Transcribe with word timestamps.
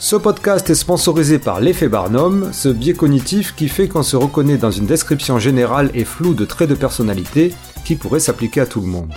Ce 0.00 0.14
podcast 0.14 0.70
est 0.70 0.76
sponsorisé 0.76 1.40
par 1.40 1.60
l'effet 1.60 1.88
Barnum, 1.88 2.50
ce 2.52 2.68
biais 2.68 2.94
cognitif 2.94 3.56
qui 3.56 3.68
fait 3.68 3.88
qu'on 3.88 4.04
se 4.04 4.16
reconnaît 4.16 4.56
dans 4.56 4.70
une 4.70 4.86
description 4.86 5.40
générale 5.40 5.90
et 5.92 6.04
floue 6.04 6.34
de 6.34 6.44
traits 6.44 6.68
de 6.68 6.76
personnalité 6.76 7.52
qui 7.84 7.96
pourrait 7.96 8.20
s'appliquer 8.20 8.60
à 8.60 8.66
tout 8.66 8.80
le 8.80 8.86
monde. 8.86 9.12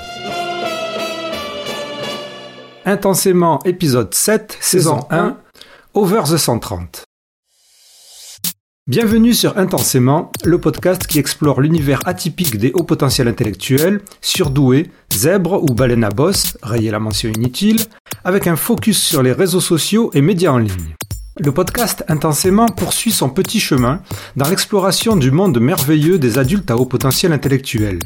Intensément, 2.83 3.59
épisode 3.63 4.12
7, 4.12 4.57
saison 4.59 5.02
1, 5.12 5.38
Over 5.94 6.23
the 6.23 6.38
130. 6.38 7.04
Bienvenue 8.92 9.34
sur 9.34 9.58
Intensément, 9.58 10.34
le 10.44 10.60
podcast 10.60 11.07
qui 11.07 11.18
explore 11.18 11.62
l'univers 11.62 12.02
atypique 12.05 12.57
des 12.57 12.74
hauts 12.74 12.84
potentiels 12.84 13.30
intellectuels, 13.30 14.02
surdoués, 14.20 14.92
zèbres 15.14 15.64
ou 15.64 15.74
baleines 15.74 16.04
à 16.04 16.10
bosse, 16.10 16.57
rayez 16.62 16.92
la 16.92 17.00
mention 17.00 17.30
inutile, 17.30 17.80
avec 18.25 18.48
un 18.48 18.57
focus 18.57 19.02
sur 19.02 19.24
les 19.24 19.32
réseaux 19.32 19.62
sociaux 19.62 20.12
et 20.14 20.20
médias 20.20 20.52
en 20.52 20.57
ligne. 20.57 20.96
Le 21.44 21.52
podcast 21.52 22.05
Intensément 22.08 22.68
poursuit 22.68 23.11
son 23.11 23.29
petit 23.29 23.60
chemin 23.60 24.02
dans 24.36 24.47
l'exploration 24.47 25.15
du 25.15 25.32
monde 25.32 25.60
merveilleux 25.60 26.20
des 26.20 26.38
adultes 26.38 26.70
à 26.70 26.78
haut 26.78 26.86
potentiel 26.86 27.34
intellectuel, 27.34 27.98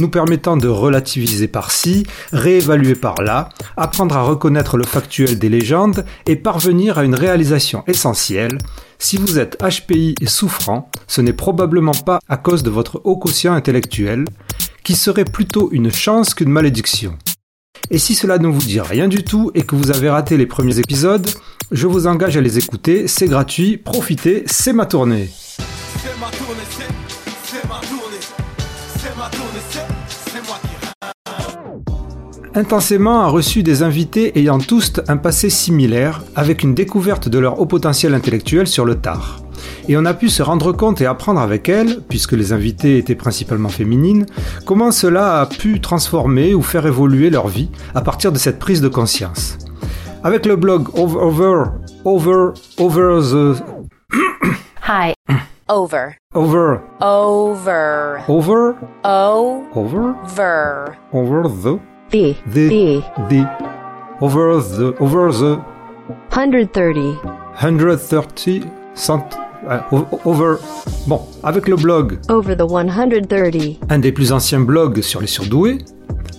nous 0.00 0.08
permettant 0.08 0.56
de 0.56 0.66
relativiser 0.66 1.46
par-ci, 1.46 2.04
réévaluer 2.32 2.96
par-là, 2.96 3.50
apprendre 3.76 4.16
à 4.16 4.22
reconnaître 4.22 4.76
le 4.76 4.82
factuel 4.82 5.38
des 5.38 5.48
légendes 5.48 6.04
et 6.26 6.34
parvenir 6.34 6.98
à 6.98 7.04
une 7.04 7.14
réalisation 7.14 7.84
essentielle, 7.86 8.58
si 8.98 9.18
vous 9.18 9.38
êtes 9.38 9.56
HPI 9.62 10.16
et 10.20 10.26
souffrant, 10.26 10.90
ce 11.06 11.20
n'est 11.20 11.32
probablement 11.32 11.92
pas 11.92 12.18
à 12.28 12.36
cause 12.36 12.64
de 12.64 12.70
votre 12.70 13.00
haut 13.04 13.16
quotient 13.16 13.54
intellectuel, 13.54 14.24
qui 14.82 14.96
serait 14.96 15.24
plutôt 15.24 15.68
une 15.70 15.92
chance 15.92 16.34
qu'une 16.34 16.50
malédiction. 16.50 17.16
Et 17.90 17.98
si 17.98 18.14
cela 18.14 18.38
ne 18.38 18.48
vous 18.48 18.60
dit 18.60 18.80
rien 18.80 19.08
du 19.08 19.24
tout 19.24 19.50
et 19.54 19.62
que 19.62 19.74
vous 19.74 19.90
avez 19.90 20.10
raté 20.10 20.36
les 20.36 20.46
premiers 20.46 20.78
épisodes, 20.78 21.28
je 21.72 21.86
vous 21.86 22.06
engage 22.06 22.36
à 22.36 22.40
les 22.40 22.58
écouter, 22.58 23.08
c'est 23.08 23.26
gratuit, 23.26 23.76
profitez, 23.76 24.44
c'est 24.46 24.72
ma 24.72 24.86
tournée. 24.86 25.30
Intensément 32.54 33.20
a 33.20 33.28
reçu 33.28 33.62
des 33.62 33.84
invités 33.84 34.36
ayant 34.36 34.58
tous 34.58 34.94
un 35.06 35.16
passé 35.16 35.50
similaire, 35.50 36.24
avec 36.34 36.64
une 36.64 36.74
découverte 36.74 37.28
de 37.28 37.38
leur 37.38 37.60
haut 37.60 37.66
potentiel 37.66 38.12
intellectuel 38.12 38.66
sur 38.66 38.84
le 38.84 38.96
tard. 38.96 39.40
Et 39.88 39.96
on 39.96 40.04
a 40.04 40.14
pu 40.14 40.28
se 40.28 40.42
rendre 40.42 40.72
compte 40.72 41.00
et 41.00 41.06
apprendre 41.06 41.40
avec 41.40 41.68
elles, 41.68 42.00
puisque 42.08 42.32
les 42.32 42.52
invités 42.52 42.98
étaient 42.98 43.14
principalement 43.14 43.68
féminines, 43.68 44.26
comment 44.66 44.92
cela 44.92 45.40
a 45.40 45.46
pu 45.46 45.80
transformer 45.80 46.54
ou 46.54 46.62
faire 46.62 46.86
évoluer 46.86 47.30
leur 47.30 47.48
vie 47.48 47.70
à 47.94 48.00
partir 48.00 48.32
de 48.32 48.38
cette 48.38 48.58
prise 48.58 48.80
de 48.80 48.88
conscience. 48.88 49.58
Avec 50.22 50.46
le 50.46 50.56
blog 50.56 50.88
Over, 50.98 51.70
Over, 52.04 52.52
Over, 52.78 53.20
the... 53.22 53.62
Hi. 54.86 55.14
Over. 55.68 56.16
Over. 56.34 56.80
Over. 57.00 58.20
Over. 58.28 58.74
Over. 59.04 59.64
Over. 59.74 60.96
Over 61.12 61.48
the. 61.48 61.78
The. 62.10 62.34
The. 62.46 63.02
The. 63.28 63.46
Over 64.20 64.60
the. 64.60 64.94
Over 65.00 65.30
the. 65.32 65.60
130. 66.30 67.14
130. 67.60 68.64
Cent, 68.94 69.30
over. 70.24 70.56
Bon, 71.06 71.22
avec 71.42 71.68
le 71.68 71.76
blog. 71.76 72.18
Over 72.28 72.56
the 72.56 72.68
130. 72.68 73.78
Un 73.88 73.98
des 73.98 74.12
plus 74.12 74.32
anciens 74.32 74.60
blogs 74.60 75.00
sur 75.00 75.20
les 75.20 75.26
surdoués, 75.26 75.78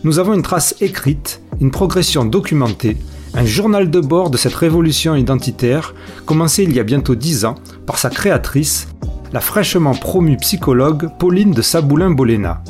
nous 0.03 0.19
avons 0.19 0.33
une 0.33 0.41
trace 0.41 0.75
écrite, 0.81 1.41
une 1.59 1.71
progression 1.71 2.25
documentée, 2.25 2.97
un 3.33 3.45
journal 3.45 3.89
de 3.89 3.99
bord 3.99 4.29
de 4.29 4.37
cette 4.37 4.55
révolution 4.55 5.15
identitaire, 5.15 5.93
commencée 6.25 6.63
il 6.63 6.73
y 6.73 6.79
a 6.79 6.83
bientôt 6.83 7.15
dix 7.15 7.45
ans 7.45 7.55
par 7.85 7.97
sa 7.97 8.09
créatrice, 8.09 8.87
la 9.31 9.39
fraîchement 9.39 9.93
promue 9.93 10.37
psychologue 10.37 11.09
Pauline 11.17 11.51
de 11.51 11.61
Saboulin-Bolena. 11.61 12.63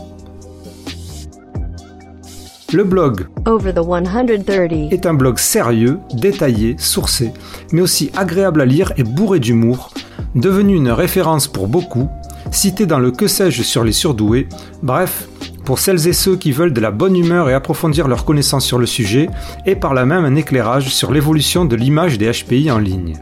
Le 2.73 2.85
blog 2.85 3.27
Over 3.45 3.73
the 3.73 3.83
130 3.83 4.93
est 4.93 5.05
un 5.05 5.13
blog 5.13 5.39
sérieux, 5.39 5.99
détaillé, 6.13 6.75
sourcé, 6.77 7.33
mais 7.73 7.81
aussi 7.81 8.11
agréable 8.15 8.61
à 8.61 8.65
lire 8.65 8.93
et 8.95 9.03
bourré 9.03 9.39
d'humour, 9.39 9.91
devenu 10.35 10.75
une 10.75 10.89
référence 10.89 11.49
pour 11.49 11.67
beaucoup, 11.67 12.07
cité 12.49 12.85
dans 12.85 12.99
le 12.99 13.11
que 13.11 13.27
sais-je 13.27 13.61
sur 13.61 13.83
les 13.83 13.91
surdoués, 13.91 14.47
bref, 14.83 15.27
pour 15.65 15.79
celles 15.79 16.07
et 16.07 16.13
ceux 16.13 16.37
qui 16.37 16.53
veulent 16.53 16.71
de 16.71 16.79
la 16.79 16.91
bonne 16.91 17.17
humeur 17.17 17.49
et 17.49 17.53
approfondir 17.53 18.07
leurs 18.07 18.23
connaissances 18.23 18.65
sur 18.65 18.79
le 18.79 18.85
sujet, 18.85 19.27
et 19.65 19.75
par 19.75 19.93
là 19.93 20.05
même 20.05 20.23
un 20.23 20.35
éclairage 20.35 20.93
sur 20.93 21.11
l'évolution 21.11 21.65
de 21.65 21.75
l'image 21.75 22.17
des 22.17 22.31
HPI 22.31 22.71
en 22.71 22.79
ligne. 22.79 23.15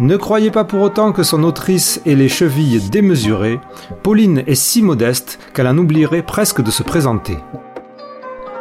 Ne 0.00 0.16
croyez 0.16 0.50
pas 0.50 0.64
pour 0.64 0.80
autant 0.80 1.12
que 1.12 1.22
son 1.22 1.42
autrice 1.44 2.00
ait 2.06 2.14
les 2.14 2.30
chevilles 2.30 2.80
démesurées, 2.88 3.60
Pauline 4.02 4.42
est 4.46 4.54
si 4.54 4.80
modeste 4.80 5.38
qu'elle 5.52 5.66
en 5.66 5.76
oublierait 5.76 6.22
presque 6.22 6.62
de 6.62 6.70
se 6.70 6.82
présenter. 6.82 7.36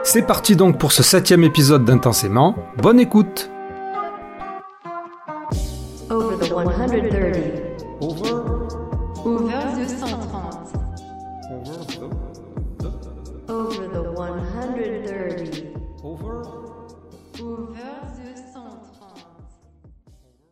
C'est 0.03 0.28
parti 0.28 0.57
donc 0.57 0.78
pour 0.78 0.91
ce 0.91 1.01
septième 1.01 1.45
épisode 1.45 1.85
d'Intensément, 1.85 2.57
bonne 2.81 2.99
écoute 2.99 3.49
Over 6.09 6.35
the 6.39 6.49
130. 6.49 7.38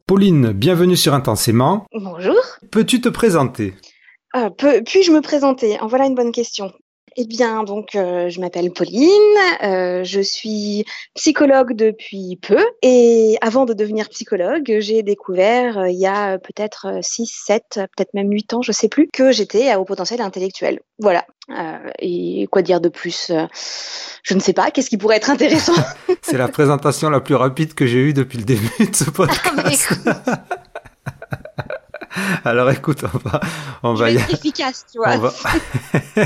Pauline, 0.07 0.53
bienvenue 0.53 0.95
sur 0.95 1.13
Intensément. 1.13 1.85
Bonjour. 1.93 2.39
Peux-tu 2.71 3.01
te 3.01 3.09
présenter? 3.09 3.73
Euh, 4.37 4.49
Puis-je 4.85 5.11
me 5.11 5.19
présenter? 5.19 5.77
En 5.81 5.87
voilà 5.87 6.05
une 6.05 6.15
bonne 6.15 6.31
question. 6.31 6.71
Eh 7.17 7.25
bien, 7.25 7.65
donc, 7.65 7.93
euh, 7.95 8.29
je 8.29 8.39
m'appelle 8.39 8.71
Pauline, 8.71 9.09
euh, 9.63 10.05
je 10.05 10.21
suis 10.21 10.85
psychologue 11.15 11.73
depuis 11.73 12.39
peu, 12.41 12.63
et 12.83 13.37
avant 13.41 13.65
de 13.65 13.73
devenir 13.73 14.07
psychologue, 14.07 14.77
j'ai 14.79 15.03
découvert, 15.03 15.79
euh, 15.79 15.89
il 15.89 15.99
y 15.99 16.05
a 16.05 16.37
peut-être 16.37 16.99
6, 17.01 17.25
7, 17.45 17.63
peut-être 17.73 18.13
même 18.13 18.31
8 18.31 18.53
ans, 18.53 18.61
je 18.61 18.71
sais 18.71 18.87
plus, 18.87 19.09
que 19.11 19.33
j'étais 19.33 19.69
à 19.69 19.81
haut 19.81 19.85
potentiel 19.85 20.21
intellectuel. 20.21 20.79
Voilà. 20.99 21.25
Euh, 21.49 21.77
et 21.99 22.47
quoi 22.51 22.61
dire 22.61 22.81
de 22.81 22.89
plus 22.89 23.29
Euh, 23.29 23.45
Je 24.23 24.33
ne 24.33 24.39
sais 24.39 24.53
pas, 24.53 24.69
qu'est-ce 24.71 24.89
qui 24.89 24.97
pourrait 24.97 25.15
être 25.17 25.29
intéressant? 25.29 25.73
C'est 26.21 26.37
la 26.37 26.47
présentation 26.49 27.09
la 27.09 27.21
plus 27.21 27.35
rapide 27.35 27.73
que 27.73 27.85
j'ai 27.87 27.99
eue 27.99 28.13
depuis 28.13 28.37
le 28.37 28.43
début 28.43 28.69
de 28.79 28.95
ce 28.95 29.09
podcast. 29.09 29.93
Alors 32.43 32.69
écoute, 32.71 33.03
on 33.13 33.17
va, 33.29 33.39
on 33.83 33.95
Je 33.95 33.99
va 34.03 34.07
vais 34.07 34.13
y 34.15 34.17
être 34.17 34.33
efficace, 34.33 34.85
tu 34.91 34.97
vois. 34.97 35.09
on 35.15 35.17
va... 35.19 35.31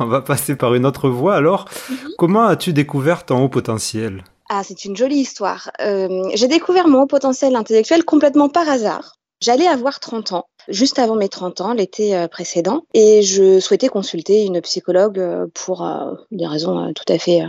on 0.00 0.06
va 0.06 0.20
passer 0.20 0.56
par 0.56 0.74
une 0.74 0.84
autre 0.86 1.08
voie. 1.08 1.36
Alors, 1.36 1.66
Mhm. 1.90 1.96
comment 2.18 2.46
as-tu 2.46 2.72
découvert 2.72 3.24
ton 3.24 3.42
haut 3.42 3.48
potentiel? 3.48 4.24
Ah, 4.50 4.62
c'est 4.64 4.84
une 4.84 4.96
jolie 4.96 5.16
histoire. 5.20 5.70
Euh, 5.80 6.28
j'ai 6.34 6.48
découvert 6.48 6.86
mon 6.88 7.02
haut 7.02 7.06
potentiel 7.06 7.54
intellectuel 7.56 8.04
complètement 8.04 8.48
par 8.48 8.68
hasard. 8.68 9.16
J'allais 9.40 9.66
avoir 9.66 10.00
30 10.00 10.32
ans, 10.32 10.46
juste 10.68 10.98
avant 10.98 11.16
mes 11.16 11.28
30 11.28 11.60
ans, 11.60 11.72
l'été 11.72 12.14
euh, 12.14 12.28
précédent, 12.28 12.82
et 12.94 13.22
je 13.22 13.60
souhaitais 13.60 13.88
consulter 13.88 14.44
une 14.44 14.60
psychologue 14.60 15.18
euh, 15.18 15.46
pour 15.54 15.84
euh, 15.84 16.14
des 16.30 16.46
raisons 16.46 16.92
tout 16.94 17.12
à 17.12 17.18
fait 17.18 17.42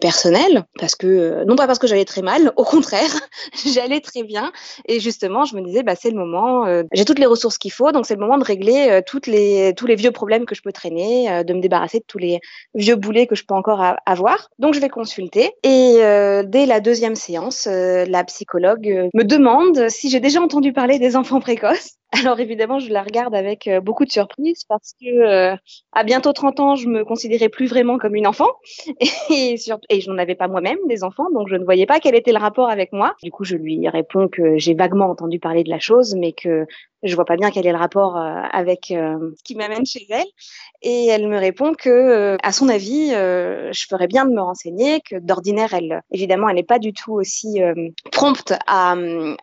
personnelles, 0.00 0.64
parce 0.80 0.96
que 0.96 1.44
non 1.44 1.54
pas 1.54 1.68
parce 1.68 1.78
que 1.78 1.86
j'allais 1.86 2.04
très 2.04 2.22
mal, 2.22 2.52
au 2.56 2.64
contraire, 2.64 3.20
j'allais 3.72 4.00
très 4.00 4.24
bien, 4.24 4.50
et 4.86 4.98
justement, 4.98 5.44
je 5.44 5.54
me 5.54 5.62
disais, 5.62 5.84
bah 5.84 5.94
c'est 5.94 6.10
le 6.10 6.16
moment, 6.16 6.66
j'ai 6.92 7.04
toutes 7.04 7.20
les 7.20 7.26
ressources 7.26 7.56
qu'il 7.56 7.70
faut, 7.70 7.92
donc 7.92 8.04
c'est 8.04 8.14
le 8.14 8.20
moment 8.20 8.36
de 8.36 8.42
régler 8.42 9.00
tous 9.06 9.20
les 9.26 9.94
vieux 9.94 10.10
problèmes 10.10 10.44
que 10.44 10.56
je 10.56 10.62
peux 10.62 10.72
traîner, 10.72 11.44
de 11.44 11.54
me 11.54 11.60
débarrasser 11.60 12.00
de 12.00 12.04
tous 12.04 12.18
les 12.18 12.40
vieux 12.74 12.96
boulets 12.96 13.28
que 13.28 13.36
je 13.36 13.44
peux 13.44 13.54
encore 13.54 13.80
avoir. 14.06 14.48
Donc 14.58 14.74
je 14.74 14.80
vais 14.80 14.88
consulter. 14.88 15.52
Et 15.62 16.00
dès 16.44 16.66
la 16.66 16.80
deuxième 16.80 17.14
séance, 17.14 17.66
la 17.66 18.24
psychologue 18.24 19.08
me 19.14 19.22
demande 19.22 19.88
si 19.88 20.10
j'ai 20.10 20.18
déjà 20.18 20.40
entendu 20.40 20.72
parler 20.72 20.98
des 20.98 21.14
enfants 21.14 21.38
précoces. 21.38 21.92
Alors 22.12 22.38
évidemment, 22.40 22.78
je 22.78 22.90
la 22.92 23.02
regarde 23.02 23.34
avec 23.34 23.66
euh, 23.66 23.80
beaucoup 23.80 24.04
de 24.04 24.10
surprise 24.10 24.64
parce 24.68 24.94
que 25.00 25.06
euh, 25.06 25.56
à 25.92 26.04
bientôt 26.04 26.32
30 26.32 26.60
ans, 26.60 26.76
je 26.76 26.88
me 26.88 27.04
considérais 27.04 27.48
plus 27.48 27.66
vraiment 27.66 27.98
comme 27.98 28.14
une 28.14 28.26
enfant 28.28 28.48
et, 29.30 29.56
sur- 29.56 29.80
et 29.90 30.00
je 30.00 30.08
n'en 30.10 30.16
avais 30.16 30.36
pas 30.36 30.46
moi-même 30.48 30.78
des 30.88 31.02
enfants, 31.04 31.30
donc 31.32 31.48
je 31.48 31.56
ne 31.56 31.64
voyais 31.64 31.84
pas 31.84 31.98
quel 32.00 32.14
était 32.14 32.32
le 32.32 32.38
rapport 32.38 32.70
avec 32.70 32.92
moi. 32.92 33.14
Du 33.22 33.30
coup, 33.32 33.44
je 33.44 33.56
lui 33.56 33.88
réponds 33.88 34.28
que 34.28 34.56
j'ai 34.56 34.74
vaguement 34.74 35.10
entendu 35.10 35.40
parler 35.40 35.64
de 35.64 35.68
la 35.70 35.80
chose, 35.80 36.14
mais 36.16 36.32
que 36.32 36.64
je 37.02 37.14
vois 37.14 37.24
pas 37.26 37.36
bien 37.36 37.50
quel 37.50 37.66
est 37.66 37.72
le 37.72 37.78
rapport 37.78 38.16
euh, 38.16 38.40
avec 38.52 38.90
euh, 38.92 39.32
ce 39.36 39.42
qui 39.42 39.56
m'amène 39.56 39.84
chez 39.84 40.06
elle. 40.08 40.24
Et 40.88 41.06
elle 41.06 41.26
me 41.26 41.36
répond 41.36 41.74
que, 41.74 41.90
euh, 41.90 42.36
à 42.44 42.52
son 42.52 42.68
avis, 42.68 43.12
euh, 43.12 43.72
je 43.72 43.86
ferais 43.88 44.06
bien 44.06 44.24
de 44.24 44.30
me 44.30 44.40
renseigner, 44.40 45.00
que 45.00 45.16
d'ordinaire, 45.16 45.74
elle, 45.74 46.00
évidemment, 46.12 46.48
elle 46.48 46.54
n'est 46.54 46.62
pas 46.62 46.78
du 46.78 46.92
tout 46.92 47.12
aussi 47.12 47.60
euh, 47.60 47.88
prompte 48.12 48.54
à, 48.68 48.94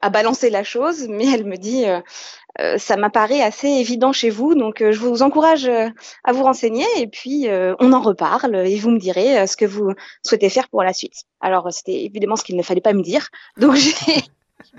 à 0.01 0.09
balancer 0.09 0.49
la 0.49 0.63
chose, 0.63 1.05
mais 1.09 1.29
elle 1.29 1.43
me 1.43 1.57
dit, 1.57 1.83
euh, 1.85 2.77
ça 2.77 2.95
m'apparaît 2.95 3.41
assez 3.41 3.67
évident 3.67 4.13
chez 4.13 4.29
vous, 4.29 4.55
donc 4.55 4.79
euh, 4.79 4.93
je 4.93 4.99
vous 4.99 5.21
encourage 5.21 5.67
à 5.67 6.31
vous 6.31 6.43
renseigner 6.43 6.85
et 6.95 7.07
puis 7.07 7.47
on 7.79 7.91
en 7.91 8.01
reparle 8.01 8.55
et 8.55 8.77
vous 8.77 8.91
me 8.91 8.99
direz 8.99 9.45
ce 9.45 9.57
que 9.57 9.65
vous 9.65 9.91
souhaitez 10.25 10.47
faire 10.47 10.69
pour 10.69 10.81
la 10.81 10.93
suite. 10.93 11.25
Alors 11.41 11.67
c'était 11.73 12.05
évidemment 12.05 12.37
ce 12.37 12.45
qu'il 12.45 12.55
ne 12.55 12.63
fallait 12.63 12.79
pas 12.79 12.93
me 12.93 13.01
dire, 13.01 13.27
donc 13.57 13.75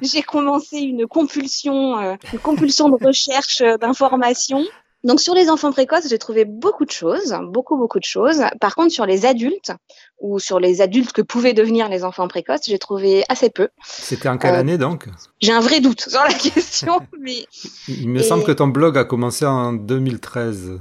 j'ai 0.01 0.23
commencé 0.27 0.79
une 0.79 1.07
compulsion, 1.07 1.99
une 2.33 2.39
compulsion 2.43 2.89
de 2.89 3.05
recherche 3.05 3.61
d'informations. 3.81 4.65
Donc 5.05 5.21
sur 5.21 5.35
les 5.35 5.51
enfants 5.51 5.71
précoces, 5.71 6.09
j'ai 6.09 6.19
trouvé 6.19 6.45
beaucoup 6.47 6.85
de 6.85 6.91
choses, 6.91 7.37
beaucoup 7.51 7.77
beaucoup 7.77 7.99
de 7.99 8.05
choses. 8.05 8.43
Par 8.61 8.75
contre 8.75 8.91
sur 8.93 9.05
les 9.07 9.27
adultes 9.27 9.73
ou 10.19 10.39
sur 10.39 10.59
les 10.59 10.81
adultes 10.81 11.13
que 11.13 11.23
pouvaient 11.23 11.53
devenir 11.53 11.89
les 11.91 12.05
enfants 12.05 12.27
précoces, 12.27 12.63
j'ai 12.67 12.79
trouvé 12.79 13.23
assez 13.29 13.51
peu. 13.51 13.69
C'était 13.87 14.29
en 14.31 14.39
quelle 14.39 14.55
Euh, 14.55 14.61
année 14.61 14.79
donc? 14.79 15.09
J'ai 15.41 15.53
un 15.53 15.61
vrai 15.61 15.81
doute 15.81 16.01
sur 16.01 16.23
la 16.23 16.33
question, 16.35 17.01
mais 17.21 17.45
Il 17.89 18.09
me 18.09 18.21
Et- 18.21 18.23
semble 18.23 18.45
que 18.45 18.53
ton 18.53 18.69
blog 18.69 18.97
a 18.97 19.05
commencé 19.05 19.45
en 19.45 19.75
2013. 19.75 20.79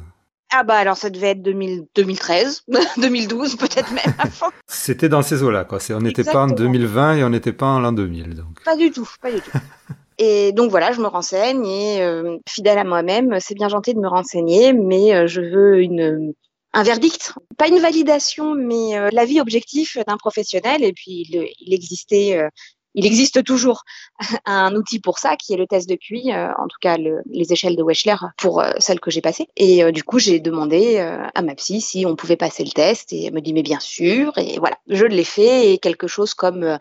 ah 0.56 0.64
bah 0.64 0.76
alors 0.76 0.96
ça 0.98 1.10
devait 1.10 1.32
être 1.32 1.42
2000, 1.42 1.88
2013, 1.96 2.64
2012 2.98 3.58
peut-être 3.58 3.92
même 3.92 4.14
avant. 4.20 4.52
C'était 4.68 5.10
dans 5.10 5.22
ces 5.22 5.44
eaux-là, 5.44 5.66
quoi. 5.66 5.80
On 5.92 6.00
n'était 6.00 6.24
pas 6.24 6.44
en 6.44 6.50
Exactement. 6.50 6.72
2020 6.72 7.16
et 7.18 7.24
on 7.26 7.30
n'était 7.30 7.54
pas 7.54 7.66
en 7.66 7.80
l'an 7.80 7.92
2000, 7.92 8.36
donc. 8.36 8.64
Pas 8.64 8.78
du 8.78 8.90
tout, 8.92 9.10
pas 9.22 9.32
du 9.32 9.42
tout. 9.42 9.52
Et 10.18 10.52
donc 10.54 10.70
voilà, 10.72 10.92
je 10.92 11.02
me 11.02 11.08
renseigne 11.08 11.66
et 11.66 12.02
euh, 12.02 12.38
fidèle 12.48 12.78
à 12.78 12.84
moi-même, 12.84 13.38
c'est 13.40 13.56
bien 13.56 13.70
gentil 13.70 13.94
de 13.94 14.00
me 14.00 14.08
renseigner, 14.08 14.74
mais 14.74 15.14
euh, 15.16 15.28
je 15.28 15.42
veux 15.42 15.82
une 15.82 16.34
un 16.76 16.84
verdict, 16.84 17.34
pas 17.58 17.68
une 17.68 17.78
validation, 17.80 18.56
mais 18.56 18.98
euh, 18.98 19.10
l'avis 19.12 19.40
objectif 19.40 19.98
d'un 20.08 20.18
professionnel. 20.18 20.84
Et 20.84 20.92
puis 20.94 21.26
il, 21.30 21.48
il 21.60 21.74
existait, 21.74 22.36
euh, 22.36 22.50
il 22.96 23.06
existe 23.06 23.44
toujours 23.44 23.84
un 24.46 24.76
outil 24.76 25.00
pour 25.00 25.20
ça, 25.20 25.36
qui 25.36 25.54
est 25.54 25.58
le 25.58 25.68
test 25.68 25.88
de 25.88 25.96
QI, 25.96 26.32
euh, 26.34 26.48
en 26.58 26.68
tout 26.68 26.78
cas 26.82 26.98
le- 26.98 27.22
les 27.30 27.52
échelles 27.54 27.76
de 27.76 27.84
Wechsler 27.84 28.16
pour 28.38 28.60
euh, 28.62 28.72
celles 28.80 29.00
que 29.00 29.12
j'ai 29.12 29.22
passées. 29.22 29.48
Et 29.56 29.84
euh, 29.84 29.92
du 29.92 30.04
coup, 30.04 30.18
j'ai 30.18 30.40
demandé 30.40 30.98
à 30.98 31.42
ma 31.44 31.54
psy 31.56 31.80
si 31.80 32.06
on 32.08 32.16
pouvait 32.16 32.38
passer 32.38 32.64
le 32.64 32.72
test, 32.72 33.14
et 33.14 33.26
elle 33.26 33.34
me 33.34 33.42
dit 33.42 33.54
mais 33.54 33.62
bien 33.64 33.80
sûr. 33.80 34.36
Et 34.40 34.58
voilà, 34.58 34.78
je 34.88 35.06
l'ai 35.06 35.24
fait 35.24 35.74
et 35.74 35.78
quelque 35.78 36.08
chose 36.08 36.34
comme 36.34 36.78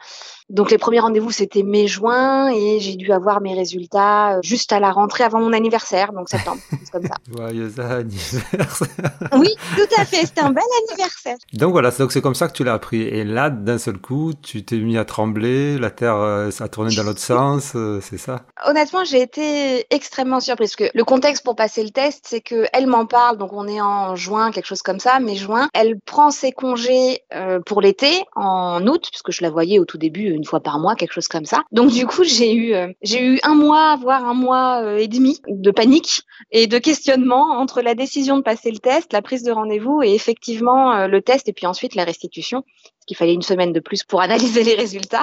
donc 0.52 0.70
les 0.70 0.78
premiers 0.78 1.00
rendez-vous 1.00 1.30
c'était 1.30 1.62
mai-juin 1.62 2.50
et 2.50 2.78
j'ai 2.80 2.94
dû 2.94 3.12
avoir 3.12 3.40
mes 3.40 3.54
résultats 3.54 4.36
euh, 4.36 4.40
juste 4.42 4.72
à 4.72 4.80
la 4.80 4.92
rentrée 4.92 5.24
avant 5.24 5.40
mon 5.40 5.52
anniversaire, 5.52 6.12
donc 6.12 6.28
septembre, 6.28 6.60
c'est 6.70 6.90
comme 6.90 7.06
ça. 7.06 7.14
Joyeux 7.36 7.72
anniversaire. 7.80 8.88
Oui, 9.36 9.48
tout 9.76 10.00
à 10.00 10.04
fait, 10.04 10.26
c'était 10.26 10.42
un 10.42 10.50
bel 10.50 10.62
anniversaire. 10.88 11.36
Donc 11.54 11.72
voilà, 11.72 11.90
donc 11.90 12.12
c'est 12.12 12.20
comme 12.20 12.34
ça 12.34 12.48
que 12.48 12.52
tu 12.52 12.64
l'as 12.64 12.74
appris. 12.74 13.02
Et 13.02 13.24
là, 13.24 13.50
d'un 13.50 13.78
seul 13.78 13.98
coup, 13.98 14.32
tu 14.40 14.64
t'es 14.64 14.76
mis 14.76 14.98
à 14.98 15.04
trembler, 15.04 15.78
la 15.78 15.90
terre 15.90 16.16
euh, 16.16 16.50
ça 16.50 16.64
a 16.64 16.68
tourné 16.68 16.94
dans 16.94 17.02
l'autre 17.02 17.20
sens, 17.20 17.72
euh, 17.74 18.00
c'est 18.02 18.18
ça? 18.18 18.42
Honnêtement, 18.66 19.04
j'ai 19.04 19.22
été 19.22 19.86
extrêmement 19.90 20.40
surprise 20.40 20.74
parce 20.76 20.90
que 20.90 20.96
le 20.96 21.04
contexte 21.04 21.44
pour 21.44 21.56
passer 21.56 21.82
le 21.82 21.90
test, 21.90 22.24
c'est 22.28 22.40
que 22.40 22.66
elle 22.72 22.86
m'en 22.86 23.06
parle, 23.06 23.38
donc 23.38 23.52
on 23.52 23.66
est 23.66 23.80
en 23.80 24.14
juin, 24.16 24.50
quelque 24.50 24.66
chose 24.66 24.82
comme 24.82 25.00
ça, 25.00 25.18
mais 25.20 25.34
juin, 25.34 25.68
elle 25.74 25.98
prend 26.04 26.30
ses 26.30 26.52
congés 26.52 27.22
euh, 27.34 27.60
pour 27.64 27.80
l'été 27.80 28.24
en 28.36 28.86
août, 28.86 29.08
puisque 29.10 29.30
je 29.32 29.42
la 29.42 29.50
voyais 29.50 29.78
au 29.78 29.84
tout 29.84 29.98
début 29.98 30.41
une 30.42 30.48
fois 30.48 30.58
par 30.58 30.80
mois, 30.80 30.96
quelque 30.96 31.12
chose 31.12 31.28
comme 31.28 31.44
ça. 31.44 31.62
Donc 31.70 31.92
du 31.92 32.04
coup, 32.04 32.24
j'ai 32.24 32.52
eu 32.52 32.74
euh, 32.74 32.88
j'ai 33.00 33.24
eu 33.24 33.38
un 33.44 33.54
mois, 33.54 33.94
voire 33.94 34.24
un 34.24 34.34
mois 34.34 34.82
euh, 34.82 34.96
et 34.96 35.06
demi 35.06 35.40
de 35.46 35.70
panique 35.70 36.22
et 36.50 36.66
de 36.66 36.78
questionnement 36.78 37.60
entre 37.60 37.80
la 37.80 37.94
décision 37.94 38.38
de 38.38 38.42
passer 38.42 38.72
le 38.72 38.78
test, 38.78 39.12
la 39.12 39.22
prise 39.22 39.44
de 39.44 39.52
rendez-vous 39.52 40.02
et 40.02 40.12
effectivement 40.12 40.92
euh, 40.94 41.06
le 41.06 41.22
test 41.22 41.48
et 41.48 41.52
puis 41.52 41.66
ensuite 41.66 41.94
la 41.94 42.02
restitution, 42.02 42.62
parce 42.62 43.06
qu'il 43.06 43.16
fallait 43.16 43.34
une 43.34 43.42
semaine 43.42 43.72
de 43.72 43.78
plus 43.78 44.02
pour 44.02 44.20
analyser 44.28 44.64
les 44.64 44.74
résultats. 44.74 45.22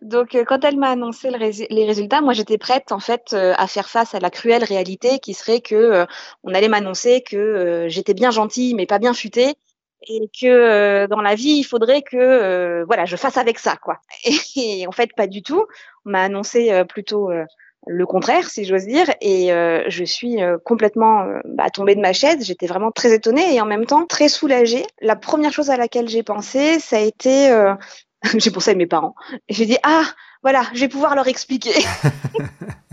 Donc, 0.00 0.34
quand 0.46 0.64
elle 0.64 0.78
m'a 0.78 0.88
annoncé 0.92 1.28
les 1.30 1.84
résultats, 1.84 2.22
moi, 2.22 2.32
j'étais 2.32 2.56
prête 2.56 2.90
en 2.90 3.00
fait 3.00 3.34
à 3.34 3.66
faire 3.66 3.90
face 3.90 4.14
à 4.14 4.18
la 4.18 4.30
cruelle 4.30 4.64
réalité 4.64 5.18
qui 5.18 5.34
serait 5.34 5.60
que 5.60 6.06
on 6.42 6.54
allait 6.54 6.68
m'annoncer 6.68 7.20
que 7.20 7.84
j'étais 7.88 8.14
bien 8.14 8.30
gentille 8.30 8.74
mais 8.74 8.86
pas 8.86 8.98
bien 8.98 9.12
futée 9.12 9.56
et 10.06 10.28
que 10.28 10.46
euh, 10.46 11.06
dans 11.06 11.20
la 11.20 11.34
vie, 11.34 11.58
il 11.58 11.64
faudrait 11.64 12.02
que 12.02 12.16
euh, 12.16 12.84
voilà, 12.86 13.04
je 13.04 13.16
fasse 13.16 13.36
avec 13.36 13.58
ça 13.58 13.76
quoi. 13.76 14.00
Et, 14.56 14.86
en 14.86 14.92
fait, 14.92 15.10
pas 15.16 15.26
du 15.26 15.42
tout. 15.42 15.66
On 16.06 16.10
m'a 16.10 16.22
annoncé 16.22 16.72
euh, 16.72 16.84
plutôt 16.84 17.30
euh, 17.30 17.44
le 17.86 18.06
contraire, 18.06 18.48
si 18.48 18.64
j'ose 18.64 18.86
dire, 18.86 19.06
et 19.20 19.52
euh, 19.52 19.84
je 19.88 20.04
suis 20.04 20.42
euh, 20.42 20.58
complètement 20.62 21.24
bah, 21.44 21.70
tombée 21.70 21.94
de 21.94 22.00
ma 22.00 22.12
chaise. 22.12 22.44
J'étais 22.44 22.66
vraiment 22.66 22.90
très 22.90 23.14
étonnée 23.14 23.54
et 23.54 23.60
en 23.60 23.66
même 23.66 23.86
temps 23.86 24.04
très 24.04 24.28
soulagée. 24.28 24.84
La 25.00 25.16
première 25.16 25.52
chose 25.52 25.70
à 25.70 25.76
laquelle 25.76 26.08
j'ai 26.08 26.22
pensé, 26.22 26.80
ça 26.80 26.96
a 26.96 27.00
été, 27.00 27.50
euh, 27.50 27.74
j'ai 28.36 28.50
pensé 28.50 28.72
à 28.72 28.74
mes 28.74 28.86
parents. 28.86 29.14
Et 29.48 29.54
j'ai 29.54 29.66
dit 29.66 29.78
ah 29.82 30.04
voilà, 30.42 30.62
je 30.74 30.80
vais 30.80 30.88
pouvoir 30.88 31.14
leur 31.14 31.28
expliquer. 31.28 31.72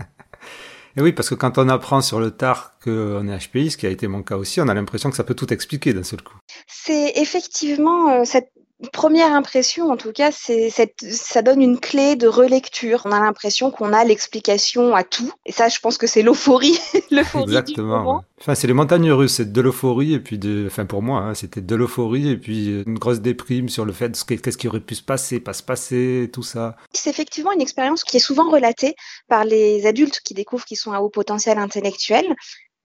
Et 0.96 1.02
oui, 1.02 1.12
parce 1.12 1.28
que 1.28 1.34
quand 1.34 1.58
on 1.58 1.68
apprend 1.68 2.00
sur 2.00 2.20
le 2.20 2.30
tard 2.30 2.72
qu'on 2.82 3.28
est 3.28 3.38
HPI, 3.38 3.70
ce 3.70 3.76
qui 3.76 3.86
a 3.86 3.90
été 3.90 4.06
mon 4.08 4.22
cas 4.22 4.36
aussi, 4.36 4.60
on 4.62 4.68
a 4.68 4.74
l'impression 4.74 5.10
que 5.10 5.16
ça 5.16 5.24
peut 5.24 5.34
tout 5.34 5.52
expliquer 5.52 5.92
d'un 5.92 6.02
seul 6.02 6.22
coup. 6.22 6.36
C'est 6.66 7.12
effectivement 7.16 8.08
euh, 8.08 8.24
cette 8.24 8.50
première 8.92 9.32
impression, 9.32 9.90
en 9.90 9.96
tout 9.96 10.12
cas, 10.12 10.30
c'est 10.32 10.70
cette, 10.70 11.00
ça 11.10 11.42
donne 11.42 11.62
une 11.62 11.80
clé 11.80 12.14
de 12.16 12.26
relecture. 12.28 13.02
On 13.06 13.12
a 13.12 13.20
l'impression 13.20 13.70
qu'on 13.70 13.92
a 13.92 14.04
l'explication 14.04 14.94
à 14.94 15.02
tout. 15.04 15.32
Et 15.46 15.52
ça, 15.52 15.68
je 15.68 15.78
pense 15.80 15.96
que 15.98 16.06
c'est 16.06 16.22
l'euphorie, 16.22 16.78
l'euphorie 17.10 17.44
du 17.46 17.50
Exactement. 17.52 18.16
ouais. 18.16 18.22
Enfin, 18.38 18.54
c'est 18.54 18.66
les 18.66 18.74
montagnes 18.74 19.10
russes, 19.12 19.34
c'est 19.36 19.50
de 19.50 19.60
l'euphorie 19.62 20.12
et 20.12 20.20
puis 20.20 20.36
de, 20.38 20.64
enfin 20.66 20.84
pour 20.84 21.00
moi, 21.02 21.20
hein, 21.20 21.34
c'était 21.34 21.62
de 21.62 21.74
l'euphorie 21.74 22.28
et 22.28 22.36
puis 22.36 22.82
une 22.86 22.98
grosse 22.98 23.20
déprime 23.20 23.70
sur 23.70 23.86
le 23.86 23.94
fait 23.94 24.10
de 24.10 24.16
ce 24.16 24.24
que- 24.24 24.34
qu'est-ce 24.34 24.58
qui 24.58 24.68
aurait 24.68 24.80
pu 24.80 24.94
se 24.94 25.02
passer, 25.02 25.40
pas 25.40 25.54
se 25.54 25.62
passer, 25.62 26.28
tout 26.30 26.42
ça. 26.42 26.76
C'est 26.92 27.08
effectivement 27.08 27.52
une 27.52 27.62
expérience 27.62 28.04
qui 28.04 28.18
est 28.18 28.20
souvent 28.20 28.50
relatée 28.50 28.94
par 29.28 29.46
les 29.46 29.86
adultes 29.86 30.20
qui 30.22 30.34
découvrent 30.34 30.66
qu'ils 30.66 30.76
sont 30.76 30.92
à 30.92 31.00
haut 31.00 31.08
potentiel 31.08 31.56
intellectuel. 31.56 32.26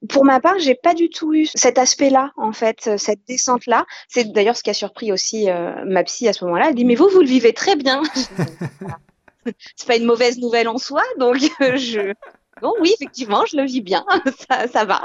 Pour 0.09 0.25
ma 0.25 0.39
part, 0.39 0.57
j'ai 0.59 0.75
pas 0.75 0.93
du 0.93 1.09
tout 1.09 1.33
eu 1.33 1.45
cet 1.53 1.77
aspect-là, 1.77 2.31
en 2.35 2.53
fait, 2.53 2.87
euh, 2.87 2.97
cette 2.97 3.19
descente-là. 3.27 3.85
C'est 4.07 4.31
d'ailleurs 4.31 4.57
ce 4.57 4.63
qui 4.63 4.69
a 4.71 4.73
surpris 4.73 5.11
aussi 5.11 5.49
euh, 5.49 5.85
ma 5.85 6.03
psy 6.03 6.27
à 6.27 6.33
ce 6.33 6.43
moment-là. 6.45 6.69
Elle 6.69 6.75
dit 6.75 6.85
mais 6.85 6.95
vous, 6.95 7.07
vous 7.09 7.21
le 7.21 7.27
vivez 7.27 7.53
très 7.53 7.75
bien. 7.75 8.01
C'est 9.75 9.87
pas 9.87 9.95
une 9.95 10.05
mauvaise 10.05 10.39
nouvelle 10.39 10.67
en 10.67 10.77
soi, 10.77 11.03
donc 11.17 11.37
euh, 11.61 11.75
je. 11.75 12.13
Bon, 12.61 12.73
oui, 12.79 12.93
effectivement, 12.93 13.43
je 13.45 13.57
le 13.57 13.63
vis 13.63 13.81
bien, 13.81 14.05
ça, 14.49 14.67
ça 14.67 14.85
va. 14.85 15.01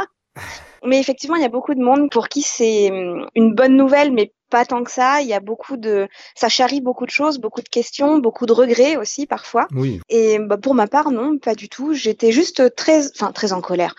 Mais 0.84 1.00
effectivement, 1.00 1.36
il 1.36 1.42
y 1.42 1.46
a 1.46 1.50
beaucoup 1.50 1.74
de 1.74 1.80
monde 1.80 2.10
pour 2.10 2.28
qui 2.28 2.42
c'est 2.42 2.90
hum, 2.90 3.26
une 3.34 3.54
bonne 3.54 3.76
nouvelle, 3.76 4.12
mais 4.12 4.32
pas 4.50 4.64
tant 4.64 4.84
que 4.84 4.90
ça. 4.90 5.20
Il 5.22 5.28
y 5.28 5.34
a 5.34 5.40
beaucoup 5.40 5.76
de, 5.76 6.08
ça 6.34 6.48
charrie 6.48 6.80
beaucoup 6.80 7.06
de 7.06 7.10
choses, 7.10 7.38
beaucoup 7.38 7.62
de 7.62 7.68
questions, 7.68 8.18
beaucoup 8.18 8.46
de 8.46 8.52
regrets 8.52 8.96
aussi 8.96 9.26
parfois. 9.26 9.66
Oui. 9.72 10.00
Et 10.08 10.38
bah, 10.38 10.56
pour 10.56 10.74
ma 10.74 10.86
part, 10.86 11.10
non, 11.10 11.38
pas 11.38 11.54
du 11.54 11.68
tout. 11.68 11.94
J'étais 11.94 12.32
juste 12.32 12.74
très, 12.76 13.10
enfin 13.12 13.32
très 13.32 13.52
en 13.52 13.60
colère. 13.60 13.94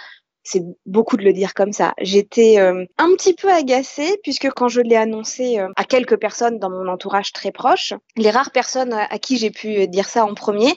C'est 0.50 0.64
beaucoup 0.86 1.18
de 1.18 1.24
le 1.24 1.34
dire 1.34 1.54
comme 1.54 1.74
ça. 1.74 1.94
J'étais 2.00 2.58
euh, 2.58 2.86
un 2.98 3.10
petit 3.16 3.34
peu 3.34 3.52
agacée 3.52 4.18
puisque 4.24 4.50
quand 4.52 4.70
je 4.70 4.80
l'ai 4.80 4.96
annoncé 4.96 5.60
euh, 5.60 5.68
à 5.76 5.84
quelques 5.84 6.16
personnes 6.18 6.58
dans 6.58 6.70
mon 6.70 6.88
entourage 6.88 7.34
très 7.34 7.52
proche, 7.52 7.94
les 8.16 8.32
rares 8.32 8.52
personnes 8.52 8.94
à 8.94 9.20
qui 9.20 9.36
j'ai 9.36 9.52
pu 9.52 9.90
dire 9.90 10.08
ça 10.08 10.24
en 10.24 10.36
premier 10.36 10.74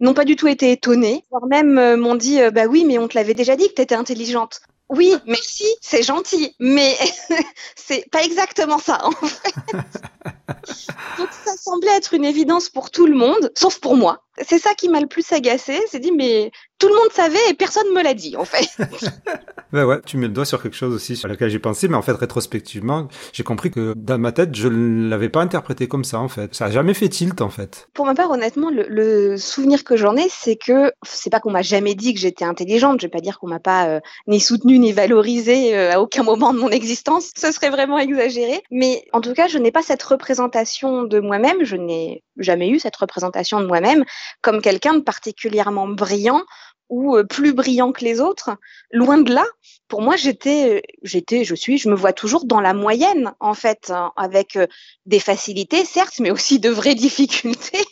n'ont 0.00 0.14
pas 0.14 0.24
du 0.24 0.36
tout 0.36 0.48
été 0.48 0.72
étonnées, 0.72 1.24
voire 1.30 1.46
même 1.46 1.78
euh, 1.78 1.96
m'ont 1.96 2.14
dit 2.14 2.40
euh, 2.40 2.50
bah 2.50 2.64
oui, 2.66 2.84
mais 2.84 2.98
on 2.98 3.06
te 3.06 3.16
l'avait 3.16 3.34
déjà 3.34 3.56
dit 3.56 3.68
que 3.68 3.74
tu 3.74 3.82
étais 3.82 3.94
intelligente. 3.94 4.60
Oui, 4.88 5.14
merci, 5.26 5.66
c'est 5.80 6.02
gentil, 6.02 6.56
mais 6.58 6.96
c'est 7.76 8.10
pas 8.10 8.24
exactement 8.24 8.78
ça 8.78 8.98
en 9.04 9.12
fait. 9.12 9.54
Donc 11.18 11.28
ça 11.44 11.56
semblait 11.56 11.96
être 11.96 12.14
une 12.14 12.24
évidence 12.24 12.68
pour 12.68 12.90
tout 12.90 13.06
le 13.06 13.14
monde, 13.14 13.52
sauf 13.54 13.78
pour 13.78 13.96
moi. 13.96 14.24
C'est 14.38 14.58
ça 14.58 14.74
qui 14.74 14.88
m'a 14.88 15.00
le 15.00 15.06
plus 15.06 15.30
agacé. 15.32 15.80
C'est 15.88 16.00
dit 16.00 16.12
mais 16.12 16.50
tout 16.78 16.88
le 16.88 16.94
monde 16.94 17.12
savait 17.12 17.38
et 17.50 17.54
personne 17.54 17.92
me 17.94 18.02
l'a 18.02 18.14
dit 18.14 18.36
en 18.36 18.44
fait. 18.44 18.68
Ben 19.72 19.84
ouais, 19.84 20.00
tu 20.04 20.16
mets 20.16 20.26
le 20.26 20.32
doigt 20.32 20.44
sur 20.44 20.60
quelque 20.60 20.76
chose 20.76 20.92
aussi 20.92 21.14
sur 21.14 21.28
laquelle 21.28 21.48
j'ai 21.48 21.60
pensé, 21.60 21.86
mais 21.86 21.96
en 21.96 22.02
fait, 22.02 22.12
rétrospectivement, 22.12 23.06
j'ai 23.32 23.44
compris 23.44 23.70
que 23.70 23.94
dans 23.96 24.18
ma 24.18 24.32
tête, 24.32 24.54
je 24.54 24.66
ne 24.66 25.08
l'avais 25.08 25.28
pas 25.28 25.40
interprété 25.40 25.86
comme 25.86 26.02
ça, 26.02 26.18
en 26.18 26.28
fait. 26.28 26.54
Ça 26.56 26.66
a 26.66 26.70
jamais 26.72 26.92
fait 26.92 27.08
tilt, 27.08 27.40
en 27.40 27.50
fait. 27.50 27.88
Pour 27.94 28.04
ma 28.04 28.14
part, 28.14 28.30
honnêtement, 28.30 28.70
le, 28.70 28.86
le 28.88 29.36
souvenir 29.36 29.84
que 29.84 29.96
j'en 29.96 30.16
ai, 30.16 30.26
c'est 30.28 30.56
que 30.56 30.92
c'est 31.04 31.30
pas 31.30 31.38
qu'on 31.38 31.52
m'a 31.52 31.62
jamais 31.62 31.94
dit 31.94 32.14
que 32.14 32.20
j'étais 32.20 32.44
intelligente. 32.44 33.00
Je 33.00 33.06
vais 33.06 33.10
pas 33.10 33.20
dire 33.20 33.38
qu'on 33.38 33.46
m'a 33.46 33.60
pas 33.60 33.86
euh, 33.86 34.00
ni 34.26 34.40
soutenue 34.40 34.80
ni 34.80 34.92
valorisée 34.92 35.76
euh, 35.76 35.92
à 35.92 36.00
aucun 36.00 36.24
moment 36.24 36.52
de 36.52 36.58
mon 36.58 36.70
existence. 36.70 37.30
Ce 37.36 37.52
serait 37.52 37.70
vraiment 37.70 37.98
exagéré. 37.98 38.62
Mais 38.72 39.04
en 39.12 39.20
tout 39.20 39.34
cas, 39.34 39.46
je 39.46 39.58
n'ai 39.58 39.70
pas 39.70 39.82
cette 39.82 40.02
représentation 40.02 41.04
de 41.04 41.20
moi-même. 41.20 41.62
Je 41.62 41.76
n'ai 41.76 42.24
jamais 42.36 42.68
eu 42.68 42.78
cette 42.78 42.96
représentation 42.96 43.60
de 43.60 43.66
moi-même 43.66 44.04
comme 44.42 44.62
quelqu'un 44.62 44.94
de 44.94 45.00
particulièrement 45.00 45.88
brillant 45.88 46.42
ou 46.90 47.16
euh, 47.16 47.24
plus 47.24 47.54
brillant 47.54 47.92
que 47.92 48.04
les 48.04 48.20
autres. 48.20 48.50
Loin 48.92 49.18
de 49.18 49.32
là. 49.32 49.44
Pour 49.88 50.02
moi, 50.02 50.16
j'étais, 50.16 50.82
j'étais, 51.02 51.44
je 51.44 51.54
suis, 51.54 51.78
je 51.78 51.88
me 51.88 51.94
vois 51.94 52.12
toujours 52.12 52.44
dans 52.44 52.60
la 52.60 52.74
moyenne, 52.74 53.32
en 53.40 53.54
fait, 53.54 53.90
hein, 53.90 54.12
avec 54.16 54.56
euh, 54.56 54.66
des 55.06 55.20
facilités, 55.20 55.84
certes, 55.84 56.18
mais 56.18 56.30
aussi 56.30 56.58
de 56.58 56.68
vraies 56.68 56.94
difficultés. 56.96 57.84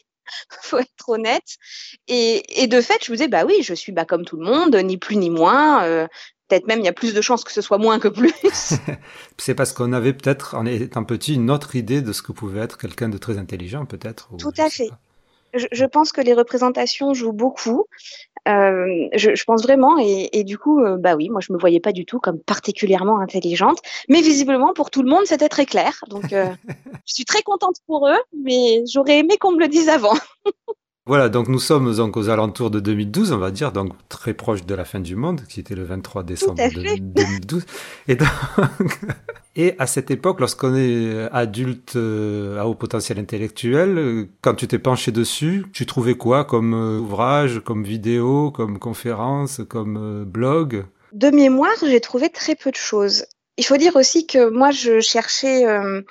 faut 0.63 0.79
être 0.79 1.09
honnête. 1.09 1.57
Et, 2.09 2.67
de 2.67 2.81
fait, 2.81 3.05
je 3.05 3.13
me 3.13 3.17
disais, 3.17 3.29
bah 3.29 3.45
oui, 3.47 3.63
je 3.63 3.73
suis 3.73 3.93
bah, 3.93 4.05
comme 4.05 4.25
tout 4.25 4.37
le 4.37 4.45
monde, 4.45 4.75
ni 4.77 4.99
plus 4.99 5.17
ni 5.17 5.31
moins. 5.31 5.85
euh, 5.85 6.07
Peut-être 6.49 6.67
même 6.67 6.81
il 6.81 6.85
y 6.85 6.89
a 6.89 6.93
plus 6.93 7.15
de 7.15 7.21
chances 7.21 7.45
que 7.45 7.53
ce 7.53 7.61
soit 7.61 7.79
moins 7.79 7.99
que 7.99 8.09
plus. 8.09 8.33
C'est 9.39 9.55
parce 9.55 9.73
qu'on 9.73 9.93
avait 9.93 10.13
peut-être, 10.13 10.55
en 10.55 10.67
étant 10.67 11.05
petit, 11.05 11.35
une 11.35 11.51
autre 11.51 11.77
idée 11.77 12.03
de 12.03 12.13
ce 12.13 12.23
que 12.23 12.33
pouvait 12.33 12.61
être 12.61 12.79
quelqu'un 12.79 13.09
de 13.09 13.19
très 13.19 13.39
intelligent, 13.39 13.85
peut-être. 13.85 14.29
ou 14.33 14.37
Tout 14.39 14.53
à 14.59 14.71
fait. 14.71 14.89
je, 15.55 15.67
je 15.71 15.85
pense 15.85 16.13
que 16.13 16.21
les 16.21 16.35
représentations 16.35 17.13
jouent 17.15 17.33
beaucoup. 17.33 17.87
Euh, 18.49 19.09
je, 19.15 19.35
je 19.35 19.45
pense 19.45 19.63
vraiment, 19.63 19.99
et, 19.99 20.31
et 20.33 20.45
du 20.45 20.57
coup, 20.57 20.81
euh, 20.81 20.97
bah 20.97 21.17
oui, 21.17 21.29
moi 21.29 21.41
je 21.41 21.53
me 21.53 21.59
voyais 21.59 21.81
pas 21.81 21.93
du 21.93 22.07
tout 22.07 22.19
comme 22.19 22.39
particulièrement 22.41 23.19
intelligente, 23.19 23.81
mais 24.09 24.23
visiblement 24.23 24.73
pour 24.73 24.91
tout 24.91 25.03
le 25.03 25.11
monde 25.11 25.27
c'était 25.27 25.51
très 25.51 25.67
clair. 25.67 26.03
Donc 26.09 26.33
euh, 26.33 26.47
je 27.07 27.15
suis 27.15 27.25
très 27.27 27.43
contente 27.43 27.77
pour 27.87 28.09
eux, 28.09 28.19
mais 28.43 28.85
j'aurais 28.91 29.19
aimé 29.19 29.37
qu'on 29.39 29.53
me 29.53 29.61
le 29.61 29.69
dise 29.69 29.89
avant. 29.89 30.15
Voilà, 31.09 31.29
donc 31.31 31.49
nous 31.49 31.59
sommes 31.59 31.95
donc 31.97 32.17
aux 32.17 32.29
alentours 32.29 32.71
de 32.71 32.81
2012, 32.81 33.33
on 33.33 33.39
va 33.39 33.51
dire, 33.51 33.73
donc 33.73 33.93
très 34.11 34.35
proche 34.35 34.65
de 34.67 34.75
la 34.75 34.85
fin 34.85 35.01
du 35.01 35.17
monde, 35.17 35.41
qui 35.49 35.59
était 35.59 35.75
le 35.75 35.83
23 35.85 36.23
décembre 36.23 36.63
à 36.63 36.69
de- 36.69 36.75
fait. 36.81 36.99
2012. 37.01 37.65
Et, 38.09 38.15
donc, 38.15 38.29
et 39.57 39.75
à 39.79 39.87
cette 39.87 40.11
époque, 40.11 40.39
lorsqu'on 40.41 40.75
est 40.77 41.29
adulte 41.33 41.97
euh, 41.97 42.61
à 42.61 42.67
haut 42.67 42.75
potentiel 42.75 43.19
intellectuel, 43.19 43.99
euh, 43.99 44.29
quand 44.43 44.55
tu 44.55 44.69
t'es 44.69 44.79
penché 44.79 45.11
dessus, 45.11 45.65
tu 45.73 45.87
trouvais 45.87 46.15
quoi 46.15 46.45
comme 46.45 46.75
euh, 46.75 46.99
ouvrage, 47.01 47.61
comme 47.65 47.85
vidéo, 47.85 48.51
comme 48.51 48.79
conférence, 48.79 49.61
comme 49.69 50.25
blog? 50.25 50.85
De 51.13 51.31
mémoire, 51.31 51.71
j'ai 51.83 52.01
trouvé 52.01 52.29
très 52.29 52.55
peu 52.55 52.71
de 52.71 52.77
choses. 52.77 53.25
Il 53.57 53.65
faut 53.65 53.77
dire 53.79 53.97
aussi 53.97 54.27
que 54.27 54.51
moi 54.51 54.71
je 54.71 55.01
cherchais 55.01 55.67
euh, 55.67 56.03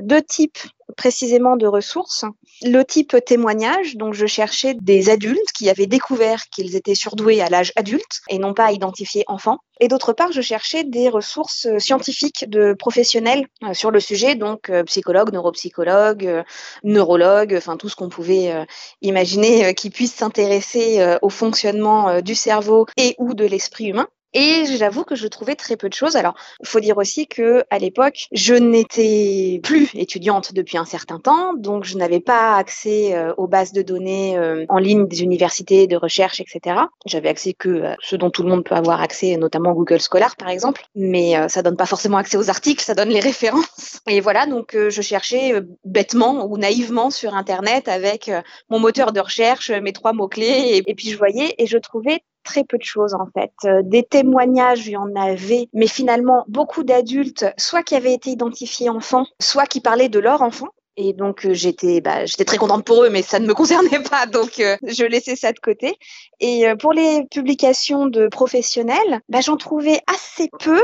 deux 0.00 0.22
types 0.22 0.58
précisément 0.96 1.56
de 1.56 1.66
ressources. 1.66 2.24
Le 2.62 2.82
type 2.82 3.16
témoignage, 3.24 3.96
donc 3.96 4.14
je 4.14 4.26
cherchais 4.26 4.74
des 4.74 5.08
adultes 5.08 5.52
qui 5.54 5.70
avaient 5.70 5.86
découvert 5.86 6.44
qu'ils 6.50 6.76
étaient 6.76 6.94
surdoués 6.94 7.40
à 7.40 7.48
l'âge 7.48 7.72
adulte 7.76 8.20
et 8.28 8.38
non 8.38 8.54
pas 8.54 8.72
identifiés 8.72 9.24
enfants. 9.26 9.58
Et 9.80 9.88
d'autre 9.88 10.12
part, 10.12 10.30
je 10.30 10.42
cherchais 10.42 10.84
des 10.84 11.08
ressources 11.08 11.66
scientifiques 11.78 12.44
de 12.48 12.74
professionnels 12.74 13.46
euh, 13.64 13.72
sur 13.72 13.90
le 13.90 13.98
sujet, 13.98 14.34
donc 14.34 14.68
euh, 14.68 14.84
psychologues, 14.84 15.32
neuropsychologues, 15.32 16.26
euh, 16.26 16.42
neurologues, 16.84 17.54
enfin 17.56 17.78
tout 17.78 17.88
ce 17.88 17.96
qu'on 17.96 18.10
pouvait 18.10 18.66
imaginer 19.00 19.74
qui 19.74 19.90
puisse 19.90 20.14
s'intéresser 20.14 21.16
au 21.22 21.30
fonctionnement 21.30 22.20
du 22.20 22.34
cerveau 22.34 22.86
et 22.96 23.14
ou 23.18 23.34
de 23.34 23.44
l'esprit 23.44 23.86
humain. 23.86 24.08
Et 24.32 24.64
j'avoue 24.78 25.04
que 25.04 25.14
je 25.14 25.26
trouvais 25.26 25.56
très 25.56 25.76
peu 25.76 25.88
de 25.88 25.94
choses. 25.94 26.16
Alors, 26.16 26.34
faut 26.64 26.80
dire 26.80 26.98
aussi 26.98 27.26
que 27.26 27.64
à 27.70 27.78
l'époque, 27.78 28.26
je 28.32 28.54
n'étais 28.54 29.60
plus 29.62 29.90
étudiante 29.94 30.52
depuis 30.54 30.78
un 30.78 30.84
certain 30.84 31.18
temps, 31.18 31.54
donc 31.54 31.84
je 31.84 31.96
n'avais 31.96 32.20
pas 32.20 32.56
accès 32.56 33.14
euh, 33.14 33.34
aux 33.36 33.46
bases 33.46 33.72
de 33.72 33.82
données 33.82 34.38
euh, 34.38 34.64
en 34.68 34.78
ligne 34.78 35.06
des 35.06 35.22
universités 35.22 35.86
de 35.86 35.96
recherche, 35.96 36.40
etc. 36.40 36.76
J'avais 37.06 37.28
accès 37.28 37.54
que 37.54 37.84
à 37.84 37.96
ce 38.00 38.16
dont 38.16 38.30
tout 38.30 38.42
le 38.42 38.50
monde 38.50 38.64
peut 38.64 38.74
avoir 38.74 39.00
accès, 39.00 39.36
notamment 39.36 39.72
Google 39.72 40.00
Scholar, 40.00 40.36
par 40.36 40.48
exemple. 40.48 40.82
Mais 40.94 41.36
euh, 41.36 41.48
ça 41.48 41.62
donne 41.62 41.76
pas 41.76 41.86
forcément 41.86 42.18
accès 42.18 42.36
aux 42.36 42.50
articles, 42.50 42.82
ça 42.82 42.94
donne 42.94 43.08
les 43.08 43.20
références. 43.20 44.00
Et 44.08 44.20
voilà, 44.20 44.46
donc 44.46 44.74
euh, 44.74 44.90
je 44.90 45.02
cherchais 45.02 45.54
euh, 45.54 45.62
bêtement 45.84 46.46
ou 46.46 46.58
naïvement 46.58 47.10
sur 47.10 47.34
Internet 47.34 47.88
avec 47.88 48.28
euh, 48.28 48.42
mon 48.68 48.78
moteur 48.78 49.12
de 49.12 49.20
recherche, 49.20 49.70
mes 49.70 49.92
trois 49.92 50.12
mots 50.12 50.28
clés, 50.28 50.82
et 50.86 50.94
puis 50.94 51.10
je 51.10 51.18
voyais 51.18 51.54
et 51.58 51.66
je 51.66 51.78
trouvais 51.78 52.22
très 52.42 52.64
peu 52.64 52.78
de 52.78 52.84
choses 52.84 53.14
en 53.14 53.26
fait. 53.34 53.52
Euh, 53.64 53.82
Des 53.84 54.02
témoignages, 54.02 54.86
il 54.86 54.92
y 54.92 54.96
en 54.96 55.14
avait, 55.14 55.68
mais 55.72 55.86
finalement 55.86 56.44
beaucoup 56.48 56.84
d'adultes, 56.84 57.46
soit 57.58 57.82
qui 57.82 57.94
avaient 57.94 58.14
été 58.14 58.30
identifiés 58.30 58.88
enfants, 58.88 59.26
soit 59.40 59.66
qui 59.66 59.80
parlaient 59.80 60.08
de 60.08 60.18
leur 60.18 60.42
enfant. 60.42 60.68
Et 60.96 61.12
donc 61.12 61.46
euh, 61.46 61.54
j'étais, 61.54 62.00
bah, 62.00 62.26
j'étais 62.26 62.44
très 62.44 62.58
contente 62.58 62.84
pour 62.84 63.04
eux, 63.04 63.10
mais 63.10 63.22
ça 63.22 63.38
ne 63.38 63.46
me 63.46 63.54
concernait 63.60 64.02
pas, 64.02 64.26
donc 64.26 64.60
euh, 64.60 64.76
je 64.86 65.04
laissais 65.04 65.36
ça 65.36 65.52
de 65.52 65.58
côté. 65.58 65.96
Et 66.40 66.64
pour 66.78 66.92
les 66.92 67.24
publications 67.30 68.06
de 68.06 68.28
professionnels, 68.28 69.20
bah, 69.28 69.40
j'en 69.40 69.56
trouvais 69.56 70.00
assez 70.06 70.48
peu 70.58 70.80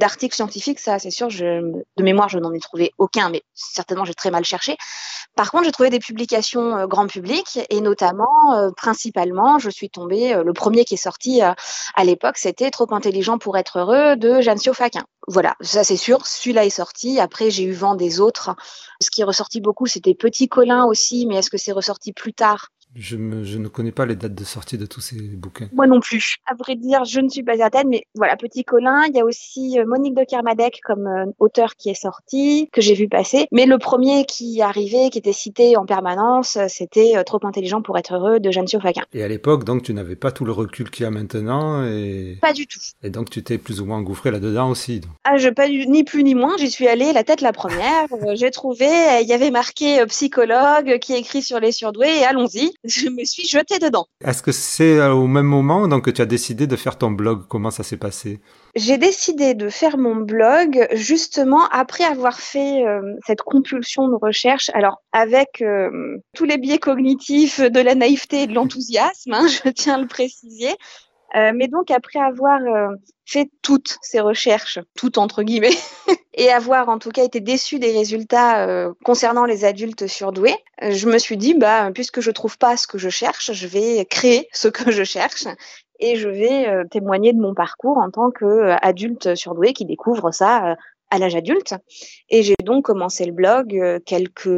d'articles 0.00 0.34
scientifiques. 0.34 0.80
Ça, 0.80 0.98
c'est 0.98 1.10
sûr, 1.10 1.28
de 1.28 2.02
mémoire, 2.02 2.28
je 2.28 2.38
n'en 2.38 2.52
ai 2.52 2.58
trouvé 2.58 2.92
aucun, 2.98 3.30
mais 3.30 3.42
certainement 3.54 4.04
j'ai 4.04 4.14
très 4.14 4.30
mal 4.30 4.44
cherché. 4.44 4.76
Par 5.36 5.52
contre, 5.52 5.64
j'ai 5.64 5.72
trouvé 5.72 5.90
des 5.90 6.00
publications 6.00 6.76
euh, 6.76 6.86
grand 6.86 7.06
public 7.06 7.60
et 7.68 7.80
notamment, 7.80 8.54
euh, 8.54 8.70
principalement, 8.76 9.58
je 9.58 9.70
suis 9.70 9.90
tombée, 9.90 10.34
euh, 10.34 10.42
le 10.42 10.52
premier 10.52 10.84
qui 10.84 10.94
est 10.94 10.96
sorti 10.96 11.40
à 11.42 12.04
l'époque, 12.04 12.36
c'était 12.36 12.70
Trop 12.70 12.92
intelligent 12.94 13.38
pour 13.38 13.58
être 13.58 13.78
heureux 13.78 14.16
de 14.16 14.40
Jeanne 14.40 14.58
Faquin. 14.72 15.04
Voilà, 15.28 15.54
ça 15.60 15.84
c'est 15.84 15.96
sûr, 15.96 16.26
celui-là 16.26 16.64
est 16.64 16.70
sorti. 16.70 17.20
Après, 17.20 17.50
j'ai 17.50 17.64
eu 17.64 17.72
vent 17.72 17.94
des 17.94 18.20
autres. 18.20 18.54
Ce 19.02 19.10
qui 19.10 19.20
est 19.20 19.24
ressorti 19.24 19.60
beaucoup, 19.60 19.86
c'était 19.86 20.14
Petit 20.14 20.48
Colin 20.48 20.84
aussi, 20.84 21.26
mais 21.26 21.36
est-ce 21.36 21.50
que 21.50 21.58
c'est 21.58 21.72
ressorti 21.72 22.12
plus 22.12 22.32
tard? 22.32 22.68
Je, 22.94 23.16
me- 23.16 23.44
je 23.44 23.58
ne 23.58 23.68
connais 23.68 23.92
pas 23.92 24.06
les 24.06 24.16
dates 24.16 24.34
de 24.34 24.44
sortie 24.44 24.76
de 24.78 24.86
tous 24.86 25.00
ces 25.00 25.16
bouquins. 25.20 25.68
Moi 25.72 25.86
non 25.86 26.00
plus. 26.00 26.36
À 26.46 26.54
vrai 26.54 26.76
dire, 26.76 27.04
je 27.04 27.20
ne 27.20 27.28
suis 27.28 27.42
pas 27.42 27.56
certaine, 27.56 27.88
mais 27.88 28.04
voilà, 28.14 28.36
Petit 28.36 28.64
Colin. 28.64 29.04
Il 29.08 29.16
y 29.16 29.20
a 29.20 29.24
aussi 29.24 29.78
euh, 29.78 29.84
Monique 29.86 30.14
de 30.14 30.24
Kermadec 30.24 30.80
comme 30.84 31.06
euh, 31.06 31.26
auteur 31.38 31.76
qui 31.76 31.88
est 31.90 31.94
sorti, 32.00 32.68
que 32.72 32.80
j'ai 32.80 32.94
vu 32.94 33.08
passer. 33.08 33.46
Mais 33.52 33.66
le 33.66 33.78
premier 33.78 34.24
qui 34.24 34.60
arrivait, 34.62 35.10
qui 35.10 35.18
était 35.18 35.32
cité 35.32 35.76
en 35.76 35.86
permanence, 35.86 36.56
euh, 36.56 36.66
c'était 36.68 37.16
euh, 37.16 37.22
Trop 37.22 37.40
intelligent 37.44 37.80
pour 37.82 37.96
être 37.98 38.14
heureux 38.14 38.40
de 38.40 38.50
Jeanne 38.50 38.66
Faquin. 38.68 39.02
Et 39.12 39.22
à 39.22 39.28
l'époque, 39.28 39.64
donc, 39.64 39.82
tu 39.84 39.94
n'avais 39.94 40.16
pas 40.16 40.32
tout 40.32 40.44
le 40.44 40.52
recul 40.52 40.90
qu'il 40.90 41.04
y 41.04 41.06
a 41.06 41.10
maintenant, 41.10 41.84
et, 41.84 42.38
Pas 42.42 42.52
du 42.52 42.66
tout. 42.66 42.80
et 43.02 43.10
donc 43.10 43.30
tu 43.30 43.42
t'es 43.44 43.56
plus 43.58 43.80
ou 43.80 43.86
moins 43.86 43.98
engouffré 43.98 44.30
là-dedans 44.30 44.68
aussi. 44.70 45.00
donc. 45.00 45.10
Ah, 45.24 45.36
je 45.36 45.48
pas 45.48 45.68
du- 45.68 45.86
ni 45.86 46.02
plus 46.02 46.24
ni 46.24 46.34
moins, 46.34 46.56
j'y 46.58 46.70
suis 46.70 46.88
allée 46.88 47.12
la 47.12 47.22
tête 47.24 47.40
la 47.40 47.52
première. 47.52 48.06
J'ai 48.34 48.50
trouvé, 48.50 48.86
il 49.22 49.28
y 49.28 49.32
avait 49.32 49.50
marqué 49.50 50.04
psychologue 50.06 50.98
qui 51.00 51.14
écrit 51.14 51.42
sur 51.42 51.60
les 51.60 51.72
surdoués 51.72 52.20
et 52.20 52.24
allons-y. 52.24 52.72
Je 52.84 53.08
me 53.08 53.24
suis 53.24 53.46
jetée 53.46 53.78
dedans. 53.78 54.06
Est-ce 54.24 54.42
que 54.42 54.52
c'est 54.52 54.98
euh, 54.98 55.12
au 55.12 55.26
même 55.26 55.46
moment 55.46 55.86
donc, 55.86 56.06
que 56.06 56.10
tu 56.10 56.22
as 56.22 56.26
décidé 56.26 56.66
de 56.66 56.76
faire 56.76 56.96
ton 56.96 57.10
blog? 57.10 57.42
Comment 57.48 57.70
ça 57.70 57.82
s'est 57.82 57.98
passé? 57.98 58.40
J'ai 58.74 58.96
décidé 58.96 59.54
de 59.54 59.68
faire 59.68 59.98
mon 59.98 60.16
blog 60.16 60.88
justement 60.92 61.68
après 61.68 62.04
avoir 62.04 62.40
fait 62.40 62.86
euh, 62.86 63.00
cette 63.26 63.42
compulsion 63.42 64.08
de 64.08 64.14
recherche. 64.14 64.70
Alors 64.72 65.02
avec 65.12 65.60
euh, 65.60 65.90
tous 66.34 66.44
les 66.44 66.56
biais 66.56 66.78
cognitifs 66.78 67.60
de 67.60 67.80
la 67.80 67.94
naïveté 67.94 68.42
et 68.42 68.46
de 68.46 68.54
l'enthousiasme, 68.54 69.34
hein, 69.34 69.46
je 69.64 69.68
tiens 69.70 69.96
à 69.96 70.00
le 70.00 70.08
préciser. 70.08 70.74
Euh, 71.36 71.52
mais 71.54 71.68
donc 71.68 71.90
après 71.90 72.18
avoir 72.18 72.60
euh, 72.60 72.94
fait 73.24 73.50
toutes 73.62 73.98
ces 74.02 74.20
recherches, 74.20 74.80
toutes 74.96 75.18
entre 75.18 75.42
guillemets, 75.42 75.76
et 76.34 76.50
avoir 76.50 76.88
en 76.88 76.98
tout 76.98 77.10
cas 77.10 77.24
été 77.24 77.40
déçue 77.40 77.78
des 77.78 77.92
résultats 77.92 78.66
euh, 78.66 78.92
concernant 79.04 79.44
les 79.44 79.64
adultes 79.64 80.06
surdoués, 80.06 80.56
euh, 80.82 80.90
je 80.90 81.08
me 81.08 81.18
suis 81.18 81.36
dit 81.36 81.54
bah 81.54 81.90
puisque 81.94 82.20
je 82.20 82.30
trouve 82.30 82.58
pas 82.58 82.76
ce 82.76 82.86
que 82.86 82.98
je 82.98 83.08
cherche, 83.08 83.52
je 83.52 83.66
vais 83.66 84.04
créer 84.06 84.48
ce 84.52 84.68
que 84.68 84.90
je 84.90 85.04
cherche 85.04 85.46
et 86.00 86.16
je 86.16 86.28
vais 86.28 86.66
euh, 86.68 86.84
témoigner 86.90 87.32
de 87.32 87.40
mon 87.40 87.54
parcours 87.54 87.98
en 87.98 88.10
tant 88.10 88.30
qu'adulte 88.30 89.34
surdoué 89.34 89.72
qui 89.72 89.84
découvre 89.84 90.32
ça 90.32 90.70
euh, 90.70 90.74
à 91.10 91.18
l'âge 91.18 91.34
adulte. 91.36 91.74
Et 92.28 92.42
j'ai 92.42 92.54
donc 92.64 92.84
commencé 92.84 93.24
le 93.24 93.32
blog 93.32 93.76
euh, 93.76 93.98
quelques 94.04 94.48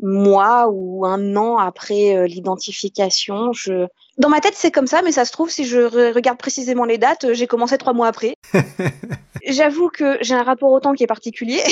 mois 0.00 0.68
ou 0.70 1.06
un 1.06 1.36
an 1.36 1.58
après 1.58 2.16
euh, 2.16 2.26
l'identification. 2.26 3.52
Je... 3.52 3.86
Dans 4.18 4.28
ma 4.28 4.40
tête, 4.40 4.54
c'est 4.56 4.70
comme 4.70 4.86
ça, 4.86 5.02
mais 5.02 5.12
ça 5.12 5.24
se 5.24 5.32
trouve, 5.32 5.50
si 5.50 5.64
je 5.64 5.78
re- 5.78 6.12
regarde 6.12 6.38
précisément 6.38 6.84
les 6.84 6.98
dates, 6.98 7.24
euh, 7.24 7.34
j'ai 7.34 7.46
commencé 7.46 7.78
trois 7.78 7.92
mois 7.92 8.08
après. 8.08 8.36
J'avoue 9.46 9.88
que 9.88 10.18
j'ai 10.22 10.34
un 10.34 10.42
rapport 10.42 10.72
au 10.72 10.80
temps 10.80 10.92
qui 10.92 11.04
est 11.04 11.06
particulier, 11.06 11.62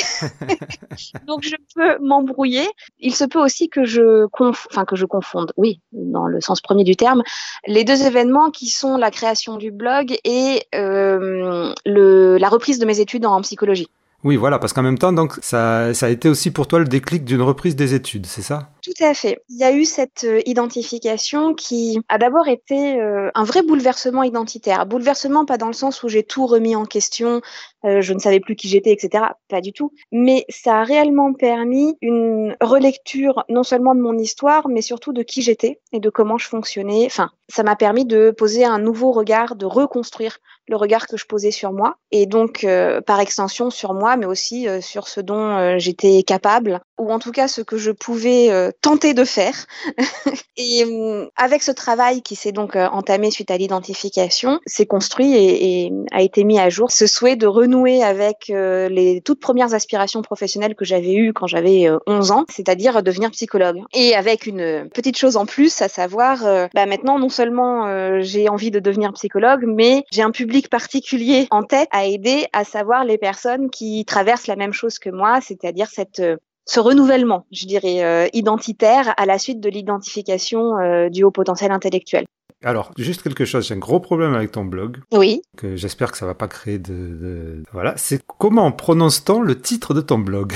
donc 1.27 1.43
je 1.43 1.57
peux 1.75 1.99
m'embrouiller. 2.01 2.69
Il 3.01 3.15
se 3.15 3.25
peut 3.25 3.41
aussi 3.41 3.69
que 3.69 3.85
je 3.85 4.27
conf... 4.27 4.69
enfin 4.71 4.85
que 4.85 4.95
je 4.95 5.07
confonde, 5.07 5.53
oui, 5.57 5.81
dans 5.93 6.27
le 6.27 6.41
sens 6.41 6.61
premier 6.61 6.85
du 6.85 6.95
terme, 6.95 7.23
les 7.67 7.83
deux 7.83 8.05
événements 8.07 8.51
qui 8.51 8.69
sont 8.69 8.97
la 8.97 9.11
création 9.11 9.57
du 9.57 9.73
blog 9.73 10.17
et 10.23 10.63
euh, 10.75 11.75
le... 11.85 12.37
la 12.37 12.49
reprise 12.49 12.79
de 12.79 12.87
mes 12.87 13.01
études 13.01 13.27
en 13.27 13.41
psychologie. 13.41 13.89
Oui, 14.25 14.37
voilà, 14.37 14.59
parce 14.59 14.73
qu'en 14.73 14.83
même 14.83 14.99
temps, 14.99 15.13
donc, 15.13 15.39
ça, 15.43 15.95
ça 15.95 16.07
a 16.07 16.09
été 16.09 16.29
aussi 16.29 16.51
pour 16.51 16.67
toi 16.67 16.79
le 16.79 16.87
déclic 16.87 17.25
d'une 17.25 17.43
reprise 17.43 17.77
des 17.77 17.95
études, 17.95 18.27
c'est 18.27 18.43
ça? 18.43 18.74
Tout 18.85 19.03
à 19.03 19.15
fait. 19.15 19.39
Il 19.49 19.57
y 19.57 19.65
a 19.65 19.73
eu 19.73 19.87
cette 19.87 20.25
euh, 20.25 20.43
identification 20.45 21.55
qui 21.55 21.99
a 22.11 22.19
d'abord 22.19 22.49
été 22.49 23.01
euh, 23.01 23.31
un 23.35 23.45
vrai 23.45 23.63
bouleversement 23.63 24.23
identitaire. 24.23 24.85
Bouleversement 24.85 25.47
pas 25.47 25.57
dans 25.57 25.69
le 25.69 25.73
sens 25.73 26.03
où 26.03 26.09
j'ai 26.09 26.23
tout 26.23 26.47
remis 26.47 26.77
en 26.77 26.85
question, 26.85 27.41
euh, 27.87 28.03
je 28.03 28.13
ne 28.13 28.19
savais 28.19 28.41
plus 28.41 28.57
qui 28.57 28.69
j'étais, 28.69 28.93
etc. 28.93 29.25
Pas 29.49 29.63
du 29.63 29.73
tout. 29.73 29.93
Mais 30.13 30.45
ça 30.51 30.81
a 30.81 30.85
réellement 30.85 31.33
permis 31.33 31.97
une 32.03 32.57
relecture 32.61 33.45
non 33.49 33.63
seulement 33.63 33.95
de 33.95 34.01
mon 34.01 34.19
histoire, 34.19 34.69
mais 34.69 34.83
surtout 34.83 35.15
de 35.15 35.23
qui 35.23 35.41
j'étais 35.41 35.81
et 35.93 35.99
de 35.99 36.11
comment 36.11 36.37
je 36.37 36.47
fonctionnais. 36.47 37.07
Enfin, 37.07 37.31
ça 37.49 37.63
m'a 37.63 37.77
permis 37.77 38.05
de 38.05 38.33
poser 38.37 38.67
un 38.67 38.79
nouveau 38.79 39.13
regard, 39.13 39.57
de 39.57 39.65
reconstruire 39.65 40.41
le 40.69 40.77
regard 40.77 41.07
que 41.07 41.17
je 41.17 41.27
posais 41.27 41.51
sur 41.51 41.73
moi 41.73 41.97
et 42.11 42.27
donc 42.27 42.65
euh, 42.65 43.01
par 43.01 43.21
extension 43.21 43.71
sur 43.71 43.95
moi, 43.95 44.17
mais 44.17 44.27
aussi 44.27 44.67
euh, 44.69 44.81
sur 44.81 45.09
ce 45.09 45.21
dont 45.21 45.57
euh, 45.57 45.75
j'étais 45.79 46.23
capable 46.23 46.81
ou 46.99 47.13
en 47.13 47.19
tout 47.19 47.33
cas 47.33 47.49
ce 47.49 47.61
que 47.61 47.77
je 47.77 47.91
pouvais 47.91 48.51
euh, 48.51 48.71
tenter 48.81 49.15
de 49.15 49.25
faire. 49.25 49.67
et 50.57 50.85
euh, 50.85 51.27
avec 51.37 51.63
ce 51.63 51.73
travail 51.73 52.23
qui 52.23 52.37
s'est 52.37 52.53
donc 52.53 52.77
euh, 52.77 52.87
entamé 52.89 53.31
suite 53.31 53.51
à 53.51 53.57
l'identification, 53.57 54.61
s'est 54.67 54.87
construit 54.87 55.35
et, 55.35 55.85
et 55.85 55.93
a 56.13 56.23
été 56.23 56.45
mis 56.45 56.59
à 56.59 56.69
jour 56.69 56.91
ce 56.91 57.07
souhait 57.07 57.37
de 57.37 57.47
renouer 57.47 58.03
avec 58.03 58.51
euh, 58.51 58.89
les 58.89 59.21
toutes 59.21 59.41
premières 59.41 59.75
aspirations 59.75 60.23
professionnelles 60.23 60.75
que 60.75 60.85
j'avais 60.85 61.15
eues 61.15 61.33
quand 61.33 61.47
j'avais 61.47 61.89
euh, 61.89 61.99
11 62.07 62.31
ans, 62.31 62.45
c'est-à-dire 62.49 63.03
devenir 63.03 63.31
psychologue. 63.31 63.81
Et 63.93 64.15
avec 64.15 64.47
une 64.47 64.89
petite 64.91 65.19
chose 65.19 65.37
en 65.37 65.47
plus, 65.47 65.83
à 65.83 65.89
savoir, 65.89 66.47
euh, 66.47 66.67
bah 66.75 66.87
maintenant 66.87 67.19
non 67.19 67.29
seulement 67.29 67.87
euh, 67.87 68.21
j'ai 68.21 68.49
envie 68.49 68.71
de 68.71 68.81
devenir 68.81 69.13
psychologue, 69.13 69.65
mais 69.67 70.05
j'ai 70.13 70.23
un 70.23 70.31
public 70.31 70.69
particulier 70.69 71.47
en 71.51 71.63
tête 71.63 71.89
à 71.91 72.07
aider, 72.07 72.47
à 72.53 72.65
savoir 72.65 73.05
les 73.05 73.19
personnes 73.19 73.71
qui 73.71 74.05
traversent 74.05 74.47
la 74.47 74.57
même 74.57 74.73
chose 74.73 74.99
que 74.99 75.11
moi, 75.11 75.41
c'est-à-dire 75.41 75.89
cette 75.91 76.21
euh, 76.21 76.37
ce 76.67 76.81
renouvellement, 76.81 77.47
je 77.53 77.67
dirais, 77.67 78.03
euh, 78.05 78.27
identitaire 78.33 79.13
à 79.17 79.27
la 79.27 79.39
suite 79.39 79.61
de 79.61 79.69
l'identification 79.69 80.79
euh, 80.79 81.09
du 81.11 81.25
haut 81.25 81.31
potentiel 81.31 81.71
intellectuel. 81.73 82.25
Alors, 82.63 82.93
juste 82.97 83.23
quelque 83.23 83.45
chose, 83.45 83.67
j'ai 83.67 83.75
un 83.75 83.79
gros 83.79 84.01
problème 84.01 84.33
avec 84.35 84.51
ton 84.53 84.65
blog, 84.65 84.99
Oui. 85.13 85.43
que 85.59 85.77
j'espère 85.77 86.11
que 86.11 86.17
ça 86.17 86.25
va 86.25 86.35
pas 86.35 86.49
créer 86.49 86.79
de... 86.79 86.95
de- 86.95 87.63
Voilà, 87.73 87.93
c'est 87.99 88.23
comment 88.27 88.73
prononce-t-on 88.73 89.41
le 89.43 89.61
titre 89.61 89.93
de 89.93 90.01
ton 90.01 90.19
blog? 90.19 90.55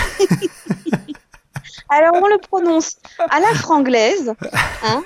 Alors 1.91 2.13
on 2.23 2.27
le 2.29 2.39
prononce 2.39 2.97
à 3.31 3.41
la 3.41 3.47
franglaise, 3.55 4.35
hein, 4.85 5.03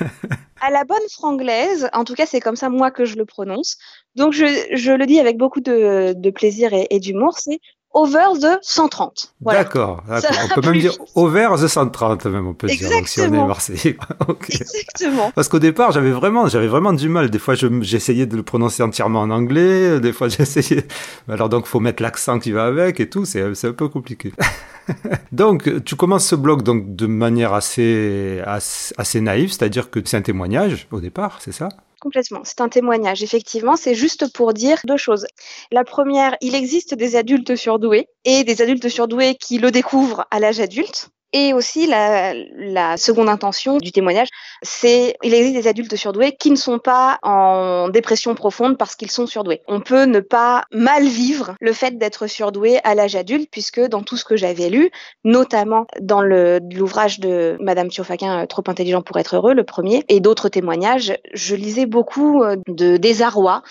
à 0.60 0.70
la 0.70 0.84
bonne 0.84 0.98
franglaise. 1.12 1.88
En 1.92 2.02
tout 2.04 2.14
cas, 2.14 2.26
c'est 2.26 2.40
comme 2.40 2.56
ça 2.56 2.70
moi 2.70 2.90
que 2.90 3.04
je 3.04 3.16
le 3.16 3.24
prononce. 3.24 3.76
Donc 4.16 4.32
je, 4.32 4.44
je 4.74 4.90
le 4.92 5.06
dis 5.06 5.20
avec 5.20 5.36
beaucoup 5.36 5.60
de, 5.60 6.12
de 6.16 6.30
plaisir 6.30 6.72
et, 6.72 6.88
et 6.90 6.98
d'humour. 6.98 7.38
C'est 7.38 7.60
over 7.94 8.38
the 8.40 8.58
130. 8.62 9.34
Voilà. 9.40 9.64
D'accord. 9.64 10.02
Ça 10.20 10.28
on 10.44 10.60
peut 10.60 10.70
même 10.70 10.80
dire 10.80 10.92
over 11.14 11.48
the 11.60 11.66
130 11.68 12.26
même, 12.26 12.46
on 12.46 12.54
peut 12.54 12.66
dire, 12.68 12.90
donc, 12.90 13.08
si 13.08 13.20
on 13.20 13.24
est 13.24 13.26
Exactement. 13.26 13.46
marseillais. 13.46 13.96
Exactement. 14.48 15.32
Parce 15.34 15.48
qu'au 15.48 15.58
départ, 15.58 15.92
j'avais 15.92 16.10
vraiment, 16.10 16.48
j'avais 16.48 16.68
vraiment 16.68 16.92
du 16.92 17.08
mal. 17.08 17.30
Des 17.30 17.38
fois, 17.38 17.54
je- 17.54 17.82
j'essayais 17.82 18.26
de 18.26 18.36
le 18.36 18.42
prononcer 18.42 18.82
entièrement 18.82 19.20
en 19.20 19.30
anglais. 19.30 20.00
Des 20.00 20.12
fois, 20.12 20.28
j'essayais. 20.30 20.86
Alors 21.28 21.48
donc, 21.48 21.66
faut 21.66 21.80
mettre 21.80 22.02
l'accent 22.02 22.38
qui 22.38 22.52
va 22.52 22.64
avec 22.64 23.00
et 23.00 23.08
tout. 23.10 23.24
C'est, 23.24 23.54
c'est 23.54 23.68
un 23.68 23.72
peu 23.72 23.88
compliqué. 23.88 24.32
donc, 25.32 25.84
tu 25.84 25.94
commences 25.96 26.26
ce 26.26 26.34
blog 26.34 26.62
donc 26.62 26.96
de 26.96 27.06
manière 27.06 27.52
assez, 27.54 28.40
assez, 28.46 28.94
assez 28.98 29.20
naïve, 29.20 29.50
c'est-à-dire 29.52 29.90
que 29.90 30.00
c'est 30.04 30.16
un 30.16 30.22
témoignage 30.22 30.88
au 30.90 31.00
départ, 31.00 31.38
c'est 31.40 31.52
ça? 31.52 31.68
Complètement. 32.02 32.42
C'est 32.44 32.60
un 32.60 32.68
témoignage. 32.68 33.22
Effectivement, 33.22 33.76
c'est 33.76 33.94
juste 33.94 34.30
pour 34.34 34.52
dire 34.52 34.80
deux 34.84 34.96
choses. 34.98 35.24
La 35.70 35.84
première, 35.84 36.36
il 36.40 36.54
existe 36.56 36.94
des 36.94 37.14
adultes 37.16 37.54
surdoués 37.56 38.08
et 38.24 38.42
des 38.44 38.60
adultes 38.60 38.88
surdoués 38.90 39.36
qui 39.36 39.58
le 39.58 39.70
découvrent 39.70 40.26
à 40.32 40.40
l'âge 40.40 40.60
adulte. 40.60 41.11
Et 41.32 41.52
aussi, 41.54 41.86
la, 41.86 42.34
la 42.56 42.96
seconde 42.96 43.28
intention 43.28 43.78
du 43.78 43.92
témoignage, 43.92 44.28
c'est 44.62 45.16
il 45.22 45.34
existe 45.34 45.54
des 45.54 45.68
adultes 45.68 45.96
surdoués 45.96 46.36
qui 46.36 46.50
ne 46.50 46.56
sont 46.56 46.78
pas 46.78 47.18
en 47.22 47.88
dépression 47.88 48.34
profonde 48.34 48.76
parce 48.76 48.96
qu'ils 48.96 49.10
sont 49.10 49.26
surdoués. 49.26 49.62
On 49.66 49.80
peut 49.80 50.04
ne 50.04 50.20
pas 50.20 50.64
mal 50.72 51.04
vivre 51.04 51.54
le 51.60 51.72
fait 51.72 51.98
d'être 51.98 52.26
surdoué 52.26 52.80
à 52.84 52.94
l'âge 52.94 53.16
adulte, 53.16 53.48
puisque 53.50 53.80
dans 53.80 54.02
tout 54.02 54.16
ce 54.16 54.24
que 54.24 54.36
j'avais 54.36 54.68
lu, 54.68 54.90
notamment 55.24 55.86
dans 56.00 56.22
l'ouvrage 56.22 57.20
de 57.20 57.56
Madame 57.60 57.88
Thiofaquin, 57.88 58.42
euh, 58.42 58.46
Trop 58.46 58.62
intelligent 58.66 59.02
pour 59.02 59.16
être 59.18 59.36
heureux, 59.36 59.54
le 59.54 59.64
premier, 59.64 60.04
et 60.08 60.20
d'autres 60.20 60.48
témoignages, 60.48 61.16
je 61.32 61.54
lisais 61.54 61.86
beaucoup 61.86 62.42
euh, 62.42 62.56
de 62.68 62.96
désarroi, 62.96 63.62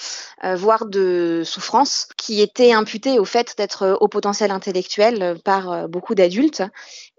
euh, 0.43 0.55
voire 0.55 0.85
de 0.85 1.43
souffrance, 1.45 2.07
qui 2.17 2.41
étaient 2.41 2.73
imputés 2.73 3.19
au 3.19 3.25
fait 3.25 3.55
d'être 3.57 3.97
au 3.99 4.07
potentiel 4.07 4.49
intellectuel 4.51 5.35
par 5.43 5.87
beaucoup 5.87 6.15
d'adultes. 6.15 6.63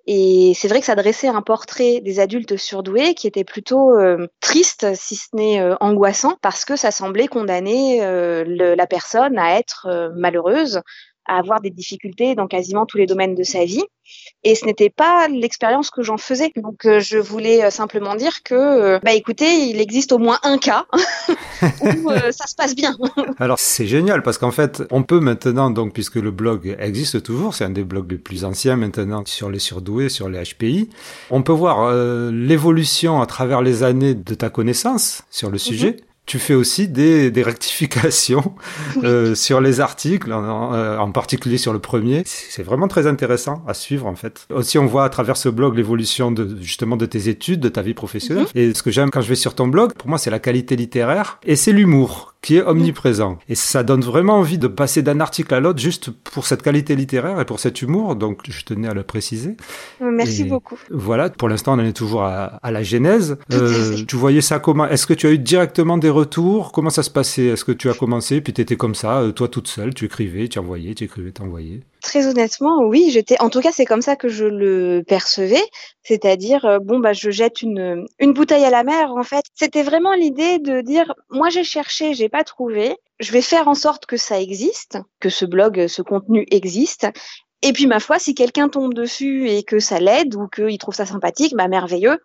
Et 0.07 0.53
c'est 0.57 0.69
vrai 0.69 0.81
que 0.81 0.87
ça 0.87 0.97
dressait 0.97 1.29
un 1.29 1.43
portrait 1.43 2.01
des 2.01 2.19
adultes 2.19 2.57
surdoués 2.57 3.15
qui 3.15 3.29
était 3.29 3.45
plutôt 3.45 3.97
euh, 3.97 4.27
triste, 4.41 4.87
si 4.95 5.15
ce 5.15 5.29
n'est 5.35 5.61
euh, 5.61 5.77
angoissant, 5.81 6.37
parce 6.43 6.65
que 6.65 6.75
ça 6.75 6.91
semblait 6.91 7.29
condamner 7.29 8.05
euh, 8.05 8.45
la 8.77 8.87
personne 8.87 9.39
à 9.39 9.59
être 9.59 10.13
malheureuse, 10.17 10.83
à 11.27 11.39
avoir 11.39 11.61
des 11.61 11.71
difficultés 11.71 12.35
dans 12.35 12.47
quasiment 12.47 12.87
tous 12.87 12.99
les 12.99 13.07
domaines 13.07 13.35
de 13.35 13.43
sa 13.43 13.65
vie. 13.65 13.83
Et 14.45 14.55
ce 14.55 14.67
n'était 14.67 14.91
pas 14.91 15.29
l'expérience 15.29 15.91
que 15.91 16.03
j'en 16.03 16.17
faisais. 16.17 16.51
Donc 16.57 16.85
euh, 16.85 16.99
je 16.99 17.19
voulais 17.19 17.65
euh, 17.65 17.71
simplement 17.71 18.17
dire 18.17 18.43
que, 18.43 18.55
euh, 18.55 18.99
bah 19.03 19.13
écoutez, 19.13 19.69
il 19.69 19.81
existe 19.81 20.13
au 20.13 20.19
moins 20.19 20.39
un 20.43 20.59
cas 20.59 20.87
où 21.63 22.11
euh, 22.11 22.33
ça 22.33 22.47
se 22.47 22.55
passe 22.57 22.75
bien. 22.75 22.97
Alors 23.39 23.59
c'est 23.59 23.87
génial 23.87 24.23
parce 24.23 24.39
qu'en 24.39 24.51
fait 24.51 24.83
on 24.91 25.03
peut 25.05 25.21
maintenant 25.21 25.71
donc 25.71 25.93
puisque 25.93 26.17
le 26.17 26.33
blog 26.33 26.77
existe 26.81 27.23
toujours, 27.23 27.55
c'est 27.55 27.65
un 27.65 27.71
des 27.71 27.85
blogs 27.85 28.11
les 28.11 28.19
plus 28.19 28.45
anciens 28.45 28.77
maintenant 28.77 29.23
sur 29.25 29.49
les 29.49 29.61
surdoués, 29.61 30.09
sur 30.09 30.29
les 30.29 30.43
HPI, 30.43 30.89
on 31.31 31.43
peut 31.43 31.53
voir 31.53 31.93
l'évolution 32.33 33.21
à 33.21 33.27
travers 33.27 33.63
les 33.63 33.83
années 33.83 34.15
de 34.15 34.35
ta 34.35 34.51
connaissance 34.51 35.23
sur 35.31 35.51
le 35.51 35.59
sujet. 35.59 35.97
Tu 36.25 36.39
fais 36.39 36.55
aussi 36.55 36.87
des, 36.89 37.31
des 37.31 37.43
rectifications 37.43 38.55
euh, 39.05 39.35
sur 39.35 39.61
les 39.61 39.81
articles, 39.81 40.33
en, 40.33 40.45
en- 40.49 40.75
euh, 40.75 40.97
en 40.99 41.11
particulier 41.11 41.59
sur 41.59 41.73
le 41.73 41.79
premier. 41.79 42.23
C'est 42.27 42.63
vraiment 42.63 42.87
très 42.89 43.07
intéressant 43.07 43.63
à 43.67 43.75
suivre 43.75 44.07
en 44.07 44.15
fait. 44.15 44.47
Aussi, 44.51 44.79
on 44.79 44.87
voit 44.87 45.05
à 45.05 45.09
travers 45.09 45.37
ce 45.37 45.49
blog 45.49 45.77
l'évolution 45.77 46.31
de 46.31 46.57
justement 46.61 46.97
de 46.97 47.07
tes 47.07 47.29
études, 47.29 47.61
de 47.61 47.69
ta 47.69 47.83
vie 47.83 47.95
professionnelle. 47.95 48.47
Et 48.55 48.73
ce 48.73 48.83
que 48.83 48.91
j'aime 48.91 49.11
quand 49.11 49.21
je 49.21 49.29
vais 49.29 49.35
sur 49.35 49.55
ton 49.55 49.67
blog, 49.67 49.93
pour 49.95 50.09
moi, 50.09 50.19
c'est 50.19 50.31
la 50.31 50.39
qualité 50.39 50.77
littéraire 50.77 51.39
et 51.45 51.57
c'est 51.57 51.73
l'humour 51.73 52.32
qui 52.43 52.57
est 52.57 52.63
omniprésent. 52.63 53.39
Et 53.49 53.55
ça 53.55 53.85
donne 53.85 54.03
vraiment 54.03 54.35
envie 54.35 54.59
de 54.59 54.67
passer 54.67 55.03
d'un 55.03 55.21
article 55.21 55.55
à 55.55 55.61
l'autre 55.61 55.79
juste 55.79 56.11
pour 56.11 56.45
cette 56.45 56.63
qualité 56.63 56.97
littéraire 56.97 57.41
et 57.41 57.45
pour 57.45 57.61
cet 57.61 57.83
humour. 57.83 58.17
Donc, 58.17 58.41
je 58.49 58.65
tenais 58.65 58.89
à 58.89 58.95
le 58.95 59.05
préciser. 59.05 59.57
Merci 60.01 60.43
Et 60.43 60.45
beaucoup. 60.45 60.77
Voilà, 60.91 61.31
pour 61.31 61.49
l'instant, 61.49 61.75
on 61.75 61.81
en 61.81 61.85
est 61.85 61.93
toujours 61.93 62.25
à, 62.25 62.45
à 62.63 62.71
la 62.73 62.83
genèse. 62.83 63.39
Euh, 63.53 64.05
tu 64.07 64.17
voyais 64.17 64.41
ça 64.41 64.59
comment? 64.59 64.87
Est-ce 64.89 65.07
que 65.07 65.15
tu 65.15 65.27
as 65.29 65.31
eu 65.31 65.39
directement 65.39 65.99
des 65.99 66.11
retours? 66.11 66.73
Comment 66.73 66.91
ça 66.91 67.05
se 67.05 67.11
passait? 67.11 67.47
Est-ce 67.47 67.65
que 67.65 67.73
tu 67.73 67.89
as 67.89 67.95
commencé, 67.95 68.41
puis 68.41 68.53
tu 68.53 68.61
étais 68.61 68.77
comme 68.77 68.97
ça, 68.97 69.21
euh, 69.21 69.31
toi 69.33 69.47
toute 69.49 69.69
seule, 69.69 69.95
tu 69.95 70.05
écrivais, 70.05 70.49
tu 70.49 70.59
envoyais, 70.59 70.95
tu 70.95 71.05
écrivais, 71.05 71.31
tu 71.33 71.43
envoyais 71.43 71.81
Très 72.03 72.27
honnêtement, 72.27 72.81
oui, 72.83 73.11
j'étais. 73.13 73.41
En 73.41 73.49
tout 73.49 73.61
cas, 73.61 73.71
c'est 73.71 73.85
comme 73.85 74.03
ça 74.03 74.17
que 74.17 74.29
je 74.29 74.45
le 74.45 75.05
percevais, 75.07 75.63
c'est-à-dire 76.03 76.65
euh, 76.65 76.79
bon 76.81 76.99
bah 76.99 77.13
je 77.13 77.31
jette 77.31 77.63
une 77.63 78.07
une 78.19 78.33
bouteille 78.33 78.65
à 78.65 78.71
la 78.71 78.83
mer. 78.83 79.13
En 79.13 79.23
fait, 79.23 79.45
c'était 79.55 79.85
vraiment 79.85 80.13
l'idée 80.13 80.59
de 80.59 80.81
dire 80.81 81.15
moi 81.31 81.49
j'ai 81.49 81.63
cherché, 81.63 82.15
j'ai 82.15 82.29
pas 82.29 82.43
trouvé. 82.43 82.97
Je 83.21 83.31
vais 83.31 83.41
faire 83.41 83.69
en 83.69 83.75
sorte 83.75 84.07
que 84.07 84.17
ça 84.17 84.41
existe, 84.41 84.99
que 85.21 85.29
ce 85.29 85.45
blog, 85.45 85.87
ce 85.87 86.03
contenu 86.03 86.45
existe. 86.51 87.07
Et 87.63 87.73
puis 87.73 87.87
ma 87.87 88.01
foi, 88.01 88.19
si 88.19 88.35
quelqu'un 88.35 88.69
tombe 88.69 88.95
dessus 88.95 89.49
et 89.49 89.63
que 89.63 89.79
ça 89.79 90.01
l'aide 90.01 90.35
ou 90.35 90.49
qu'il 90.49 90.79
trouve 90.79 90.97
ça 90.97 91.07
sympathique, 91.07 91.55
bah 91.57 91.69
merveilleux, 91.69 92.19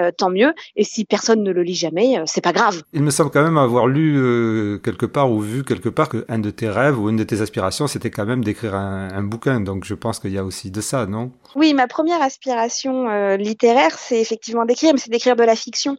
euh, 0.00 0.10
tant 0.16 0.30
mieux. 0.30 0.52
Et 0.76 0.84
si 0.84 1.04
personne 1.04 1.42
ne 1.42 1.50
le 1.50 1.62
lit 1.62 1.74
jamais, 1.74 2.18
euh, 2.18 2.22
c'est 2.26 2.40
pas 2.40 2.52
grave. 2.52 2.82
Il 2.92 3.02
me 3.02 3.10
semble 3.10 3.30
quand 3.30 3.42
même 3.42 3.58
avoir 3.58 3.86
lu 3.86 4.16
euh, 4.16 4.78
quelque 4.78 5.06
part 5.06 5.30
ou 5.30 5.40
vu 5.40 5.64
quelque 5.64 5.88
part 5.88 6.08
que 6.08 6.24
un 6.28 6.38
de 6.38 6.50
tes 6.50 6.68
rêves 6.68 6.98
ou 6.98 7.08
une 7.08 7.16
de 7.16 7.24
tes 7.24 7.40
aspirations, 7.40 7.86
c'était 7.86 8.10
quand 8.10 8.26
même 8.26 8.44
d'écrire 8.44 8.74
un 8.74 9.22
bouquin. 9.22 9.60
Donc 9.60 9.84
je 9.84 9.94
pense 9.94 10.18
qu'il 10.18 10.32
y 10.32 10.38
a 10.38 10.44
aussi 10.44 10.70
de 10.70 10.80
ça, 10.80 11.06
non? 11.06 11.30
Oui, 11.54 11.74
ma 11.74 11.86
première 11.88 12.22
aspiration 12.22 13.08
euh, 13.08 13.36
littéraire, 13.36 13.98
c'est 13.98 14.20
effectivement 14.20 14.64
d'écrire, 14.64 14.92
mais 14.92 14.98
c'est 15.00 15.10
d'écrire 15.10 15.36
de 15.36 15.42
la 15.42 15.56
fiction. 15.56 15.96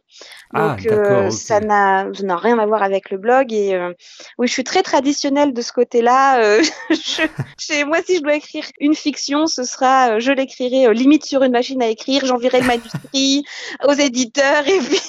Ah, 0.54 0.76
Donc 0.76 0.86
euh, 0.86 1.26
ok. 1.26 1.32
ça 1.32 1.60
n'a 1.60 2.06
rien 2.36 2.58
à 2.58 2.66
voir 2.66 2.82
avec 2.82 3.10
le 3.10 3.18
blog 3.18 3.52
et 3.52 3.74
euh, 3.74 3.92
oui, 4.38 4.46
je 4.46 4.52
suis 4.52 4.64
très 4.64 4.82
traditionnelle 4.82 5.52
de 5.52 5.62
ce 5.62 5.72
côté-là. 5.72 6.42
euh, 6.42 6.62
chez 7.58 7.84
moi, 7.84 7.98
si 8.04 8.16
je 8.16 8.22
dois 8.22 8.34
écrire 8.34 8.64
une 8.80 8.94
fiction, 8.94 9.46
ce 9.46 9.64
sera, 9.64 10.12
euh, 10.12 10.20
je 10.20 10.32
l'écrirai 10.32 10.86
euh, 10.86 10.92
limite 10.92 11.24
sur 11.24 11.42
une 11.42 11.52
machine 11.52 11.82
à 11.82 11.88
écrire, 11.88 12.24
j'enverrai 12.24 12.60
le 12.60 12.66
manuscrit 12.66 13.44
aux 13.84 13.92
éditeurs 13.92 14.66
et 14.66 14.78
puis 14.78 15.00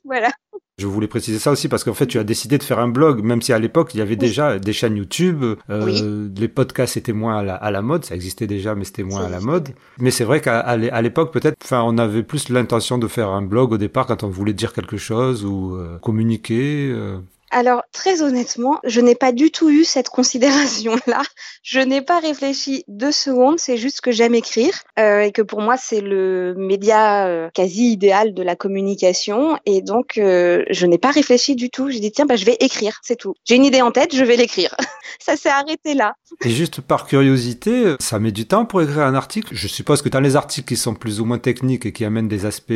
voilà. 0.04 0.30
Je 0.78 0.86
voulais 0.86 1.08
préciser 1.08 1.38
ça 1.40 1.50
aussi 1.50 1.68
parce 1.68 1.82
qu'en 1.82 1.92
fait, 1.94 2.06
tu 2.06 2.18
as 2.18 2.24
décidé 2.24 2.56
de 2.56 2.62
faire 2.62 2.78
un 2.78 2.86
blog, 2.88 3.22
même 3.24 3.42
si 3.42 3.52
à 3.52 3.58
l'époque, 3.58 3.94
il 3.94 3.98
y 3.98 4.00
avait 4.00 4.14
déjà 4.16 4.58
des 4.60 4.72
chaînes 4.72 4.96
YouTube, 4.96 5.42
euh, 5.70 5.84
Oui. 5.84 6.30
les 6.40 6.46
podcasts 6.48 6.96
étaient 6.96 7.12
moins 7.12 7.38
à 7.38 7.42
la, 7.42 7.54
à 7.56 7.70
la 7.72 7.82
mode, 7.82 8.04
ça 8.04 8.14
existait 8.14 8.46
déjà, 8.46 8.74
mais 8.76 8.84
c'était 8.84 9.02
moins 9.02 9.24
à 9.24 9.28
la 9.28 9.40
mode. 9.40 9.70
Mais 9.98 10.12
c'est 10.12 10.24
vrai 10.24 10.40
qu'à 10.40 10.60
à 10.60 11.02
l'époque, 11.02 11.32
peut-être, 11.32 11.56
enfin, 11.64 11.82
on 11.84 11.98
avait 11.98 12.22
plus 12.22 12.48
l'intention 12.48 12.96
de 12.98 13.08
faire 13.08 13.28
un 13.30 13.42
blog 13.42 13.72
au 13.72 13.76
départ 13.78 14.06
quand 14.06 14.22
on 14.22 14.28
voulait 14.28 14.52
dire 14.52 14.72
quelque 14.72 14.96
chose 14.96 15.44
ou 15.44 15.74
euh, 15.74 15.98
communiquer. 15.98 16.90
euh. 16.92 17.18
Alors, 17.50 17.82
très 17.92 18.20
honnêtement, 18.22 18.78
je 18.84 19.00
n'ai 19.00 19.14
pas 19.14 19.32
du 19.32 19.50
tout 19.50 19.70
eu 19.70 19.84
cette 19.84 20.10
considération-là. 20.10 21.22
Je 21.62 21.80
n'ai 21.80 22.02
pas 22.02 22.20
réfléchi 22.20 22.84
deux 22.88 23.12
secondes. 23.12 23.58
C'est 23.58 23.78
juste 23.78 24.00
que 24.02 24.10
j'aime 24.10 24.34
écrire 24.34 24.74
euh, 24.98 25.20
et 25.20 25.32
que 25.32 25.42
pour 25.42 25.60
moi, 25.60 25.76
c'est 25.78 26.00
le 26.00 26.54
média 26.56 27.26
euh, 27.26 27.48
quasi 27.52 27.92
idéal 27.92 28.34
de 28.34 28.42
la 28.42 28.54
communication. 28.54 29.58
Et 29.64 29.80
donc, 29.80 30.18
euh, 30.18 30.64
je 30.70 30.86
n'ai 30.86 30.98
pas 30.98 31.10
réfléchi 31.10 31.56
du 31.56 31.70
tout. 31.70 31.90
J'ai 31.90 32.00
dit, 32.00 32.12
tiens, 32.12 32.26
bah, 32.26 32.36
je 32.36 32.44
vais 32.44 32.56
écrire, 32.60 33.00
c'est 33.02 33.16
tout. 33.16 33.34
J'ai 33.44 33.56
une 33.56 33.64
idée 33.64 33.82
en 33.82 33.92
tête, 33.92 34.14
je 34.14 34.24
vais 34.24 34.36
l'écrire. 34.36 34.74
Ça 35.20 35.36
s'est 35.36 35.48
arrêté 35.48 35.94
là. 35.94 36.14
Et 36.44 36.50
juste 36.50 36.80
par 36.80 37.06
curiosité, 37.06 37.96
ça 37.98 38.18
met 38.18 38.30
du 38.30 38.46
temps 38.46 38.66
pour 38.66 38.82
écrire 38.82 39.02
un 39.02 39.14
article? 39.14 39.54
Je 39.54 39.66
suppose 39.66 40.00
que 40.02 40.08
dans 40.08 40.20
les 40.20 40.36
articles 40.36 40.68
qui 40.68 40.76
sont 40.76 40.94
plus 40.94 41.20
ou 41.20 41.24
moins 41.24 41.38
techniques 41.38 41.86
et 41.86 41.92
qui 41.92 42.04
amènent 42.04 42.28
des 42.28 42.46
aspects 42.46 42.72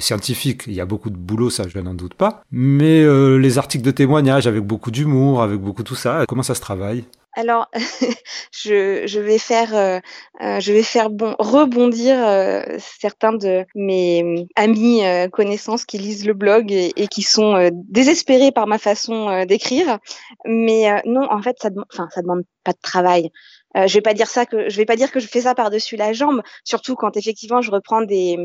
scientifiques, 0.00 0.64
il 0.66 0.74
y 0.74 0.80
a 0.80 0.84
beaucoup 0.84 1.10
de 1.10 1.16
boulot, 1.16 1.48
ça 1.48 1.64
je 1.68 1.78
n'en 1.78 1.94
doute 1.94 2.14
pas. 2.14 2.42
Mais 2.50 3.04
les 3.36 3.58
articles 3.58 3.84
de 3.84 3.90
témoignage 3.90 4.46
avec 4.46 4.62
beaucoup 4.62 4.90
d'humour, 4.90 5.42
avec 5.42 5.60
beaucoup 5.60 5.82
tout 5.82 5.94
ça, 5.94 6.24
comment 6.26 6.42
ça 6.42 6.54
se 6.54 6.60
travaille? 6.60 7.04
Alors, 7.36 7.68
je, 8.50 9.20
vais 9.20 9.36
faire, 9.38 9.76
euh, 9.76 10.00
euh, 10.40 10.58
je 10.58 10.72
vais 10.72 10.82
faire 10.82 11.10
bon, 11.10 11.36
rebondir 11.38 12.16
euh, 12.26 12.62
certains 12.78 13.34
de 13.34 13.66
mes 13.74 14.46
amis, 14.56 15.02
connaissances 15.32 15.84
qui 15.84 15.98
lisent 15.98 16.26
le 16.26 16.32
blog 16.32 16.72
et, 16.72 17.08
qui 17.08 17.22
sont 17.22 17.70
désespérés 17.72 18.52
par 18.52 18.66
ma 18.66 18.78
façon 18.78 19.44
d'écrire. 19.44 19.98
Mais 20.46 21.02
non, 21.04 21.30
en 21.30 21.42
fait, 21.42 21.56
ça, 21.60 21.68
enfin, 21.92 22.08
ça 22.14 22.22
demande 22.22 22.44
pas 22.64 22.72
de 22.72 22.80
travail. 22.82 23.30
Je 23.74 23.92
vais 23.92 24.00
pas 24.00 24.14
dire 24.14 24.28
ça 24.28 24.46
que, 24.46 24.70
je 24.70 24.76
vais 24.78 24.86
pas 24.86 24.96
dire 24.96 25.12
que 25.12 25.20
je 25.20 25.28
fais 25.28 25.42
ça 25.42 25.54
par-dessus 25.54 25.96
la 25.96 26.14
jambe, 26.14 26.40
surtout 26.64 26.96
quand 26.96 27.18
effectivement 27.18 27.60
je 27.60 27.70
reprends 27.70 28.00
des 28.00 28.38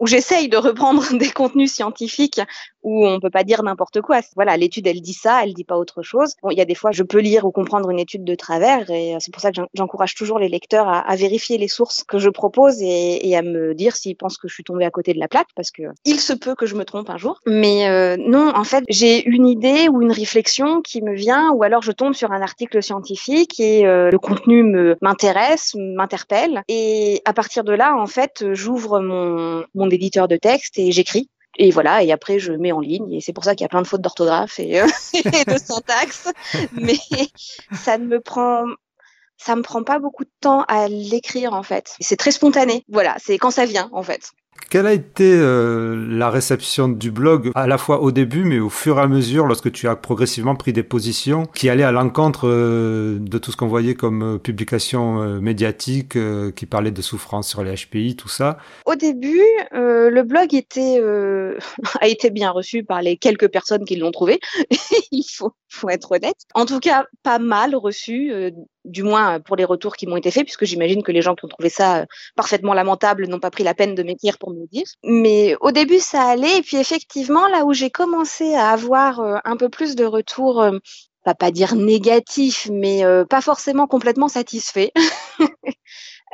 où 0.00 0.06
j'essaye 0.06 0.48
de 0.48 0.56
reprendre 0.56 1.02
des 1.18 1.30
contenus 1.30 1.72
scientifiques 1.72 2.40
où 2.84 3.06
on 3.06 3.18
peut 3.20 3.30
pas 3.30 3.44
dire 3.44 3.62
n'importe 3.62 4.00
quoi. 4.00 4.20
Voilà, 4.36 4.56
l'étude 4.56 4.86
elle 4.86 5.00
dit 5.00 5.14
ça, 5.14 5.40
elle 5.42 5.54
dit 5.54 5.64
pas 5.64 5.76
autre 5.76 6.02
chose. 6.02 6.34
Bon, 6.42 6.50
il 6.50 6.58
y 6.58 6.60
a 6.60 6.64
des 6.64 6.74
fois 6.74 6.90
je 6.92 7.02
peux 7.02 7.18
lire 7.18 7.44
ou 7.44 7.50
comprendre 7.50 7.90
une 7.90 7.98
étude 7.98 8.24
de 8.24 8.34
travers 8.34 8.90
et 8.90 9.14
euh, 9.14 9.18
c'est 9.20 9.32
pour 9.32 9.42
ça 9.42 9.50
que 9.50 9.56
j'en- 9.56 9.68
j'encourage 9.74 10.14
toujours 10.14 10.38
les 10.38 10.48
lecteurs 10.48 10.88
à, 10.88 11.16
vérifier 11.16 11.58
les 11.58 11.68
sources 11.68 12.04
que 12.04 12.18
je 12.18 12.28
propose 12.28 12.82
et, 12.82 13.28
et 13.28 13.36
à 13.36 13.42
me 13.42 13.74
dire 13.74 13.96
s'ils 13.96 14.16
pensent 14.16 14.36
que 14.36 14.48
je 14.48 14.54
suis 14.54 14.64
tombée 14.64 14.84
à 14.84 14.90
côté 14.90 15.14
de 15.14 15.18
la 15.18 15.28
plaque 15.28 15.48
parce 15.56 15.70
que 15.70 15.82
il 16.04 16.20
se 16.20 16.32
peut 16.32 16.54
que 16.54 16.66
je 16.66 16.74
me 16.74 16.84
trompe 16.84 17.08
un 17.10 17.16
jour. 17.16 17.40
Mais 17.46 17.88
euh, 17.88 18.16
non, 18.18 18.52
en 18.54 18.64
fait, 18.64 18.84
j'ai 18.88 19.24
une 19.26 19.46
idée 19.46 19.88
ou 19.88 20.02
une 20.02 20.12
réflexion 20.12 20.82
qui 20.82 21.02
me 21.02 21.14
vient 21.14 21.50
ou 21.52 21.62
alors 21.62 21.82
je 21.82 21.92
tombe 21.92 22.14
sur 22.14 22.32
un 22.32 22.42
article 22.42 22.82
scientifique 22.82 23.58
et 23.60 23.86
euh, 23.86 24.10
le 24.10 24.18
contenu 24.18 24.62
me 24.62 24.96
m'intéresse, 25.00 25.74
m'interpelle 25.76 26.62
et 26.68 27.22
à 27.24 27.32
partir 27.32 27.64
de 27.64 27.72
là, 27.72 27.96
en 27.96 28.06
fait, 28.06 28.44
j'ouvre 28.52 29.00
mon 29.00 29.64
mon 29.74 29.88
éditeur 29.90 30.28
de 30.28 30.36
texte 30.36 30.78
et 30.78 30.92
j'écris. 30.92 31.28
Et 31.56 31.70
voilà, 31.70 32.02
et 32.02 32.12
après 32.12 32.38
je 32.38 32.52
mets 32.52 32.72
en 32.72 32.80
ligne, 32.80 33.12
et 33.12 33.20
c'est 33.20 33.32
pour 33.32 33.44
ça 33.44 33.54
qu'il 33.54 33.62
y 33.62 33.66
a 33.66 33.68
plein 33.68 33.82
de 33.82 33.86
fautes 33.86 34.00
d'orthographe 34.00 34.58
et, 34.58 34.80
euh, 34.80 34.86
et 35.14 35.44
de 35.44 35.58
syntaxe, 35.58 36.28
mais 36.72 36.96
ça 37.72 37.98
ne 37.98 38.06
me 38.06 38.20
prend, 38.20 38.64
ça 39.36 39.54
me 39.56 39.62
prend 39.62 39.82
pas 39.84 39.98
beaucoup 39.98 40.24
de 40.24 40.32
temps 40.40 40.62
à 40.68 40.88
l'écrire 40.88 41.52
en 41.54 41.62
fait. 41.62 41.94
C'est 42.00 42.16
très 42.16 42.32
spontané, 42.32 42.84
voilà, 42.88 43.16
c'est 43.18 43.38
quand 43.38 43.50
ça 43.50 43.66
vient 43.66 43.88
en 43.92 44.02
fait. 44.02 44.32
Quelle 44.74 44.88
a 44.88 44.92
été 44.92 45.32
euh, 45.36 46.04
la 46.08 46.30
réception 46.30 46.88
du 46.88 47.12
blog, 47.12 47.52
à 47.54 47.68
la 47.68 47.78
fois 47.78 48.00
au 48.00 48.10
début, 48.10 48.42
mais 48.42 48.58
au 48.58 48.70
fur 48.70 48.98
et 48.98 49.02
à 49.02 49.06
mesure, 49.06 49.46
lorsque 49.46 49.70
tu 49.70 49.86
as 49.86 49.94
progressivement 49.94 50.56
pris 50.56 50.72
des 50.72 50.82
positions 50.82 51.46
qui 51.54 51.68
allaient 51.68 51.84
à 51.84 51.92
l'encontre 51.92 52.48
euh, 52.48 53.18
de 53.20 53.38
tout 53.38 53.52
ce 53.52 53.56
qu'on 53.56 53.68
voyait 53.68 53.94
comme 53.94 54.34
euh, 54.34 54.38
publication 54.38 55.40
médiatique, 55.40 56.18
qui 56.56 56.66
parlait 56.66 56.90
de 56.90 57.02
souffrance 57.02 57.48
sur 57.48 57.62
les 57.62 57.74
HPI, 57.74 58.16
tout 58.16 58.28
ça? 58.28 58.58
Au 58.84 58.96
début, 58.96 59.42
le 59.72 60.22
blog 60.22 60.54
était 60.54 61.00
a 62.00 62.08
été 62.08 62.30
bien 62.30 62.50
reçu 62.50 62.82
par 62.82 63.00
les 63.00 63.16
quelques 63.16 63.48
personnes 63.48 63.84
qui 63.84 63.96
l'ont 63.96 64.10
trouvé. 64.10 64.40
Il 65.12 65.24
faut, 65.24 65.52
faut 65.68 65.88
être 65.88 66.12
honnête. 66.12 66.36
En 66.54 66.66
tout 66.66 66.80
cas, 66.80 67.06
pas 67.22 67.38
mal 67.38 67.76
reçu, 67.76 68.32
du 68.84 69.02
moins 69.02 69.40
pour 69.40 69.56
les 69.56 69.64
retours 69.64 69.96
qui 69.96 70.06
m'ont 70.06 70.16
été 70.16 70.30
faits, 70.30 70.44
puisque 70.44 70.64
j'imagine 70.64 71.02
que 71.02 71.12
les 71.12 71.22
gens 71.22 71.34
qui 71.34 71.44
ont 71.44 71.48
trouvé 71.48 71.68
ça 71.68 72.06
parfaitement 72.36 72.74
lamentable 72.74 73.26
n'ont 73.26 73.40
pas 73.40 73.50
pris 73.50 73.64
la 73.64 73.74
peine 73.74 73.94
de 73.94 74.02
m'écrire 74.02 74.38
pour 74.44 74.52
me 74.52 74.66
dire. 74.66 74.86
Mais 75.02 75.56
au 75.60 75.70
début, 75.70 76.00
ça 76.00 76.22
allait. 76.22 76.58
Et 76.58 76.62
puis 76.62 76.76
effectivement, 76.76 77.48
là 77.48 77.64
où 77.64 77.72
j'ai 77.72 77.90
commencé 77.90 78.54
à 78.54 78.70
avoir 78.70 79.20
euh, 79.20 79.36
un 79.44 79.56
peu 79.56 79.68
plus 79.68 79.96
de 79.96 80.04
retours, 80.04 80.60
euh, 80.60 80.78
va 81.24 81.34
pas 81.34 81.50
dire 81.50 81.74
négatifs, 81.74 82.68
mais 82.70 83.04
euh, 83.04 83.24
pas 83.24 83.40
forcément 83.40 83.86
complètement 83.86 84.28
satisfaits. 84.28 84.90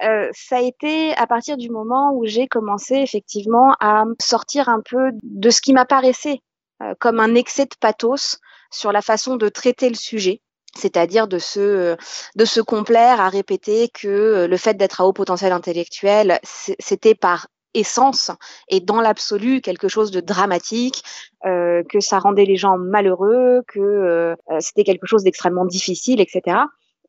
Euh, 0.03 0.31
ça 0.33 0.57
a 0.57 0.61
été 0.63 1.13
à 1.17 1.27
partir 1.27 1.59
du 1.59 1.69
moment 1.69 2.13
où 2.15 2.25
j'ai 2.25 2.49
commencé 2.49 2.95
effectivement 2.95 3.77
à 3.81 4.05
sortir 4.19 4.71
un 4.71 4.81
peu 4.81 5.11
de 5.23 5.51
ce 5.51 5.61
qui 5.61 5.75
m'apparaissait 5.75 6.39
euh, 6.83 6.95
comme 6.99 7.21
un 7.21 7.35
excès 7.35 7.67
de 7.67 7.75
pathos 7.79 8.39
sur 8.71 8.93
la 8.93 9.03
façon 9.03 9.37
de 9.37 9.51
traiter 9.51 9.91
le 9.91 9.97
sujet 9.97 10.41
c'est-à-dire 10.75 11.29
de 11.29 11.39
se 11.39 11.61
euh, 11.61 11.97
de 12.37 12.45
se 12.45 12.61
complaire 12.61 13.21
à 13.21 13.29
répéter 13.29 13.89
que 13.89 14.09
euh, 14.09 14.47
le 14.47 14.57
fait 14.57 14.75
d'être 14.75 15.01
à 15.01 15.07
haut 15.07 15.13
potentiel 15.13 15.53
intellectuel 15.53 16.41
c'était 16.45 17.15
par 17.15 17.49
essence 17.75 18.31
et 18.69 18.81
dans 18.81 19.01
l'absolu 19.01 19.61
quelque 19.61 19.89
chose 19.89 20.11
de 20.11 20.21
dramatique, 20.21 21.03
euh, 21.47 21.83
que 21.89 22.01
ça 22.01 22.19
rendait 22.19 22.45
les 22.45 22.57
gens 22.57 22.79
malheureux, 22.79 23.63
que 23.69 23.81
euh, 23.81 24.35
c'était 24.61 24.85
quelque 24.85 25.07
chose 25.07 25.25
d'extrêmement 25.25 25.65
difficile, 25.65 26.21
etc. 26.21 26.59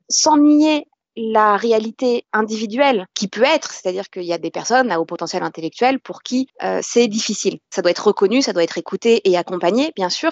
Sans 0.08 0.38
nier 0.38 0.86
la 1.16 1.56
réalité 1.56 2.24
individuelle 2.32 3.06
qui 3.14 3.28
peut 3.28 3.42
être, 3.42 3.72
c'est-à-dire 3.72 4.08
qu'il 4.08 4.22
y 4.22 4.32
a 4.32 4.38
des 4.38 4.50
personnes 4.50 4.90
à 4.90 5.00
haut 5.00 5.04
potentiel 5.04 5.42
intellectuel 5.42 6.00
pour 6.00 6.22
qui 6.22 6.48
euh, 6.62 6.80
c'est 6.82 7.06
difficile. 7.06 7.58
Ça 7.70 7.82
doit 7.82 7.90
être 7.90 8.06
reconnu, 8.06 8.40
ça 8.40 8.52
doit 8.52 8.62
être 8.62 8.78
écouté 8.78 9.28
et 9.28 9.36
accompagné, 9.36 9.92
bien 9.94 10.08
sûr. 10.08 10.30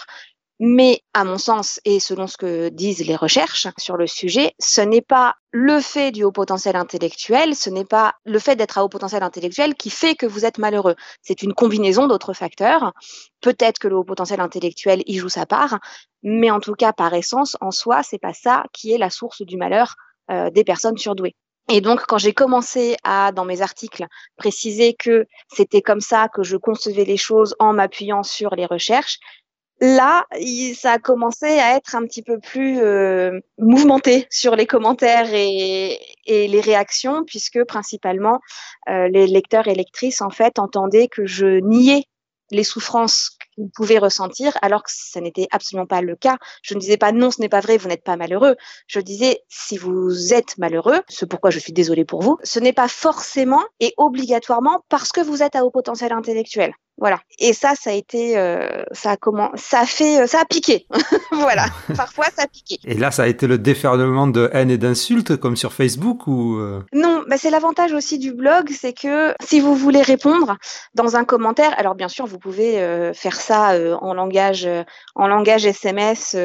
Mais 0.62 1.00
à 1.14 1.24
mon 1.24 1.38
sens, 1.38 1.80
et 1.86 2.00
selon 2.00 2.26
ce 2.26 2.36
que 2.36 2.68
disent 2.68 3.06
les 3.06 3.16
recherches 3.16 3.66
sur 3.78 3.96
le 3.96 4.06
sujet, 4.06 4.52
ce 4.58 4.82
n'est 4.82 5.00
pas 5.00 5.36
le 5.52 5.80
fait 5.80 6.12
du 6.12 6.22
haut 6.22 6.32
potentiel 6.32 6.76
intellectuel, 6.76 7.56
ce 7.56 7.70
n'est 7.70 7.86
pas 7.86 8.12
le 8.26 8.38
fait 8.38 8.56
d'être 8.56 8.76
à 8.76 8.84
haut 8.84 8.90
potentiel 8.90 9.22
intellectuel 9.22 9.74
qui 9.74 9.88
fait 9.88 10.14
que 10.14 10.26
vous 10.26 10.44
êtes 10.44 10.58
malheureux. 10.58 10.96
C'est 11.22 11.40
une 11.40 11.54
combinaison 11.54 12.08
d'autres 12.08 12.34
facteurs. 12.34 12.92
Peut-être 13.40 13.78
que 13.78 13.88
le 13.88 13.96
haut 13.96 14.04
potentiel 14.04 14.38
intellectuel 14.38 15.02
y 15.06 15.16
joue 15.16 15.30
sa 15.30 15.46
part, 15.46 15.78
mais 16.22 16.50
en 16.50 16.60
tout 16.60 16.74
cas, 16.74 16.92
par 16.92 17.14
essence, 17.14 17.56
en 17.62 17.70
soi, 17.70 18.02
c'est 18.02 18.18
pas 18.18 18.34
ça 18.34 18.64
qui 18.74 18.92
est 18.92 18.98
la 18.98 19.08
source 19.08 19.40
du 19.40 19.56
malheur 19.56 19.94
euh, 20.30 20.50
des 20.50 20.64
personnes 20.64 20.98
surdouées. 20.98 21.36
Et 21.72 21.80
donc, 21.80 22.02
quand 22.06 22.18
j'ai 22.18 22.32
commencé 22.32 22.96
à, 23.04 23.30
dans 23.30 23.44
mes 23.44 23.62
articles, 23.62 24.04
préciser 24.36 24.94
que 24.94 25.26
c'était 25.52 25.82
comme 25.82 26.00
ça 26.00 26.28
que 26.28 26.42
je 26.42 26.56
concevais 26.56 27.04
les 27.04 27.16
choses 27.16 27.54
en 27.60 27.72
m'appuyant 27.72 28.24
sur 28.24 28.56
les 28.56 28.66
recherches, 28.66 29.20
là, 29.80 30.26
ça 30.74 30.92
a 30.92 30.98
commencé 30.98 31.46
à 31.46 31.76
être 31.76 31.94
un 31.94 32.04
petit 32.06 32.22
peu 32.22 32.38
plus 32.38 32.80
euh, 32.80 33.40
mouvementé 33.58 34.26
sur 34.30 34.56
les 34.56 34.66
commentaires 34.66 35.32
et, 35.32 35.98
et 36.26 36.48
les 36.48 36.60
réactions, 36.60 37.24
puisque 37.24 37.64
principalement 37.64 38.40
euh, 38.88 39.08
les 39.08 39.26
lecteurs 39.26 39.68
et 39.68 39.74
lectrices 39.74 40.20
en 40.20 40.30
fait 40.30 40.58
entendaient 40.58 41.08
que 41.08 41.26
je 41.26 41.60
niais 41.60 42.04
les 42.50 42.64
souffrances 42.64 43.38
qu'ils 43.60 43.70
pouvaient 43.70 43.98
ressentir, 43.98 44.56
alors 44.62 44.82
que 44.82 44.90
ça 44.92 45.20
n'était 45.20 45.48
absolument 45.50 45.86
pas 45.86 46.00
le 46.00 46.16
cas. 46.16 46.38
Je 46.62 46.74
ne 46.74 46.80
disais 46.80 46.96
pas 46.96 47.12
non, 47.12 47.30
ce 47.30 47.40
n'est 47.40 47.48
pas 47.48 47.60
vrai, 47.60 47.76
vous 47.76 47.88
n'êtes 47.88 48.04
pas 48.04 48.16
malheureux. 48.16 48.56
Je 48.86 49.00
disais 49.00 49.40
si 49.48 49.76
vous 49.76 50.32
êtes 50.32 50.58
malheureux, 50.58 51.00
ce 51.08 51.24
pourquoi 51.24 51.50
je 51.50 51.58
suis 51.58 51.72
désolée 51.72 52.04
pour 52.04 52.22
vous, 52.22 52.38
ce 52.42 52.58
n'est 52.58 52.72
pas 52.72 52.88
forcément 52.88 53.62
et 53.80 53.94
obligatoirement 53.96 54.84
parce 54.88 55.12
que 55.12 55.20
vous 55.20 55.42
êtes 55.42 55.56
à 55.56 55.64
haut 55.64 55.70
potentiel 55.70 56.12
intellectuel. 56.12 56.72
Voilà. 57.00 57.18
Et 57.38 57.54
ça, 57.54 57.72
ça 57.80 57.90
a 57.90 57.92
été, 57.94 58.36
euh, 58.36 58.84
ça 58.92 59.12
a 59.12 59.16
comment, 59.16 59.50
ça 59.54 59.80
a 59.80 59.86
fait, 59.86 60.20
euh, 60.20 60.26
ça 60.26 60.40
a 60.40 60.44
piqué. 60.44 60.86
voilà. 61.32 61.64
Parfois, 61.96 62.26
ça 62.36 62.42
a 62.42 62.46
piqué. 62.46 62.78
Et 62.84 62.94
là, 62.94 63.10
ça 63.10 63.22
a 63.22 63.26
été 63.26 63.46
le 63.46 63.56
déferlement 63.56 64.26
de 64.26 64.50
haine 64.52 64.70
et 64.70 64.76
d'insultes, 64.76 65.36
comme 65.36 65.56
sur 65.56 65.72
Facebook, 65.72 66.26
ou 66.26 66.58
euh, 66.58 66.82
Non, 66.92 67.19
bah 67.30 67.38
c'est 67.38 67.50
l'avantage 67.50 67.92
aussi 67.92 68.18
du 68.18 68.32
blog, 68.32 68.70
c'est 68.76 68.92
que 68.92 69.34
si 69.40 69.60
vous 69.60 69.76
voulez 69.76 70.02
répondre 70.02 70.56
dans 70.94 71.14
un 71.14 71.24
commentaire, 71.24 71.72
alors 71.78 71.94
bien 71.94 72.08
sûr 72.08 72.26
vous 72.26 72.40
pouvez 72.40 72.80
euh, 72.80 73.14
faire 73.14 73.36
ça 73.36 73.74
euh, 73.74 73.94
en 74.00 74.14
langage, 74.14 74.66
euh, 74.66 74.82
en 75.14 75.28
langage 75.28 75.64
SMS 75.64 76.36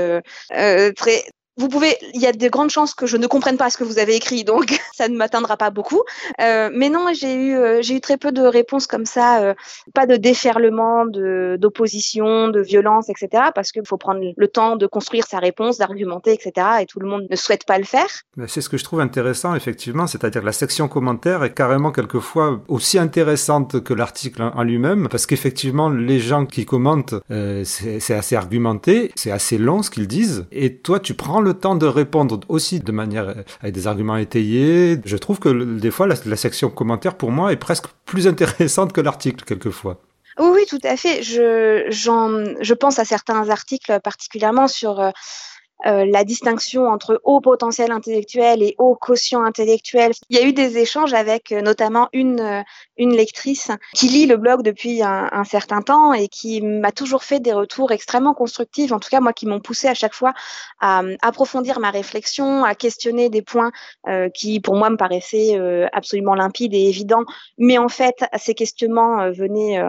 très. 0.96 1.24
Vous 1.58 1.70
pouvez, 1.70 1.96
il 2.14 2.22
y 2.22 2.28
a 2.28 2.34
de 2.34 2.50
grandes 2.50 2.70
chances 2.70 2.94
que 2.94 3.06
je 3.06 3.16
ne 3.16 3.28
comprenne 3.28 3.56
pas 3.56 3.70
ce 3.70 3.78
que 3.78 3.86
vous 3.86 3.98
avez 3.98 4.16
écrit, 4.16 4.44
donc 4.44 4.78
ça 4.94 5.08
ne 5.08 5.16
m'atteindra 5.16 5.56
pas 5.56 5.70
beaucoup. 5.70 6.02
Euh, 6.42 6.70
mais 6.74 6.90
non, 6.90 7.08
j'ai 7.14 7.34
eu, 7.34 7.56
euh, 7.56 7.82
j'ai 7.82 7.96
eu 7.96 8.02
très 8.02 8.18
peu 8.18 8.34
de 8.34 8.42
réponses 8.42 8.88
comme 8.88 9.06
ça, 9.06 9.42
euh, 9.42 9.54
pas 9.94 10.06
de 10.06 10.18
déferlement, 10.18 11.06
de 11.06 11.58
d'opposition, 11.58 12.50
de 12.50 12.60
violence, 12.60 13.08
etc. 13.10 13.52
Parce 13.56 13.72
qu'il 13.72 13.86
faut 13.88 13.98
prendre 13.98 14.20
le 14.36 14.48
temps 14.50 14.76
de 14.76 14.86
construire 14.86 15.26
sa 15.26 15.40
réponse, 15.40 15.78
d'argumenter, 15.78 16.34
etc. 16.34 16.68
Et 16.82 16.86
tout 16.86 17.00
le 17.00 17.08
monde 17.08 17.26
ne 17.30 17.36
souhaite 17.38 17.66
pas 17.66 17.78
le 17.78 17.86
faire. 17.86 18.08
C'est 18.48 18.60
ce 18.60 18.68
que 18.68 18.78
je 18.78 18.84
trouve 18.84 19.00
intéressant, 19.00 19.56
effectivement, 19.56 20.08
c'est-à-dire 20.08 20.42
que 20.42 20.46
la 20.46 20.52
section 20.52 20.90
commentaires 20.90 21.44
est 21.46 21.54
carrément 21.54 21.94
quelquefois 21.94 22.60
aussi 22.68 23.00
intéressante 23.00 23.82
que 23.82 23.94
l'article 23.94 24.52
en 24.54 24.64
lui-même, 24.64 25.08
parce 25.10 25.26
qu'effectivement, 25.26 25.90
les 25.90 26.20
gens 26.20 26.46
qui 26.46 26.66
commentent, 26.66 27.16
c'est 27.64 28.14
assez 28.14 28.36
argumenté, 28.36 29.12
c'est 29.16 29.32
assez 29.32 29.58
long 29.58 29.84
ce 29.84 29.90
qu'ils 29.90 30.08
disent, 30.08 30.48
et 30.52 30.78
toi, 30.78 31.00
tu 31.00 31.14
prends 31.14 31.45
le 31.46 31.54
temps 31.54 31.76
de 31.76 31.86
répondre 31.86 32.40
aussi 32.50 32.80
de 32.80 32.92
manière 32.92 33.30
euh, 33.30 33.44
avec 33.62 33.74
des 33.74 33.88
arguments 33.88 34.18
étayés. 34.18 35.00
Je 35.06 35.18
trouve 35.18 35.40
que 35.40 35.50
des 35.50 35.92
fois, 35.92 36.08
la, 36.08 36.36
section 36.36 36.70
commentaires, 36.70 37.16
pour 37.16 37.32
moi, 37.32 37.54
est 37.54 37.58
presque 37.58 37.86
plus 38.06 38.28
intéressante 38.28 38.92
que 38.92 39.02
l'article, 39.02 39.46
quelquefois. 39.46 40.02
Oui, 40.38 40.48
oui, 40.54 40.66
tout 40.70 40.80
à 40.84 40.98
fait. 40.98 41.24
Je, 41.24 41.86
je 41.90 42.74
pense 42.74 43.00
à 43.00 43.06
certains 43.06 43.50
articles 43.50 44.00
particulièrement 44.02 44.68
sur 44.68 45.00
euh, 45.86 46.06
la 46.06 46.24
distinction 46.24 46.88
entre 46.88 47.20
haut 47.26 47.42
potentiel 47.42 47.92
intellectuel 47.92 48.64
et 48.64 48.76
haut 48.78 48.96
quotient 48.96 49.44
intellectuel. 49.44 50.14
Il 50.30 50.38
y 50.38 50.40
a 50.40 50.48
eu 50.48 50.54
des 50.54 50.78
échanges 50.78 51.14
avec 51.14 51.52
euh, 51.52 51.62
notamment 51.62 52.08
une, 52.14 52.40
euh, 52.40 52.62
une 52.98 53.14
lectrice 53.14 53.72
qui 53.94 54.08
lit 54.08 54.26
le 54.26 54.38
blog 54.38 54.64
depuis 54.64 55.04
un, 55.04 55.30
un 55.32 55.44
certain 55.44 55.82
temps 55.82 56.14
et 56.14 56.30
qui 56.30 56.62
m'a 56.62 56.92
toujours 56.92 57.24
fait 57.24 57.42
des 57.42 57.52
retours 57.52 57.92
extrêmement 57.92 58.34
constructifs, 58.34 58.94
en 58.94 59.00
tout 59.00 59.10
cas 59.10 59.20
moi 59.20 59.34
qui 59.34 59.46
m'ont 59.46 59.60
poussé 59.60 59.88
à 59.88 59.94
chaque 59.94 60.14
fois 60.14 60.34
à 60.80 61.04
euh, 61.04 61.18
approfondir 61.22 61.80
ma 61.80 61.92
réflexion, 61.92 62.64
à 62.64 62.74
questionner 62.74 63.30
des 63.30 63.42
points 63.42 63.72
euh, 64.08 64.30
qui 64.30 64.62
pour 64.62 64.76
moi 64.76 64.90
me 64.90 64.98
paraissaient 64.98 65.60
absolument 65.92 66.36
limpides 66.36 66.74
et 66.74 66.88
évidents, 66.88 67.26
mais 67.58 67.78
en 67.78 67.90
fait 67.90 68.24
ces 68.38 68.54
questionnements 68.54 69.30
venaient 69.32 69.82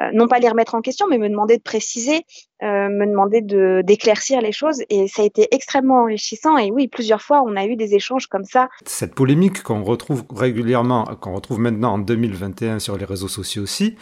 euh, 0.00 0.10
non 0.14 0.26
pas 0.26 0.38
les 0.38 0.48
remettre 0.48 0.74
en 0.74 0.80
question, 0.80 1.06
mais 1.08 1.18
me 1.18 1.28
demander 1.28 1.58
de 1.58 1.62
préciser, 1.62 2.24
euh, 2.62 2.88
me 2.88 3.06
demander 3.06 3.42
de 3.42 3.82
d'éclaircir 3.84 4.40
les 4.40 4.52
choses. 4.52 4.82
Et 4.88 5.06
ça 5.06 5.22
a 5.22 5.24
été 5.24 5.48
extrêmement 5.54 6.02
enrichissant. 6.02 6.56
Et 6.56 6.70
oui, 6.70 6.88
plusieurs 6.88 7.20
fois, 7.20 7.42
on 7.44 7.56
a 7.56 7.66
eu 7.66 7.76
des 7.76 7.94
échanges 7.94 8.26
comme 8.26 8.44
ça. 8.44 8.68
Cette 8.86 9.14
polémique 9.14 9.62
qu'on 9.62 9.82
retrouve 9.82 10.24
régulièrement, 10.34 11.04
qu'on 11.20 11.34
retrouve 11.34 11.58
maintenant 11.58 11.94
en 11.94 11.98
2021 11.98 12.78
sur 12.78 12.96
les 12.96 13.04
réseaux 13.04 13.28
sociaux 13.28 13.62
aussi, 13.62 13.96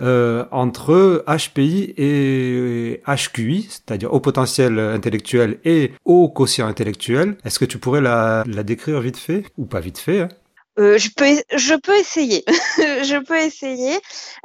euh, 0.00 0.44
entre 0.52 1.24
HPI 1.26 1.94
et 1.96 3.02
HQI, 3.06 3.66
c'est-à-dire 3.68 4.12
haut 4.12 4.20
potentiel 4.20 4.78
intellectuel 4.78 5.58
et 5.64 5.92
haut 6.04 6.28
quotient 6.28 6.68
intellectuel. 6.68 7.36
Est-ce 7.44 7.58
que 7.58 7.64
tu 7.64 7.78
pourrais 7.78 8.00
la, 8.00 8.44
la 8.46 8.62
décrire 8.62 9.00
vite 9.00 9.18
fait? 9.18 9.44
Ou 9.58 9.66
pas 9.66 9.80
vite 9.80 9.98
fait 9.98 10.20
hein 10.20 10.28
Euh, 10.78 10.98
je 10.98 11.08
peux, 11.14 11.26
je 11.56 11.74
peux 11.74 11.96
essayer. 11.96 12.44
je 12.78 13.22
peux 13.22 13.38
essayer. 13.38 13.98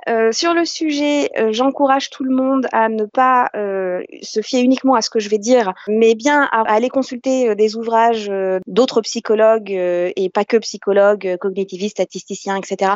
Euh, 0.08 0.32
sur 0.32 0.54
le 0.54 0.64
sujet, 0.66 1.30
euh, 1.38 1.52
j'encourage 1.52 2.10
tout 2.10 2.24
le 2.24 2.36
monde 2.36 2.68
à 2.72 2.88
ne 2.88 3.06
pas 3.06 3.50
euh, 3.56 4.02
se 4.22 4.42
fier 4.42 4.62
uniquement 4.62 4.94
à 4.94 5.02
ce 5.02 5.10
que 5.10 5.20
je 5.20 5.30
vais 5.30 5.40
dire, 5.40 5.74
mais 5.88 6.14
bien 6.14 6.44
à, 6.52 6.62
aller 6.72 6.90
consulter 6.90 7.50
euh, 7.50 7.56
des 7.56 7.76
ouvrages 7.76 8.32
d'autres 8.68 9.02
psychologues 9.02 9.72
et 9.72 10.30
pas 10.34 10.46
que 10.46 10.58
psychologues, 10.58 11.38
cognitivistes, 11.40 11.98
statisticiens, 11.98 12.58
etc. 12.58 12.94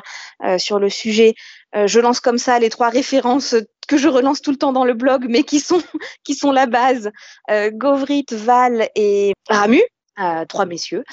sur 0.58 0.80
le 0.80 0.90
sujet. 0.90 1.34
Je 1.74 2.00
lance 2.00 2.20
comme 2.20 2.38
ça 2.38 2.60
les 2.60 2.70
trois 2.70 2.90
références 2.90 3.56
que 3.88 3.98
je 3.98 4.08
relance 4.08 4.42
tout 4.42 4.52
le 4.52 4.58
temps 4.58 4.72
dans 4.72 4.86
le 4.86 4.94
blog, 4.94 5.26
mais 5.28 5.44
qui 5.44 5.60
sont 5.60 5.82
qui 6.24 6.36
sont 6.36 6.52
la 6.52 6.66
base. 6.66 7.12
Govrit, 7.50 8.26
Val 8.32 8.90
et 8.96 9.34
Ramu, 9.50 9.82
euh, 10.20 10.46
trois 10.46 10.66
messieurs. 10.66 11.04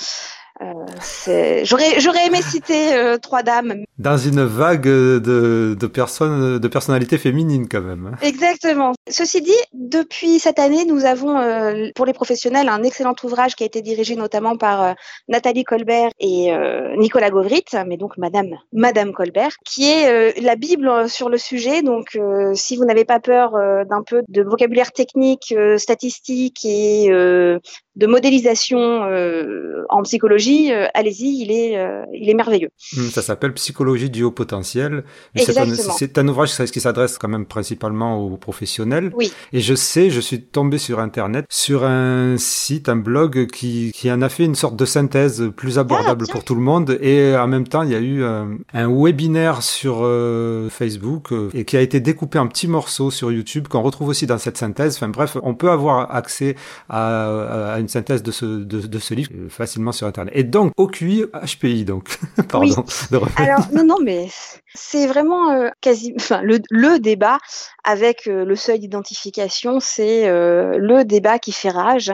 Euh, 0.62 1.60
J'aurais 1.64 2.26
aimé 2.26 2.42
citer 2.42 2.92
euh, 2.94 3.16
trois 3.16 3.42
dames. 3.42 3.84
Dans 3.98 4.18
une 4.18 4.44
vague 4.44 4.84
de, 4.84 5.76
de 5.78 5.86
personnes, 5.86 6.58
de 6.58 6.68
personnalités 6.68 7.18
féminines 7.18 7.66
quand 7.68 7.80
même. 7.80 8.10
hein. 8.12 8.18
Exactement. 8.22 8.92
Ceci 9.08 9.40
dit, 9.40 9.52
depuis 9.72 10.38
cette 10.38 10.58
année, 10.58 10.84
nous 10.84 11.04
avons 11.04 11.38
euh, 11.38 11.88
pour 11.94 12.04
les 12.06 12.12
professionnels 12.12 12.68
un 12.68 12.82
excellent 12.82 13.14
ouvrage 13.24 13.54
qui 13.56 13.62
a 13.62 13.66
été 13.66 13.80
dirigé 13.80 14.16
notamment 14.16 14.56
par 14.56 14.94
Nathalie 15.28 15.64
Colbert 15.64 16.10
et 16.20 16.52
Nicolas 16.98 17.30
Govrit, 17.30 17.64
mais 17.86 17.96
donc 17.96 18.18
Madame 18.18 18.48
Madame 18.72 19.12
Colbert, 19.12 19.52
qui 19.64 19.88
est 19.88 20.40
la 20.40 20.56
Bible 20.56 21.08
sur 21.08 21.28
le 21.28 21.38
sujet. 21.38 21.82
Donc, 21.82 22.18
si 22.54 22.76
vous 22.76 22.84
n'avez 22.84 23.04
pas 23.04 23.20
peur 23.20 23.52
d'un 23.88 24.02
peu 24.02 24.22
de 24.28 24.42
vocabulaire 24.42 24.92
technique, 24.92 25.54
statistique 25.76 26.64
et 26.64 27.08
de 27.10 28.06
modélisation 28.06 29.02
en 29.88 30.02
psychologie, 30.02 30.49
euh, 30.72 30.86
allez-y, 30.94 31.42
il 31.42 31.50
est 31.50 31.76
euh, 31.78 32.04
il 32.12 32.28
est 32.28 32.34
merveilleux. 32.34 32.70
Hum, 32.96 33.04
Ça 33.10 33.22
s'appelle 33.22 33.52
Psychologie 33.54 34.10
du 34.10 34.22
haut 34.22 34.30
potentiel. 34.30 35.04
C'est 35.36 36.18
un- 36.18 36.28
ouvrage 36.28 36.54
qui 36.70 36.80
s'adresse 36.80 37.18
quand 37.18 37.28
même 37.28 37.46
principalement 37.46 38.18
aux 38.18 38.36
professionnels. 38.36 39.10
Oui. 39.16 39.32
Et 39.52 39.60
je 39.60 39.74
sais, 39.74 40.10
je 40.10 40.20
suis 40.20 40.40
tombé 40.42 40.78
sur 40.78 41.00
Internet, 41.00 41.44
sur 41.48 41.84
un 41.84 42.36
site, 42.38 42.88
un 42.88 42.96
blog 42.96 43.46
qui, 43.46 43.92
qui 43.94 44.10
en 44.12 44.22
a 44.22 44.28
fait 44.28 44.44
une 44.44 44.54
sorte 44.54 44.76
de 44.76 44.84
synthèse 44.84 45.50
plus 45.56 45.78
abordable 45.78 46.24
Ah, 46.28 46.32
pour 46.32 46.44
tout 46.44 46.54
le 46.54 46.60
monde. 46.60 46.98
Et 47.00 47.34
en 47.36 47.48
même 47.48 47.66
temps, 47.66 47.82
il 47.82 47.90
y 47.90 47.94
a 47.94 48.00
eu 48.00 48.22
un, 48.24 48.58
un 48.72 48.88
webinaire 48.88 49.62
sur 49.62 50.00
euh, 50.02 50.68
Facebook 50.70 51.32
euh, 51.32 51.48
et 51.54 51.64
qui 51.64 51.76
a 51.76 51.80
été 51.80 52.00
découpé 52.00 52.38
en 52.38 52.46
petits 52.48 52.68
morceaux 52.68 53.10
sur 53.10 53.32
YouTube 53.32 53.66
qu'on 53.68 53.82
retrouve 53.82 54.08
aussi 54.08 54.26
dans 54.26 54.38
cette 54.38 54.56
synthèse. 54.56 54.96
Enfin 54.96 55.08
bref, 55.08 55.36
on 55.42 55.54
peut 55.54 55.70
avoir 55.70 56.14
accès 56.14 56.54
à, 56.88 57.72
à 57.74 57.80
une 57.80 57.88
synthèse 57.88 58.22
de 58.22 58.30
ce, 58.30 58.44
de, 58.44 58.80
de 58.86 58.98
ce 58.98 59.14
livre 59.14 59.30
euh, 59.34 59.48
facilement 59.48 59.92
sur 59.92 60.06
Internet. 60.06 60.32
Et 60.36 60.39
donc, 60.42 60.72
au 60.76 60.86
QI, 60.86 61.24
HPI, 61.32 61.84
donc. 61.84 62.18
Pardon. 62.48 62.84
Alors 63.36 63.66
non 63.72 63.84
non 63.84 63.96
mais 64.02 64.28
c'est 64.74 65.06
vraiment 65.06 65.50
euh, 65.50 65.68
quasi 65.80 66.14
enfin 66.20 66.40
le, 66.42 66.58
le 66.70 66.98
débat 66.98 67.38
avec 67.84 68.26
euh, 68.26 68.44
le 68.44 68.56
seuil 68.56 68.78
d'identification 68.78 69.80
c'est 69.80 70.28
euh, 70.28 70.76
le 70.78 71.04
débat 71.04 71.38
qui 71.38 71.52
fait 71.52 71.70
rage. 71.70 72.12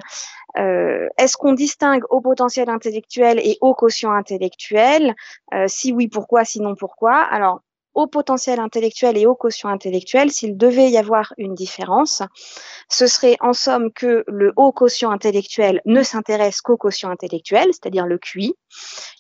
Euh, 0.59 1.09
Est-ce 1.19 1.37
qu'on 1.37 1.53
distingue 1.53 2.03
haut 2.09 2.23
potentiel 2.23 2.71
intellectuel 2.71 3.39
et 3.41 3.59
haut 3.61 3.75
quotient 3.75 4.13
intellectuel? 4.13 5.15
Euh, 5.53 5.67
Si 5.69 5.93
oui, 5.93 6.09
pourquoi? 6.09 6.45
Sinon, 6.47 6.75
pourquoi? 6.75 7.17
Alors, 7.17 7.61
haut 7.97 8.07
potentiel 8.07 8.61
intellectuel 8.61 9.17
et 9.17 9.27
haut 9.27 9.35
quotient 9.35 9.71
intellectuel, 9.71 10.31
s'il 10.31 10.57
devait 10.57 10.91
y 10.91 10.99
avoir 10.99 11.33
une 11.39 11.55
différence, 11.55 12.23
ce 12.89 13.07
serait 13.07 13.37
en 13.41 13.55
somme 13.55 13.91
que 13.93 14.23
le 14.29 14.53
haut 14.57 14.71
quotient 14.71 15.11
intellectuel 15.11 15.81
ne 15.87 16.03
s'intéresse 16.03 16.61
qu'au 16.61 16.77
quotient 16.77 17.11
intellectuel, 17.11 17.69
c'est-à-dire 17.73 18.07
le 18.07 18.19
QI, 18.19 18.55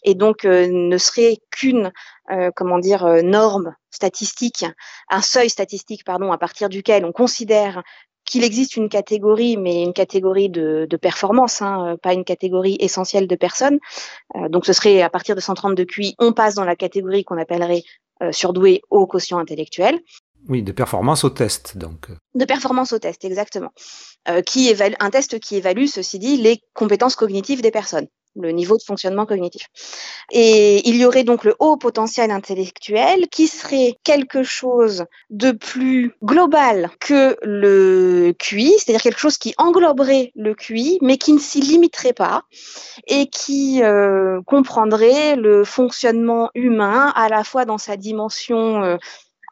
et 0.04 0.14
donc 0.14 0.44
euh, 0.44 0.68
ne 0.70 0.98
serait 0.98 1.38
qu'une 1.50 1.90
euh, 2.30 2.50
comment 2.54 2.78
dire 2.78 3.04
euh, 3.04 3.22
norme 3.22 3.74
statistique, 3.90 4.66
un 5.08 5.22
seuil 5.22 5.48
statistique 5.48 6.04
pardon 6.04 6.30
à 6.30 6.38
partir 6.38 6.68
duquel 6.68 7.04
on 7.06 7.12
considère 7.12 7.82
qu'il 8.26 8.44
existe 8.44 8.76
une 8.76 8.88
catégorie, 8.88 9.56
mais 9.56 9.82
une 9.82 9.92
catégorie 9.92 10.50
de, 10.50 10.88
performance, 11.00 11.62
hein, 11.62 11.96
pas 12.02 12.12
une 12.12 12.24
catégorie 12.24 12.76
essentielle 12.80 13.28
de 13.28 13.36
personnes. 13.36 13.78
Donc 14.48 14.66
ce 14.66 14.72
serait 14.72 15.00
à 15.00 15.08
partir 15.08 15.36
de 15.36 15.40
132 15.40 15.84
QI, 15.84 16.16
on 16.18 16.32
passe 16.32 16.56
dans 16.56 16.64
la 16.64 16.74
catégorie 16.74 17.22
qu'on 17.22 17.38
appellerait 17.38 17.84
euh, 18.22 18.32
surdoué 18.32 18.82
au 18.90 19.06
quotient 19.06 19.38
intellectuel. 19.38 20.00
Oui, 20.48 20.62
de 20.62 20.72
performance 20.72 21.24
au 21.24 21.30
test, 21.30 21.76
donc. 21.76 22.08
De 22.34 22.44
performance 22.44 22.92
au 22.92 22.98
test, 22.98 23.24
exactement. 23.24 23.72
Euh, 24.28 24.42
un 25.00 25.10
test 25.10 25.38
qui 25.40 25.56
évalue, 25.56 25.86
ceci 25.86 26.18
dit, 26.18 26.36
les 26.36 26.60
compétences 26.72 27.16
cognitives 27.16 27.62
des 27.62 27.70
personnes, 27.70 28.06
le 28.36 28.50
niveau 28.50 28.76
de 28.76 28.82
fonctionnement 28.82 29.26
cognitif. 29.26 29.66
Et 30.30 30.88
il 30.88 30.96
y 30.96 31.04
aurait 31.04 31.24
donc 31.24 31.44
le 31.44 31.54
haut 31.58 31.76
potentiel 31.76 32.30
intellectuel 32.30 33.28
qui 33.28 33.48
serait 33.48 33.96
quelque 34.04 34.42
chose 34.42 35.04
de 35.30 35.52
plus 35.52 36.14
global 36.22 36.90
que 37.00 37.36
le 37.42 38.32
QI, 38.38 38.72
c'est-à-dire 38.78 39.02
quelque 39.02 39.20
chose 39.20 39.38
qui 39.38 39.54
engloberait 39.58 40.32
le 40.34 40.54
QI, 40.54 40.98
mais 41.02 41.18
qui 41.18 41.32
ne 41.32 41.38
s'y 41.38 41.60
limiterait 41.60 42.12
pas 42.12 42.42
et 43.06 43.26
qui 43.26 43.82
euh, 43.82 44.40
comprendrait 44.46 45.36
le 45.36 45.64
fonctionnement 45.64 46.50
humain 46.54 47.12
à 47.16 47.28
la 47.28 47.44
fois 47.44 47.64
dans 47.64 47.78
sa 47.78 47.96
dimension 47.96 48.82
euh, 48.82 48.96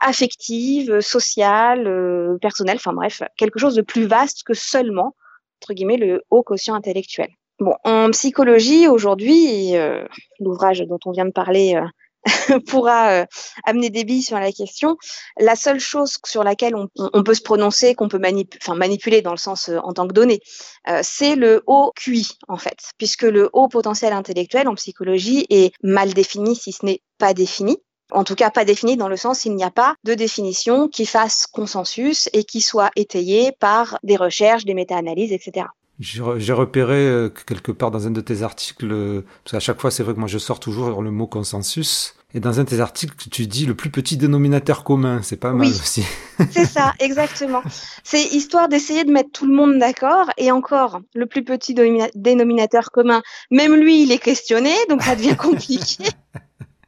affective, 0.00 1.00
sociale, 1.00 1.86
euh, 1.86 2.36
personnelle, 2.40 2.76
enfin 2.76 2.92
bref, 2.92 3.22
quelque 3.36 3.58
chose 3.58 3.74
de 3.74 3.82
plus 3.82 4.06
vaste 4.06 4.42
que 4.44 4.54
seulement, 4.54 5.14
entre 5.62 5.74
guillemets, 5.74 5.96
le 5.96 6.22
haut 6.30 6.42
quotient 6.42 6.74
intellectuel. 6.74 7.28
Bon, 7.60 7.74
en 7.84 8.10
psychologie, 8.10 8.88
aujourd'hui, 8.88 9.76
euh, 9.76 10.04
l'ouvrage 10.40 10.80
dont 10.80 10.98
on 11.06 11.12
vient 11.12 11.24
de 11.24 11.30
parler 11.32 11.76
euh, 11.76 11.86
pourra 12.66 13.10
euh, 13.22 13.26
amener 13.64 13.90
des 13.90 14.04
billes 14.04 14.22
sur 14.22 14.38
la 14.38 14.50
question. 14.52 14.96
La 15.38 15.56
seule 15.56 15.80
chose 15.80 16.18
sur 16.24 16.42
laquelle 16.42 16.74
on, 16.74 16.88
on- 16.96 17.22
peut 17.22 17.34
se 17.34 17.42
prononcer, 17.42 17.94
qu'on 17.94 18.08
peut 18.08 18.18
manip 18.18 18.54
manipuler 18.68 19.22
dans 19.22 19.30
le 19.30 19.36
sens 19.38 19.68
euh, 19.68 19.78
en 19.78 19.92
tant 19.92 20.06
que 20.08 20.12
donnée, 20.12 20.40
euh, 20.88 21.00
c'est 21.02 21.36
le 21.36 21.62
haut 21.66 21.92
QI, 21.96 22.26
en 22.48 22.56
fait, 22.56 22.78
puisque 22.98 23.22
le 23.22 23.50
haut 23.52 23.68
potentiel 23.68 24.12
intellectuel 24.12 24.68
en 24.68 24.74
psychologie 24.74 25.46
est 25.50 25.72
mal 25.82 26.12
défini, 26.14 26.56
si 26.56 26.72
ce 26.72 26.84
n'est 26.84 27.00
pas 27.18 27.34
défini. 27.34 27.76
En 28.12 28.22
tout 28.24 28.34
cas, 28.34 28.50
pas 28.50 28.64
défini 28.64 28.96
dans 28.96 29.08
le 29.08 29.16
sens 29.16 29.44
il 29.44 29.54
n'y 29.56 29.64
a 29.64 29.70
pas 29.70 29.94
de 30.04 30.14
définition 30.14 30.88
qui 30.88 31.06
fasse 31.06 31.46
consensus 31.46 32.28
et 32.32 32.44
qui 32.44 32.60
soit 32.60 32.90
étayée 32.96 33.52
par 33.58 33.98
des 34.02 34.16
recherches, 34.16 34.64
des 34.64 34.74
méta-analyses, 34.74 35.32
etc. 35.32 35.66
J'ai 36.00 36.20
re- 36.20 36.38
j'ai 36.38 36.52
repéré 36.52 36.96
euh, 37.06 37.28
que 37.28 37.42
quelque 37.44 37.70
part 37.72 37.90
dans 37.90 38.06
un 38.06 38.10
de 38.10 38.20
tes 38.20 38.42
articles, 38.42 39.22
parce 39.44 39.52
qu'à 39.52 39.60
chaque 39.60 39.80
fois 39.80 39.90
c'est 39.90 40.02
vrai 40.02 40.12
que 40.14 40.18
moi 40.18 40.28
je 40.28 40.38
sors 40.38 40.58
toujours 40.60 41.02
le 41.02 41.10
mot 41.12 41.26
consensus, 41.28 42.16
et 42.34 42.40
dans 42.40 42.58
un 42.58 42.64
de 42.64 42.68
tes 42.68 42.80
articles 42.80 43.14
tu 43.30 43.46
dis 43.46 43.64
le 43.64 43.76
plus 43.76 43.90
petit 43.90 44.16
dénominateur 44.16 44.82
commun, 44.82 45.20
c'est 45.22 45.36
pas 45.36 45.52
mal 45.52 45.68
Oui. 45.68 45.72
aussi. 45.72 46.02
C'est 46.50 46.66
ça, 46.66 46.92
exactement. 46.98 47.62
C'est 48.02 48.24
histoire 48.24 48.68
d'essayer 48.68 49.04
de 49.04 49.12
mettre 49.12 49.30
tout 49.32 49.46
le 49.46 49.54
monde 49.54 49.78
d'accord. 49.78 50.26
Et 50.36 50.50
encore, 50.50 50.98
le 51.14 51.26
plus 51.26 51.44
petit 51.44 51.74
dénominateur 52.16 52.90
commun, 52.90 53.22
même 53.52 53.76
lui, 53.76 54.02
il 54.02 54.10
est 54.10 54.18
questionné, 54.18 54.72
donc 54.90 55.00
ça 55.02 55.14
devient 55.14 55.36
compliqué. 55.38 56.04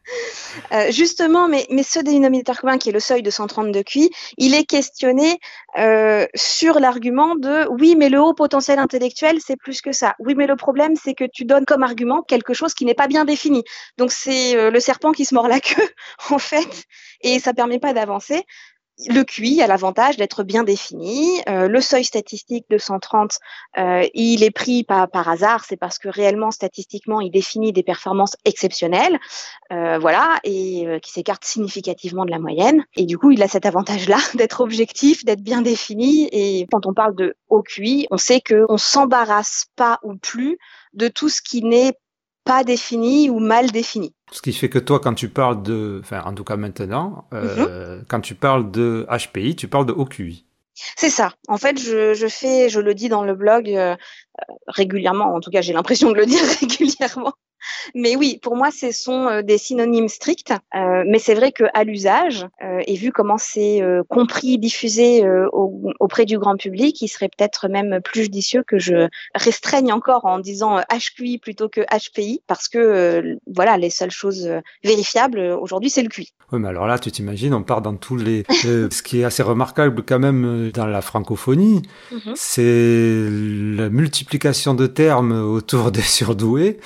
Euh, 0.73 0.91
justement, 0.91 1.49
mais, 1.49 1.67
ce 1.83 2.01
dénominateur 2.01 2.61
commun 2.61 2.79
qui 2.79 2.89
est 2.89 2.93
le 2.93 3.01
seuil 3.01 3.23
de 3.23 3.31
132 3.31 3.83
QI, 3.83 4.11
il 4.39 4.55
est 4.55 4.65
questionné 4.65 5.39
euh, 5.79 6.27
sur 6.35 6.81
l'argument 6.81 7.37
de 7.37 7.69
oui, 7.69 7.95
mais 7.97 8.09
le 8.09 8.21
haut 8.21 8.33
potentiel 8.33 8.79
intellectuel, 8.79 9.39
c'est 9.45 9.57
plus 9.57 9.81
que 9.81 9.93
ça. 9.93 10.15
Oui, 10.19 10.35
mais 10.35 10.47
le 10.47 10.57
problème, 10.57 10.97
c'est 10.97 11.15
que 11.15 11.25
tu 11.25 11.45
donnes 11.45 11.67
comme 11.67 11.83
argument 11.83 12.23
quelque 12.23 12.55
chose 12.55 12.75
qui 12.75 12.85
n'est 12.85 12.95
pas 12.95 13.07
bien 13.07 13.25
défini. 13.25 13.65
Donc 13.99 14.13
c'est 14.13 14.57
euh, 14.57 14.71
le 14.71 14.81
serpent 14.81 15.13
qui 15.13 15.25
se 15.25 15.35
mord 15.35 15.47
la 15.47 15.61
queue, 15.61 15.89
en 16.31 16.39
fait, 16.39 16.87
et 17.21 17.39
ça 17.39 17.53
permet 17.53 17.79
pas 17.79 17.93
d'avancer. 17.93 18.45
Le 19.09 19.25
QI 19.25 19.61
a 19.61 19.67
l'avantage 19.67 20.17
d'être 20.17 20.43
bien 20.43 20.65
défini. 20.65 21.43
Euh, 21.51 21.69
le 21.69 21.81
seuil 21.83 22.03
statistique 22.03 22.65
de 22.71 22.79
130, 22.79 23.39
euh, 23.77 24.07
il 24.15 24.43
est 24.43 24.51
pris 24.51 24.85
pas 24.85 25.07
par 25.07 25.29
hasard, 25.29 25.67
c'est 25.67 25.77
parce 25.77 25.99
que 25.99 26.09
réellement, 26.09 26.51
statistiquement, 26.51 27.21
il 27.21 27.31
définit 27.31 27.75
des 27.75 27.83
performances 27.83 28.37
exceptionnelles, 28.47 29.19
euh, 29.71 29.99
voilà, 29.99 30.41
et 30.45 30.87
qui 31.03 31.13
s'écartent 31.13 31.45
significativement 31.45 32.25
de 32.25 32.31
la 32.31 32.39
moyenne. 32.39 32.85
Et 32.97 33.05
du 33.05 33.19
coup, 33.19 33.33
il 33.33 33.43
a 33.43 33.49
cet 33.49 33.67
avantage-là 33.67 34.17
d'être 34.35 34.63
objectif, 34.63 35.27
d'être 35.27 35.43
bien 35.43 35.61
défini. 35.61 36.31
Et 36.33 36.67
quand 36.73 36.87
on 36.87 36.95
parle 36.95 37.15
de 37.15 37.37
haut 37.51 37.63
QI, 37.63 38.07
on 38.11 38.17
sait 38.17 38.41
qu'on 38.41 38.79
s'embarrasse 38.79 39.67
pas 39.77 39.99
ou 40.05 40.17
plus 40.17 40.57
de 40.95 41.09
tout 41.09 41.29
ce 41.29 41.43
qui 41.43 41.63
n'est 41.63 41.93
pas 42.45 42.65
défini 42.65 43.29
ou 43.29 43.41
mal 43.41 43.71
défini. 43.71 44.16
Ce 44.33 44.43
qui 44.43 44.53
fait 44.53 44.69
que 44.69 44.79
toi, 44.79 44.99
quand 45.01 45.15
tu 45.15 45.29
parles 45.29 45.63
de, 45.63 46.01
enfin, 46.03 46.23
en 46.25 46.35
tout 46.35 46.45
cas 46.45 46.57
maintenant, 46.57 47.29
euh, 47.33 48.03
quand 48.09 48.21
tu 48.21 48.35
parles 48.35 48.71
de 48.71 49.07
HPI, 49.09 49.55
tu 49.55 49.69
parles 49.69 49.87
de 49.87 49.93
OQI. 49.93 50.45
C'est 50.75 51.11
ça. 51.11 51.33
En 51.49 51.57
fait, 51.57 51.81
je, 51.81 52.13
je 52.13 52.27
fais, 52.27 52.69
je 52.69 52.81
le 52.81 52.95
dis 52.95 53.09
dans 53.09 53.25
le 53.25 53.35
blog 53.35 53.69
euh, 53.71 53.95
euh, 53.95 54.55
régulièrement. 54.67 55.35
En 55.35 55.41
tout 55.41 55.51
cas, 55.51 55.63
j'ai 55.63 55.73
l'impression 55.73 56.11
de 56.11 56.17
le 56.17 56.27
dire 56.27 56.43
régulièrement. 56.61 57.33
Mais 57.95 58.17
oui, 58.17 58.39
pour 58.43 58.57
moi, 58.57 58.71
ce 58.71 58.93
sont 58.93 59.27
euh, 59.29 59.43
des 59.43 59.59
synonymes 59.59 60.09
stricts. 60.09 60.53
Euh, 60.75 61.05
mais 61.07 61.19
c'est 61.19 61.35
vrai 61.35 61.53
qu'à 61.53 61.85
l'usage, 61.85 62.47
euh, 62.65 62.81
et 62.87 62.95
vu 62.97 63.13
comment 63.13 63.39
c'est 63.39 63.83
euh, 63.83 64.03
compris, 64.09 64.59
diffusé 64.59 65.27
au- 65.53 65.93
auprès 66.01 66.25
du 66.25 66.39
grand 66.39 66.57
public, 66.57 67.01
il 67.03 67.09
serait 67.09 67.29
peut-être 67.29 67.69
même 67.69 68.01
plus 68.03 68.23
judicieux 68.25 68.63
que 68.67 68.79
je 68.79 69.09
restreigne 69.35 69.93
encore 69.93 70.25
en 70.25 70.39
disant 70.39 70.79
HQI 70.91 71.39
plutôt 71.39 71.69
que 71.69 71.81
HPI, 71.83 72.43
parce 72.47 72.69
que 72.69 73.37
voilà, 73.47 73.77
les 73.77 73.91
seules 73.91 74.11
choses 74.11 74.49
vérifiables 74.85 75.39
aujourd'hui, 75.41 75.91
c'est 75.91 76.03
le 76.03 76.09
QI. 76.09 76.33
Oui, 76.53 76.59
mais 76.61 76.69
alors 76.69 76.87
là, 76.87 76.99
tu 76.99 77.11
t'imagines, 77.11 77.55
on 77.55 77.63
part 77.63 77.83
dans 77.83 77.95
tous 77.97 78.17
les. 78.17 78.45
ce 78.51 79.03
qui 79.03 79.21
est 79.21 79.25
assez 79.25 79.43
remarquable 79.43 80.03
quand 80.07 80.19
même 80.19 80.71
dans 80.73 80.87
la 80.87 81.01
francophonie, 81.03 81.83
Mhm. 82.13 82.33
c'est 82.35 83.29
la 83.77 83.89
multiplication 83.91 84.75
de 84.75 84.87
termes 84.87 85.33
autour 85.33 85.91
des 85.91 86.03
surdoués. 86.03 86.79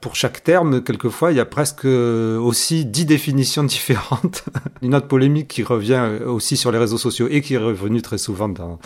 Pour 0.00 0.14
chaque 0.14 0.42
terme, 0.44 0.82
quelquefois, 0.82 1.32
il 1.32 1.36
y 1.36 1.40
a 1.40 1.44
presque 1.46 1.84
euh, 1.84 2.38
aussi 2.38 2.84
dix 2.84 3.04
définitions 3.06 3.64
différentes. 3.76 4.44
Une 4.82 4.94
autre 4.94 5.08
polémique 5.08 5.48
qui 5.48 5.62
revient 5.62 5.94
euh, 6.04 6.26
aussi 6.28 6.56
sur 6.56 6.70
les 6.72 6.78
réseaux 6.78 6.98
sociaux 6.98 7.28
et 7.30 7.40
qui 7.40 7.54
est 7.54 7.58
revenue 7.58 8.02
très 8.02 8.18
souvent 8.18 8.48
dans, 8.48 8.78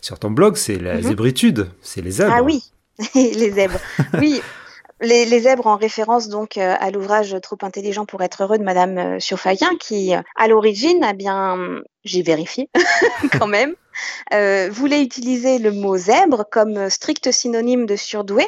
sur 0.00 0.18
ton 0.18 0.30
blog, 0.30 0.56
c'est 0.56 0.76
la 0.78 0.94
Mhm. 0.96 1.02
zébritude, 1.02 1.68
c'est 1.82 2.00
les 2.02 2.10
zèbres. 2.12 2.34
Ah 2.36 2.42
oui, 2.42 2.62
les 3.14 3.50
zèbres. 3.50 3.78
Oui, 4.20 4.40
les, 5.00 5.24
les 5.26 5.40
zèbres 5.40 5.66
en 5.66 5.76
référence 5.76 6.28
donc 6.28 6.56
euh, 6.56 6.74
à 6.78 6.90
l'ouvrage 6.90 7.36
Trop 7.42 7.58
intelligent 7.62 8.06
pour 8.06 8.22
être 8.22 8.42
heureux 8.44 8.58
de 8.58 8.62
Madame 8.64 9.18
Surfaquin, 9.20 9.70
qui 9.80 10.12
à 10.14 10.48
l'origine, 10.48 11.02
a 11.02 11.12
bien, 11.14 11.58
j'ai 12.04 12.22
vérifié 12.22 12.68
quand 13.38 13.48
même, 13.48 13.74
euh, 14.32 14.68
voulait 14.70 15.02
utiliser 15.02 15.58
le 15.58 15.72
mot 15.72 15.96
zèbre 15.96 16.44
comme 16.50 16.88
strict 16.90 17.30
synonyme 17.30 17.86
de 17.86 17.96
surdoué, 17.96 18.46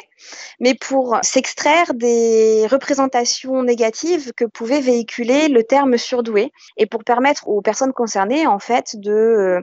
mais 0.59 0.73
pour 0.73 1.17
s'extraire 1.21 1.93
des 1.93 2.67
représentations 2.69 3.63
négatives 3.63 4.33
que 4.35 4.45
pouvait 4.45 4.81
véhiculer 4.81 5.47
le 5.47 5.63
terme 5.63 5.97
surdoué 5.97 6.51
et 6.77 6.85
pour 6.85 7.03
permettre 7.03 7.47
aux 7.47 7.61
personnes 7.61 7.93
concernées 7.93 8.47
en 8.47 8.59
fait 8.59 8.95
de 8.95 9.11
euh, 9.11 9.61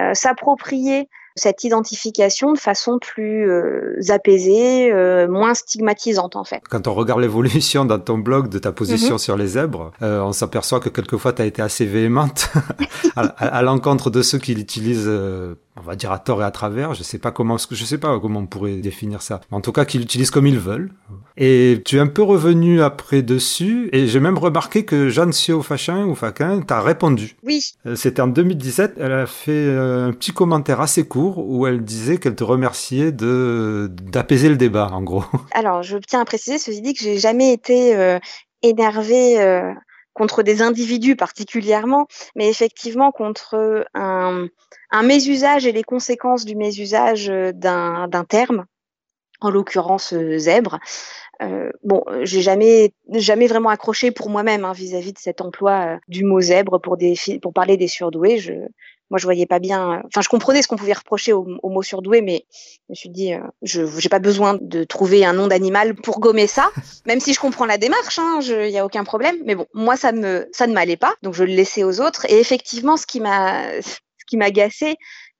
euh, 0.00 0.14
s'approprier 0.14 1.08
cette 1.36 1.64
identification 1.64 2.52
de 2.52 2.58
façon 2.58 2.98
plus 3.00 3.50
euh, 3.50 3.98
apaisée, 4.10 4.92
euh, 4.92 5.26
moins 5.28 5.54
stigmatisante 5.54 6.36
en 6.36 6.44
fait. 6.44 6.62
Quand 6.70 6.86
on 6.86 6.94
regarde 6.94 7.20
l'évolution 7.20 7.84
dans 7.84 7.98
ton 7.98 8.18
blog 8.18 8.48
de 8.48 8.58
ta 8.58 8.68
Mhm. 8.68 8.74
position 8.76 9.18
sur 9.18 9.36
les 9.36 9.48
zèbres, 9.48 9.90
euh, 10.02 10.20
on 10.20 10.32
s'aperçoit 10.32 10.80
que 10.80 10.88
quelquefois 10.88 11.32
tu 11.32 11.42
as 11.42 11.46
été 11.46 11.60
assez 11.62 11.86
véhémente 11.86 12.48
à, 13.16 13.22
à- 13.22 13.56
à 13.58 13.62
l'encontre 13.62 14.10
de 14.10 14.22
ceux 14.22 14.38
qui 14.38 14.54
l'utilisent, 14.54 15.06
euh, 15.08 15.54
on 15.76 15.80
va 15.82 15.96
dire 15.96 16.12
à 16.12 16.18
tort 16.18 16.40
et 16.42 16.44
à 16.44 16.50
travers. 16.50 16.94
Je 16.94 17.02
sais 17.02 17.18
pas 17.18 17.30
comment, 17.32 17.56
je 17.58 17.84
sais 17.84 17.98
pas 17.98 18.18
comment 18.20 18.40
on 18.40 18.46
pourrait 18.46 18.76
définir 18.76 19.22
ça. 19.22 19.40
En 19.50 19.60
tout 19.60 19.72
cas, 19.72 19.84
qu'ils 19.84 20.00
l'utilisent 20.00 20.30
comme 20.30 20.46
ils 20.46 20.58
veulent. 20.58 20.92
Et 21.36 21.82
tu 21.84 21.96
es 21.96 22.00
un 22.00 22.06
peu 22.06 22.22
revenu 22.22 22.80
après 22.80 23.22
dessus, 23.22 23.88
et 23.92 24.06
j'ai 24.06 24.20
même 24.20 24.38
remarqué 24.38 24.84
que 24.84 25.08
Jeanne 25.08 25.32
Sio 25.32 25.62
Fachin 25.62 26.04
ou 26.06 26.14
Faquin 26.14 26.60
t'a 26.62 26.80
répondu. 26.80 27.36
Oui, 27.42 27.60
Euh, 27.86 27.96
C'était 27.96 28.22
en 28.22 28.28
2017, 28.28 28.94
elle 28.98 29.12
a 29.12 29.26
fait 29.26 29.50
euh, 29.52 30.06
un 30.08 30.12
petit 30.12 30.30
commentaire 30.32 30.80
assez 30.80 31.06
court 31.08 31.38
où 31.38 31.66
elle 31.66 31.82
disait 31.82 32.18
qu'elle 32.18 32.36
te 32.36 32.44
remerciait 32.44 33.10
de 33.10 33.90
d'apaiser 33.90 34.48
le 34.48 34.56
débat, 34.56 34.90
en 34.92 35.02
gros. 35.02 35.24
alors 35.54 35.82
je 35.82 35.96
tiens 35.98 36.20
à 36.20 36.24
préciser, 36.24 36.58
ceci 36.58 36.80
dit, 36.82 36.94
que 36.94 37.00
j'ai 37.02 37.18
jamais 37.18 37.52
été 37.52 37.96
euh, 37.96 38.18
énervée 38.62 39.40
euh, 39.40 39.72
contre 40.14 40.42
des 40.42 40.62
individus 40.62 41.16
particulièrement, 41.16 42.06
mais 42.34 42.48
effectivement 42.48 43.12
contre 43.12 43.84
un, 43.94 44.46
un 44.90 45.02
mésusage 45.02 45.66
et 45.66 45.72
les 45.72 45.82
conséquences 45.82 46.44
du 46.44 46.56
mésusage 46.56 47.28
euh, 47.28 47.52
d'un 47.52 48.08
d'un 48.08 48.24
terme, 48.24 48.64
en 49.40 49.50
l'occurrence 49.50 50.14
euh, 50.14 50.38
zèbre. 50.38 50.78
Euh, 51.42 51.70
bon, 51.82 52.04
euh, 52.06 52.24
j'ai 52.24 52.42
jamais 52.42 52.92
jamais 53.12 53.48
vraiment 53.48 53.70
accroché 53.70 54.12
pour 54.12 54.30
moi-même 54.30 54.64
hein, 54.64 54.72
vis-à-vis 54.72 55.12
de 55.12 55.18
cet 55.18 55.40
emploi 55.40 55.72
euh, 55.72 55.98
du 56.08 56.24
mot 56.24 56.40
zèbre 56.40 56.80
pour 56.80 56.96
des 56.96 57.14
pour 57.42 57.52
parler 57.52 57.76
des 57.76 57.88
surdoués. 57.88 58.38
Je 58.38 58.52
moi 59.10 59.18
je 59.18 59.24
voyais 59.24 59.46
pas 59.46 59.58
bien. 59.58 60.02
Enfin, 60.06 60.20
je 60.20 60.28
comprenais 60.28 60.62
ce 60.62 60.68
qu'on 60.68 60.76
pouvait 60.76 60.92
reprocher 60.92 61.32
au, 61.32 61.46
au 61.62 61.68
mot 61.68 61.82
surdoué, 61.82 62.22
mais 62.22 62.46
je 62.50 62.84
me 62.90 62.94
suis 62.94 63.08
dit, 63.10 63.34
euh, 63.34 63.40
je 63.62 63.86
j'ai 63.98 64.08
pas 64.08 64.18
besoin 64.18 64.58
de 64.60 64.84
trouver 64.84 65.24
un 65.24 65.32
nom 65.32 65.46
d'animal 65.46 65.94
pour 65.94 66.20
gommer 66.20 66.46
ça. 66.46 66.70
Même 67.06 67.20
si 67.20 67.34
je 67.34 67.40
comprends 67.40 67.66
la 67.66 67.78
démarche, 67.78 68.18
hein, 68.18 68.40
il 68.42 68.70
y 68.70 68.78
a 68.78 68.84
aucun 68.84 69.04
problème. 69.04 69.36
Mais 69.44 69.54
bon, 69.54 69.66
moi 69.74 69.96
ça 69.96 70.12
ne 70.12 70.72
m'allait 70.72 70.96
pas, 70.96 71.14
donc 71.22 71.34
je 71.34 71.44
le 71.44 71.52
laissais 71.52 71.84
aux 71.84 72.00
autres. 72.00 72.26
Et 72.30 72.38
effectivement, 72.38 72.96
ce 72.96 73.06
qui 73.06 73.20
m'a 73.20 73.80
ce 73.82 73.98
qui 74.26 74.36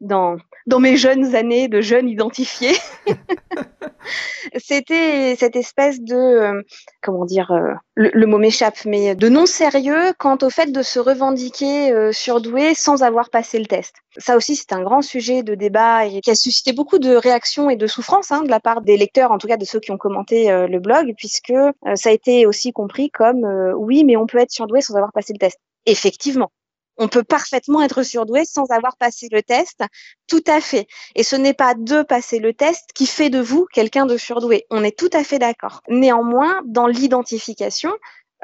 dans 0.05 0.37
dans 0.67 0.81
mes 0.81 0.97
jeunes 0.97 1.35
années 1.35 1.69
de 1.69 1.81
jeunes 1.81 2.09
identifiés, 2.09 2.77
c'était 4.57 5.37
cette 5.37 5.57
espèce 5.57 6.01
de 6.01 6.14
euh, 6.14 6.62
comment 7.03 7.25
dire 7.25 7.51
euh, 7.51 7.75
le, 7.95 8.11
le 8.12 8.27
mot 8.27 8.38
m'échappe 8.38 8.85
mais 8.87 9.14
de 9.14 9.29
non 9.29 9.47
sérieux 9.47 10.12
quant 10.19 10.38
au 10.43 10.51
fait 10.51 10.73
de 10.73 10.83
se 10.83 10.99
revendiquer 10.99 11.93
euh, 11.93 12.12
surdoué 12.12 12.75
sans 12.75 13.03
avoir 13.03 13.31
passé 13.31 13.59
le 13.59 13.67
test. 13.67 13.95
Ça 14.17 14.37
aussi 14.37 14.57
c'est 14.57 14.73
un 14.73 14.83
grand 14.83 15.03
sujet 15.03 15.43
de 15.43 15.55
débat 15.55 16.07
et 16.07 16.21
qui 16.21 16.31
a 16.31 16.35
suscité 16.35 16.73
beaucoup 16.73 16.99
de 16.99 17.14
réactions 17.14 17.69
et 17.69 17.77
de 17.77 17.87
souffrances 17.87 18.33
hein, 18.33 18.43
de 18.43 18.51
la 18.51 18.61
part 18.61 18.81
des 18.81 18.97
lecteurs 18.97 19.33
en 19.33 19.38
tout 19.38 19.49
cas 19.49 19.57
de 19.57 19.64
ceux 19.64 19.81
qui 19.81 19.90
ont 19.90 19.99
commenté 19.99 20.49
le 20.51 20.79
blog 20.79 21.12
puisque 21.17 21.53
ça 21.95 22.09
a 22.09 22.12
été 22.12 22.47
aussi 22.47 22.73
compris 22.73 23.11
comme 23.11 23.45
oui 23.77 24.05
mais 24.05 24.17
on 24.17 24.27
peut 24.27 24.38
être 24.38 24.51
surdoué 24.51 24.81
sans 24.81 24.95
avoir 24.95 25.12
passé 25.12 25.33
le 25.33 25.38
test. 25.38 25.59
Effectivement. 25.87 26.51
On 26.97 27.09
peut 27.09 27.25
parfaitement 27.25 27.83
être 27.83 28.03
surdoué 28.03 28.45
sans 28.45 28.67
avoir 28.71 28.97
passé 28.97 29.29
le 29.31 29.43
test, 29.43 29.81
tout 30.27 30.45
à 30.47 30.61
fait. 30.61 30.87
Et 31.15 31.23
ce 31.23 31.37
n'est 31.37 31.55
pas 31.55 31.75
de 31.75 32.03
passer 32.03 32.39
le 32.39 32.53
test 32.53 32.91
qui 32.95 33.07
fait 33.07 33.31
de 33.31 33.41
vous 33.41 33.67
quelqu'un 33.73 34.07
de 34.07 34.17
surdoué. 34.17 34.67
On 34.71 34.85
est 34.85 34.97
tout 34.97 35.11
à 35.13 35.25
fait 35.25 35.39
d'accord. 35.39 35.81
Néanmoins, 35.89 36.61
dans 36.67 36.87
l'identification, 36.87 37.91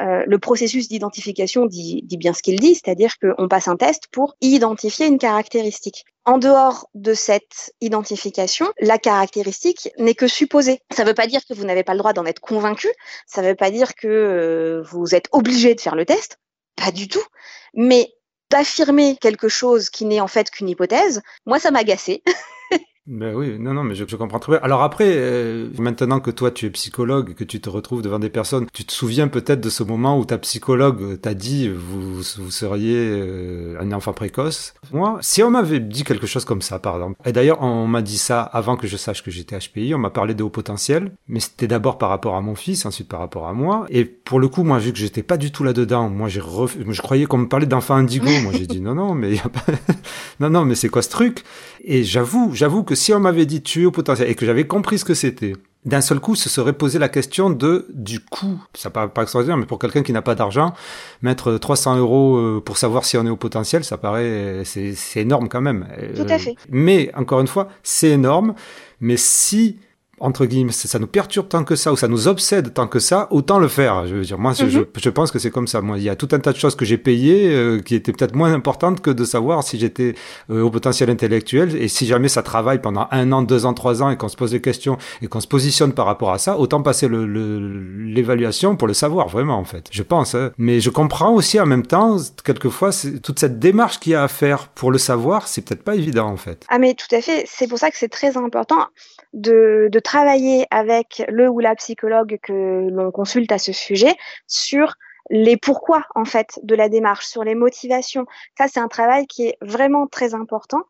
euh, 0.01 0.25
le 0.27 0.39
processus 0.39 0.89
d'identification 0.89 1.67
dit, 1.67 2.01
dit 2.05 2.17
bien 2.17 2.33
ce 2.33 2.43
qu'il 2.43 2.59
dit, 2.59 2.75
c'est-à-dire 2.75 3.19
qu'on 3.19 3.49
passe 3.49 3.69
un 3.69 3.77
test 3.77 4.05
pour 4.11 4.35
identifier 4.41 5.07
une 5.07 5.19
caractéristique. 5.19 6.05
En 6.25 6.39
dehors 6.39 6.89
de 6.95 7.13
cette 7.13 7.75
identification, 7.83 8.73
la 8.81 8.99
caractéristique 8.99 9.91
n'est 9.99 10.15
que 10.15 10.27
supposée. 10.27 10.81
Ça 10.91 11.03
ne 11.03 11.09
veut 11.09 11.15
pas 11.15 11.27
dire 11.27 11.45
que 11.45 11.53
vous 11.53 11.65
n'avez 11.65 11.83
pas 11.83 11.93
le 11.93 11.99
droit 11.99 12.15
d'en 12.15 12.25
être 12.25 12.41
convaincu, 12.41 12.89
ça 13.27 13.43
ne 13.43 13.49
veut 13.49 13.55
pas 13.55 13.71
dire 13.71 13.95
que 13.95 14.09
euh, 14.09 14.83
vous 14.91 15.15
êtes 15.15 15.29
obligé 15.33 15.75
de 15.75 15.81
faire 15.81 15.97
le 15.97 16.07
test, 16.07 16.39
pas 16.77 16.93
du 16.93 17.07
tout. 17.07 17.25
Mais 17.75 18.11
d'affirmer 18.51 19.17
quelque 19.21 19.49
chose 19.49 19.91
qui 19.91 20.05
n'est 20.05 20.21
en 20.21 20.29
fait 20.29 20.51
qu'une 20.51 20.69
hypothèse, 20.69 21.23
moi 21.47 21.59
ça 21.59 21.71
m'a 21.71 21.81
agacé. 21.81 22.23
Ben 23.07 23.35
oui, 23.35 23.59
non, 23.59 23.73
non, 23.73 23.83
mais 23.83 23.95
je, 23.95 24.05
comprends 24.05 24.39
très 24.39 24.53
bien. 24.53 24.61
Alors 24.63 24.83
après, 24.83 25.15
euh, 25.17 25.71
maintenant 25.79 26.21
que 26.21 26.31
toi 26.31 26.51
tu 26.51 26.67
es 26.67 26.71
psychologue 26.71 27.33
que 27.33 27.45
tu 27.45 27.59
te 27.59 27.71
retrouves 27.71 28.03
devant 28.03 28.19
des 28.19 28.29
personnes, 28.29 28.67
tu 28.75 28.85
te 28.85 28.93
souviens 28.93 29.29
peut-être 29.29 29.61
de 29.61 29.71
ce 29.71 29.83
moment 29.83 30.19
où 30.19 30.27
ta 30.27 30.37
psychologue 30.37 31.19
t'a 31.19 31.33
dit 31.33 31.69
vous, 31.71 32.17
vous 32.17 32.51
seriez 32.51 32.99
euh, 32.99 33.81
un 33.81 33.93
enfant 33.93 34.13
précoce. 34.13 34.75
Moi, 34.93 35.19
si 35.23 35.43
on 35.43 35.51
m'avait 35.51 35.81
dit 35.81 36.05
quelque 36.05 36.27
chose 36.27 36.45
comme 36.45 36.61
ça, 36.61 36.79
par 36.79 36.97
exemple, 36.97 37.17
et 37.25 37.33
d'ailleurs 37.33 37.63
on 37.63 37.87
m'a 37.87 38.03
dit 38.03 38.19
ça 38.19 38.43
avant 38.43 38.77
que 38.77 38.87
je 38.87 38.99
sache 38.99 39.25
que 39.25 39.31
j'étais 39.31 39.59
HPI, 39.59 39.95
on 39.95 39.99
m'a 39.99 40.11
parlé 40.11 40.35
de 40.35 40.43
haut 40.43 40.51
potentiel, 40.51 41.13
mais 41.27 41.41
c'était 41.41 41.69
d'abord 41.69 41.97
par 41.97 42.11
rapport 42.11 42.37
à 42.37 42.43
mon 42.43 42.55
fils, 42.55 42.85
ensuite 42.85 43.09
par 43.09 43.21
rapport 43.21 43.49
à 43.49 43.55
moi. 43.55 43.87
Et 43.89 44.05
pour 44.05 44.41
le 44.41 44.49
coup, 44.49 44.63
moi, 44.63 44.79
vu 44.79 44.93
que 44.93 44.99
j'étais 44.99 45.23
pas 45.23 45.39
du 45.39 45.51
tout 45.53 45.65
là-dedans, 45.65 46.11
moi 46.11 46.29
j'ai 46.29 46.41
ref... 46.41 46.77
je 46.87 47.03
croyais 47.03 47.25
qu'on 47.25 47.39
me 47.39 47.49
parlait 47.49 47.67
d'enfant 47.67 47.95
indigo. 47.95 48.29
moi 48.43 48.53
j'ai 48.53 48.67
dit 48.67 48.83
non, 48.83 48.95
non, 48.95 49.15
mais 49.15 49.37
non, 50.41 50.51
non, 50.51 50.67
mais 50.67 50.75
c'est 50.75 50.91
quoi 50.91 51.01
ce 51.01 51.09
truc? 51.09 51.45
Et 51.83 52.05
j'avoue, 52.05 52.51
j'avoue 52.55 52.85
que 52.90 52.96
si 52.96 53.14
on 53.14 53.20
m'avait 53.20 53.46
dit 53.46 53.62
tu 53.62 53.83
es 53.83 53.87
au 53.87 53.92
potentiel 53.92 54.29
et 54.29 54.35
que 54.35 54.44
j'avais 54.44 54.66
compris 54.66 54.98
ce 54.98 55.05
que 55.05 55.14
c'était, 55.14 55.53
d'un 55.85 56.00
seul 56.00 56.18
coup, 56.18 56.35
se 56.35 56.48
serait 56.48 56.72
posé 56.72 56.98
la 56.98 57.09
question 57.09 57.48
de 57.48 57.87
du 57.94 58.18
coût. 58.18 58.61
Ça 58.74 58.90
paraît 58.90 59.09
pas 59.09 59.22
extraordinaire, 59.22 59.57
mais 59.57 59.64
pour 59.64 59.79
quelqu'un 59.79 60.03
qui 60.03 60.12
n'a 60.12 60.22
pas 60.22 60.35
d'argent, 60.35 60.74
mettre 61.22 61.57
300 61.57 61.98
euros 61.98 62.37
euh, 62.37 62.61
pour 62.61 62.79
savoir 62.79 63.05
si 63.05 63.16
on 63.16 63.24
est 63.24 63.31
au 63.31 63.37
potentiel, 63.37 63.85
ça 63.85 63.96
paraît 63.96 64.62
c'est 64.64 64.96
c'est 64.96 65.20
énorme 65.20 65.48
quand 65.48 65.61
même. 65.61 65.87
Tout 66.16 66.26
à 66.29 66.37
fait. 66.37 66.57
Mais 66.68 67.12
encore 67.14 67.40
une 67.40 67.46
fois, 67.46 67.68
c'est 67.85 68.11
énorme. 68.11 68.55
Mais 69.00 69.16
si 69.16 69.79
entre 70.20 70.46
guillemets, 70.46 70.72
ça 70.72 70.98
nous 70.98 71.06
perturbe 71.06 71.48
tant 71.48 71.64
que 71.64 71.74
ça, 71.76 71.92
ou 71.92 71.96
ça 71.96 72.06
nous 72.09 72.28
obsède 72.28 72.72
tant 72.74 72.87
que 72.87 72.98
ça, 72.98 73.26
autant 73.30 73.59
le 73.59 73.68
faire. 73.68 74.06
Je 74.06 74.14
veux 74.14 74.22
dire, 74.22 74.38
moi, 74.38 74.52
Mhm. 74.52 74.68
je, 74.68 74.80
je 74.96 75.11
pense 75.11 75.30
que 75.30 75.38
c'est 75.38 75.50
comme 75.50 75.66
ça. 75.66 75.80
Moi, 75.80 75.98
il 75.98 76.04
y 76.04 76.09
a 76.09 76.16
tout 76.16 76.28
un 76.33 76.38
tas 76.38 76.52
de 76.52 76.59
choses 76.59 76.76
que 76.76 76.85
j'ai 76.85 76.98
payées 76.98 77.50
euh, 77.54 77.80
qui 77.80 77.94
étaient 77.94 78.12
peut-être 78.12 78.35
moins 78.35 78.52
importantes 78.52 79.00
que 79.00 79.11
de 79.11 79.24
savoir 79.24 79.62
si 79.64 79.78
j'étais 79.78 80.14
euh, 80.50 80.62
au 80.62 80.70
potentiel 80.70 81.11
intellectuel. 81.11 81.74
Et 81.76 81.88
si 81.88 82.06
jamais 82.06 82.28
ça 82.28 82.42
travaille 82.42 82.80
pendant 82.80 83.09
un 83.11 83.33
an, 83.33 83.42
deux 83.42 83.66
ans, 83.66 83.74
trois 83.74 84.02
ans, 84.02 84.11
et 84.11 84.16
qu'on 84.16 84.28
se 84.28 84.37
pose 84.37 84.50
des 84.52 84.61
questions 84.61 84.98
et 85.22 85.26
qu'on 85.26 85.40
se 85.40 85.48
positionne 85.48 85.92
par 85.92 86.06
rapport 86.06 86.33
à 86.33 86.38
ça, 86.38 86.59
autant 86.59 86.83
passer 86.83 87.09
le- 87.09 87.26
le- 87.26 88.04
l'évaluation 88.12 88.76
pour 88.76 88.88
le 88.88 88.94
savoir 88.94 89.28
vraiment, 89.28 89.56
en 89.59 89.64
fait. 89.64 89.87
Je 89.90 90.02
pense. 90.02 90.35
hein. 90.35 90.50
Mais 90.59 90.80
je 90.80 90.90
comprends 90.90 91.33
aussi 91.33 91.59
en 91.59 91.66
même 91.66 91.87
temps, 91.87 92.16
quelquefois, 92.44 92.90
toute 93.22 93.38
cette 93.38 93.59
démarche 93.59 93.98
qu'il 94.00 94.12
y 94.12 94.14
a 94.14 94.22
à 94.22 94.28
faire 94.28 94.68
pour 94.68 94.90
le 94.90 94.98
savoir, 94.98 95.48
c'est 95.48 95.62
peut-être 95.62 95.83
pas 95.83 95.94
évident, 95.96 96.26
en 96.28 96.37
fait. 96.37 96.64
Ah 96.68 96.78
mais 96.78 96.94
tout 96.94 97.14
à 97.14 97.20
fait, 97.20 97.44
c'est 97.46 97.68
pour 97.68 97.78
ça 97.78 97.90
que 97.90 97.96
c'est 97.96 98.09
très 98.09 98.37
important 98.37 98.87
de, 99.33 99.88
de 99.90 99.98
travailler 100.11 100.66
avec 100.73 101.23
le 101.29 101.49
ou 101.49 101.61
la 101.61 101.77
psychologue 101.77 102.40
que 102.42 102.88
l'on 102.90 103.12
consulte 103.12 103.53
à 103.53 103.59
ce 103.59 103.73
sujet 103.73 104.16
sur 104.49 104.94
les 105.31 105.57
pourquoi 105.57 106.03
en 106.16 106.25
fait 106.25 106.59
de 106.64 106.75
la 106.75 106.88
démarche, 106.88 107.27
sur 107.27 107.44
les 107.44 107.55
motivations. 107.55 108.27
Ça, 108.59 108.66
c'est 108.66 108.81
un 108.81 108.88
travail 108.88 109.29
qui 109.29 109.46
est 109.46 109.57
vraiment 109.61 110.09
très 110.09 110.35
important 110.35 110.83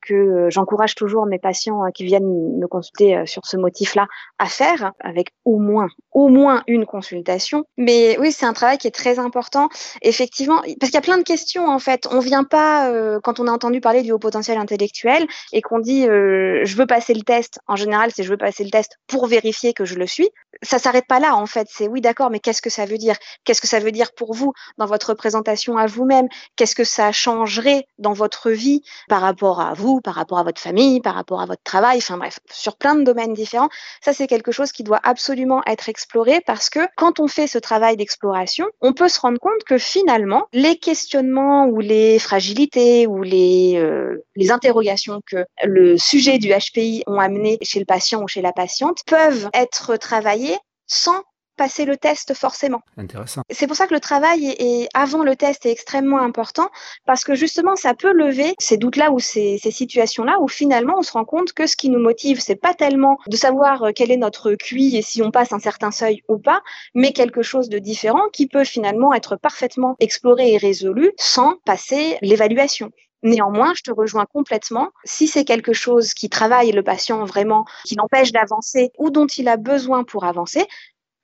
que 0.00 0.48
j'encourage 0.50 0.94
toujours 0.94 1.26
mes 1.26 1.38
patients 1.38 1.84
euh, 1.84 1.90
qui 1.94 2.04
viennent 2.04 2.58
me 2.58 2.66
consulter 2.66 3.16
euh, 3.16 3.26
sur 3.26 3.44
ce 3.46 3.56
motif-là 3.56 4.06
à 4.38 4.46
faire 4.46 4.92
avec 5.00 5.28
au 5.44 5.58
moins 5.58 5.88
au 6.12 6.28
moins 6.28 6.62
une 6.68 6.86
consultation. 6.86 7.64
Mais 7.76 8.16
oui, 8.18 8.30
c'est 8.30 8.46
un 8.46 8.52
travail 8.52 8.78
qui 8.78 8.86
est 8.86 8.94
très 8.94 9.18
important, 9.18 9.68
effectivement, 10.02 10.60
parce 10.78 10.90
qu'il 10.90 10.94
y 10.94 10.96
a 10.96 11.00
plein 11.00 11.18
de 11.18 11.24
questions 11.24 11.66
en 11.66 11.78
fait. 11.78 12.06
On 12.10 12.20
vient 12.20 12.44
pas 12.44 12.92
quand 13.22 13.40
on 13.40 13.48
a 13.48 13.50
entendu 13.50 13.80
parler 13.80 14.02
du 14.02 14.12
haut 14.12 14.18
potentiel 14.18 14.58
intellectuel 14.58 15.26
et 15.52 15.60
qu'on 15.60 15.80
dit 15.80 16.04
je 16.04 16.76
veux 16.76 16.86
passer 16.86 17.14
le 17.14 17.22
test. 17.22 17.58
En 17.66 17.74
général, 17.74 18.10
c'est 18.14 18.22
je 18.22 18.30
veux 18.30 18.36
passer 18.36 18.62
le 18.62 18.70
test 18.70 18.98
pour 19.08 19.26
vérifier 19.26 19.72
que 19.72 19.84
je 19.84 19.96
le 19.96 20.06
suis. 20.06 20.28
Ça 20.62 20.78
s'arrête 20.78 21.06
pas 21.08 21.18
là 21.18 21.34
en 21.34 21.46
fait. 21.46 21.66
C'est 21.68 21.88
oui, 21.88 22.00
d'accord, 22.00 22.30
mais 22.30 22.38
qu'est-ce 22.38 22.62
que 22.62 22.70
ça 22.70 22.86
veut 22.86 22.98
dire? 22.98 23.16
Qu'est-ce 23.44 23.60
que 23.60 23.66
ça 23.66 23.80
veut 23.80 23.92
dire 23.92 24.12
pour 24.14 24.34
vous 24.34 24.52
dans 24.78 24.86
votre 24.86 25.14
présentation 25.14 25.76
à 25.76 25.86
vous-même? 25.86 26.28
Qu'est-ce 26.54 26.76
que 26.76 26.84
ça 26.84 27.10
changerait 27.10 27.86
dans 27.98 28.12
votre 28.12 28.50
vie 28.50 28.82
par 29.08 29.20
rapport 29.20 29.60
à 29.60 29.63
vous, 29.72 30.00
par 30.00 30.14
rapport 30.14 30.38
à 30.38 30.42
votre 30.42 30.60
famille, 30.60 31.00
par 31.00 31.14
rapport 31.14 31.40
à 31.40 31.46
votre 31.46 31.62
travail, 31.62 31.98
enfin 31.98 32.18
bref, 32.18 32.40
sur 32.52 32.76
plein 32.76 32.94
de 32.94 33.02
domaines 33.02 33.32
différents. 33.32 33.68
Ça, 34.02 34.12
c'est 34.12 34.26
quelque 34.26 34.52
chose 34.52 34.72
qui 34.72 34.82
doit 34.82 35.00
absolument 35.02 35.62
être 35.66 35.88
exploré 35.88 36.40
parce 36.46 36.68
que 36.68 36.80
quand 36.96 37.20
on 37.20 37.28
fait 37.28 37.46
ce 37.46 37.58
travail 37.58 37.96
d'exploration, 37.96 38.66
on 38.80 38.92
peut 38.92 39.08
se 39.08 39.20
rendre 39.20 39.38
compte 39.38 39.64
que 39.66 39.78
finalement, 39.78 40.46
les 40.52 40.76
questionnements 40.76 41.66
ou 41.66 41.80
les 41.80 42.18
fragilités 42.18 43.06
ou 43.06 43.22
les, 43.22 43.74
euh, 43.76 44.24
les 44.36 44.50
interrogations 44.50 45.20
que 45.26 45.44
le 45.64 45.96
sujet 45.96 46.38
du 46.38 46.50
HPI 46.50 47.04
ont 47.06 47.18
amené 47.18 47.58
chez 47.62 47.78
le 47.78 47.86
patient 47.86 48.22
ou 48.22 48.28
chez 48.28 48.42
la 48.42 48.52
patiente 48.52 48.98
peuvent 49.06 49.48
être 49.54 49.96
travaillées 49.96 50.58
sans 50.86 51.22
passer 51.56 51.84
le 51.84 51.96
test 51.96 52.34
forcément. 52.34 52.82
Intéressant. 52.96 53.42
C'est 53.50 53.66
pour 53.66 53.76
ça 53.76 53.86
que 53.86 53.94
le 53.94 54.00
travail 54.00 54.46
est, 54.58 54.88
avant 54.94 55.22
le 55.22 55.36
test 55.36 55.66
est 55.66 55.70
extrêmement 55.70 56.20
important 56.20 56.68
parce 57.06 57.24
que 57.24 57.34
justement 57.34 57.76
ça 57.76 57.94
peut 57.94 58.12
lever 58.12 58.54
ces 58.58 58.76
doutes-là 58.76 59.10
ou 59.12 59.18
ces, 59.18 59.58
ces 59.62 59.70
situations-là 59.70 60.38
où 60.40 60.48
finalement 60.48 60.94
on 60.98 61.02
se 61.02 61.12
rend 61.12 61.24
compte 61.24 61.52
que 61.52 61.66
ce 61.66 61.76
qui 61.76 61.90
nous 61.90 62.00
motive 62.00 62.40
c'est 62.40 62.56
pas 62.56 62.74
tellement 62.74 63.18
de 63.26 63.36
savoir 63.36 63.84
euh, 63.84 63.90
quel 63.94 64.10
est 64.10 64.16
notre 64.16 64.54
QI 64.54 64.96
et 64.96 65.02
si 65.02 65.22
on 65.22 65.30
passe 65.30 65.52
un 65.52 65.58
certain 65.58 65.90
seuil 65.90 66.22
ou 66.28 66.38
pas, 66.38 66.62
mais 66.94 67.12
quelque 67.12 67.42
chose 67.42 67.68
de 67.68 67.78
différent 67.78 68.28
qui 68.32 68.46
peut 68.46 68.64
finalement 68.64 69.12
être 69.12 69.36
parfaitement 69.36 69.96
exploré 70.00 70.52
et 70.52 70.58
résolu 70.58 71.12
sans 71.16 71.56
passer 71.64 72.18
l'évaluation. 72.22 72.90
Néanmoins, 73.24 73.72
je 73.74 73.82
te 73.82 73.90
rejoins 73.90 74.26
complètement. 74.26 74.90
Si 75.04 75.26
c'est 75.26 75.46
quelque 75.46 75.72
chose 75.72 76.12
qui 76.12 76.28
travaille 76.28 76.72
le 76.72 76.82
patient 76.82 77.24
vraiment, 77.24 77.64
qui 77.86 77.94
l'empêche 77.94 78.32
d'avancer 78.32 78.90
ou 78.98 79.08
dont 79.08 79.26
il 79.26 79.48
a 79.48 79.56
besoin 79.56 80.04
pour 80.04 80.24
avancer, 80.24 80.66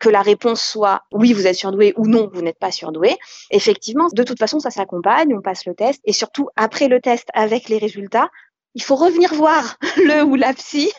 que 0.00 0.08
la 0.08 0.22
réponse 0.22 0.62
soit 0.62 1.02
oui, 1.12 1.32
vous 1.32 1.46
êtes 1.46 1.54
surdoué 1.54 1.92
ou 1.96 2.06
non, 2.06 2.28
vous 2.32 2.42
n'êtes 2.42 2.58
pas 2.58 2.72
surdoué. 2.72 3.16
Effectivement, 3.50 4.08
de 4.12 4.22
toute 4.22 4.38
façon, 4.38 4.58
ça 4.58 4.70
s'accompagne, 4.70 5.32
on 5.36 5.42
passe 5.42 5.66
le 5.66 5.74
test 5.74 6.00
et 6.04 6.12
surtout 6.12 6.48
après 6.56 6.88
le 6.88 7.00
test 7.00 7.28
avec 7.34 7.68
les 7.68 7.78
résultats, 7.78 8.30
il 8.74 8.82
faut 8.82 8.96
revenir 8.96 9.34
voir 9.34 9.76
le 9.96 10.24
ou 10.24 10.34
la 10.34 10.54
psy 10.54 10.90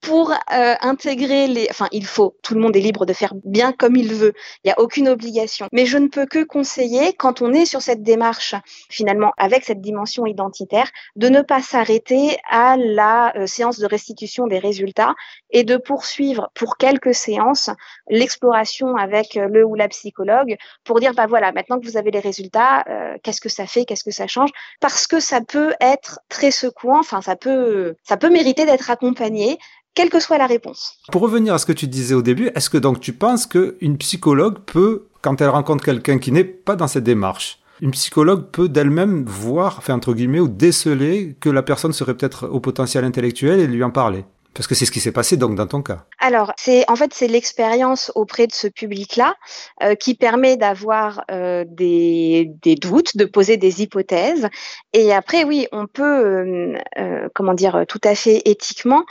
pour 0.00 0.30
euh, 0.30 0.74
intégrer 0.80 1.48
les, 1.48 1.66
enfin 1.70 1.88
il 1.92 2.06
faut, 2.06 2.36
tout 2.42 2.54
le 2.54 2.60
monde 2.60 2.76
est 2.76 2.80
libre 2.80 3.04
de 3.04 3.12
faire 3.12 3.34
bien 3.44 3.72
comme 3.72 3.96
il 3.96 4.14
veut, 4.14 4.32
il 4.62 4.68
n'y 4.68 4.72
a 4.72 4.80
aucune 4.80 5.08
obligation. 5.08 5.66
Mais 5.72 5.86
je 5.86 5.98
ne 5.98 6.08
peux 6.08 6.26
que 6.26 6.44
conseiller, 6.44 7.14
quand 7.14 7.42
on 7.42 7.52
est 7.52 7.64
sur 7.64 7.82
cette 7.82 8.02
démarche, 8.02 8.54
finalement 8.88 9.32
avec 9.38 9.64
cette 9.64 9.80
dimension 9.80 10.26
identitaire, 10.26 10.88
de 11.16 11.28
ne 11.28 11.42
pas 11.42 11.62
s'arrêter 11.62 12.36
à 12.48 12.76
la 12.76 13.36
euh, 13.36 13.46
séance 13.46 13.78
de 13.78 13.86
restitution 13.86 14.46
des 14.46 14.58
résultats 14.58 15.14
et 15.50 15.64
de 15.64 15.76
poursuivre 15.76 16.50
pour 16.54 16.76
quelques 16.76 17.14
séances 17.14 17.70
l'exploration 18.08 18.96
avec 18.96 19.36
euh, 19.36 19.48
le 19.48 19.64
ou 19.64 19.74
la 19.74 19.88
psychologue 19.88 20.56
pour 20.84 21.00
dire, 21.00 21.12
bah 21.14 21.26
voilà, 21.26 21.52
maintenant 21.52 21.80
que 21.80 21.86
vous 21.86 21.96
avez 21.96 22.10
les 22.10 22.20
résultats, 22.20 22.84
qu'est-ce 23.22 23.40
que 23.40 23.48
ça 23.48 23.66
fait, 23.66 23.84
qu'est-ce 23.84 24.04
que 24.04 24.10
ça 24.10 24.26
change, 24.26 24.50
parce 24.80 25.06
que 25.06 25.20
ça 25.20 25.40
peut 25.40 25.74
être 25.80 26.20
très 26.28 26.50
secouant, 26.50 27.00
enfin 27.00 27.20
ça 27.20 27.36
peut, 27.36 27.96
ça 28.04 28.16
peut 28.16 28.30
mériter 28.30 28.64
d'être 28.64 28.90
accompagné 28.90 29.58
quelle 29.98 30.10
que 30.10 30.20
soit 30.20 30.38
la 30.38 30.46
réponse. 30.46 30.92
Pour 31.10 31.22
revenir 31.22 31.54
à 31.54 31.58
ce 31.58 31.66
que 31.66 31.72
tu 31.72 31.88
disais 31.88 32.14
au 32.14 32.22
début, 32.22 32.52
est-ce 32.54 32.70
que 32.70 32.78
donc 32.78 33.00
tu 33.00 33.12
penses 33.12 33.46
qu'une 33.46 33.98
psychologue 33.98 34.58
peut, 34.64 35.08
quand 35.22 35.40
elle 35.40 35.48
rencontre 35.48 35.84
quelqu'un 35.84 36.18
qui 36.18 36.30
n'est 36.30 36.44
pas 36.44 36.76
dans 36.76 36.86
cette 36.86 37.02
démarche, 37.02 37.58
une 37.80 37.90
psychologue 37.90 38.44
peut 38.52 38.68
d'elle-même 38.68 39.24
voir, 39.24 39.74
enfin 39.78 39.94
entre 39.94 40.14
guillemets, 40.14 40.38
ou 40.38 40.46
déceler 40.46 41.36
que 41.40 41.50
la 41.50 41.64
personne 41.64 41.92
serait 41.92 42.14
peut-être 42.14 42.46
au 42.46 42.60
potentiel 42.60 43.04
intellectuel 43.04 43.58
et 43.58 43.66
lui 43.66 43.82
en 43.82 43.90
parler? 43.90 44.24
Parce 44.54 44.66
que 44.66 44.74
c'est 44.74 44.86
ce 44.86 44.90
qui 44.90 45.00
s'est 45.00 45.12
passé 45.12 45.36
donc 45.36 45.54
dans 45.54 45.66
ton 45.66 45.82
cas. 45.82 46.06
Alors, 46.18 46.52
c'est 46.56 46.88
en 46.90 46.96
fait 46.96 47.14
c'est 47.14 47.28
l'expérience 47.28 48.10
auprès 48.14 48.46
de 48.46 48.52
ce 48.52 48.66
public-là 48.66 49.36
euh, 49.82 49.94
qui 49.94 50.14
permet 50.14 50.56
d'avoir 50.56 51.22
euh, 51.30 51.64
des, 51.66 52.50
doutes, 52.80 53.16
de 53.16 53.24
poser 53.24 53.56
des 53.56 53.82
hypothèses. 53.82 54.48
Et 54.92 55.12
après, 55.12 55.44
oui, 55.44 55.68
on 55.72 55.86
peut, 55.86 56.74
euh, 56.98 57.28
comment 57.34 57.54
dire, 57.54 57.84
tout 57.88 58.00
à 58.04 58.14
fait 58.14 58.42
éthiquement 58.46 59.04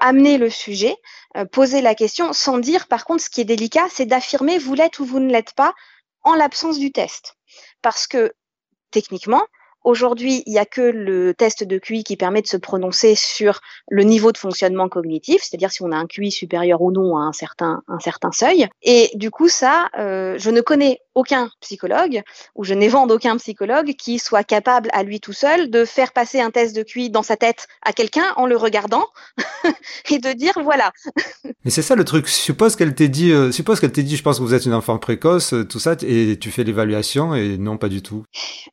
amener 0.00 0.38
le 0.38 0.50
sujet, 0.50 0.96
poser 1.52 1.80
la 1.80 1.94
question, 1.94 2.32
sans 2.32 2.58
dire, 2.58 2.86
par 2.86 3.04
contre, 3.04 3.22
ce 3.22 3.30
qui 3.30 3.40
est 3.40 3.44
délicat, 3.44 3.86
c'est 3.90 4.06
d'affirmer 4.06 4.58
vous 4.58 4.74
l'êtes 4.74 4.98
ou 4.98 5.04
vous 5.04 5.20
ne 5.20 5.30
l'êtes 5.30 5.52
pas 5.54 5.74
en 6.22 6.34
l'absence 6.34 6.78
du 6.78 6.92
test, 6.92 7.36
parce 7.82 8.06
que 8.06 8.32
techniquement, 8.90 9.44
Aujourd'hui, 9.86 10.42
il 10.46 10.52
n'y 10.52 10.58
a 10.58 10.64
que 10.64 10.80
le 10.80 11.32
test 11.32 11.62
de 11.62 11.78
QI 11.78 12.02
qui 12.02 12.16
permet 12.16 12.42
de 12.42 12.48
se 12.48 12.56
prononcer 12.56 13.14
sur 13.14 13.60
le 13.88 14.02
niveau 14.02 14.32
de 14.32 14.36
fonctionnement 14.36 14.88
cognitif, 14.88 15.42
c'est-à-dire 15.44 15.70
si 15.70 15.80
on 15.84 15.92
a 15.92 15.96
un 15.96 16.06
QI 16.06 16.32
supérieur 16.32 16.82
ou 16.82 16.90
non 16.90 17.16
à 17.16 17.20
un 17.20 17.32
certain, 17.32 17.84
un 17.86 18.00
certain 18.00 18.32
seuil. 18.32 18.66
Et 18.82 19.12
du 19.14 19.30
coup, 19.30 19.48
ça, 19.48 19.88
euh, 19.96 20.34
je 20.38 20.50
ne 20.50 20.60
connais 20.60 20.98
aucun 21.14 21.50
psychologue 21.60 22.22
ou 22.56 22.64
je 22.64 22.74
n'évente 22.74 23.12
aucun 23.12 23.36
psychologue 23.38 23.94
qui 23.96 24.18
soit 24.18 24.42
capable 24.42 24.90
à 24.92 25.04
lui 25.04 25.20
tout 25.20 25.32
seul 25.32 25.70
de 25.70 25.84
faire 25.84 26.12
passer 26.12 26.40
un 26.40 26.50
test 26.50 26.74
de 26.74 26.82
QI 26.82 27.08
dans 27.08 27.22
sa 27.22 27.36
tête 27.36 27.68
à 27.82 27.92
quelqu'un 27.92 28.34
en 28.36 28.46
le 28.46 28.56
regardant 28.56 29.06
et 30.10 30.18
de 30.18 30.32
dire 30.32 30.54
voilà. 30.62 30.92
Mais 31.64 31.70
c'est 31.70 31.82
ça 31.82 31.94
le 31.94 32.04
truc. 32.04 32.28
Suppose 32.28 32.76
qu'elle 32.76 32.94
t'ait 32.94 33.08
dit, 33.08 33.32
euh, 33.32 33.50
suppose 33.50 33.80
qu'elle 33.80 33.92
t'ait 33.92 34.02
dit, 34.02 34.16
je 34.16 34.22
pense 34.22 34.38
que 34.38 34.42
vous 34.42 34.52
êtes 34.52 34.66
une 34.66 34.74
enfant 34.74 34.98
précoce, 34.98 35.54
euh, 35.54 35.64
tout 35.64 35.78
ça, 35.78 35.94
et 36.02 36.38
tu 36.38 36.50
fais 36.50 36.64
l'évaluation 36.64 37.34
et 37.34 37.56
non, 37.56 37.78
pas 37.78 37.88
du 37.88 38.02
tout. 38.02 38.24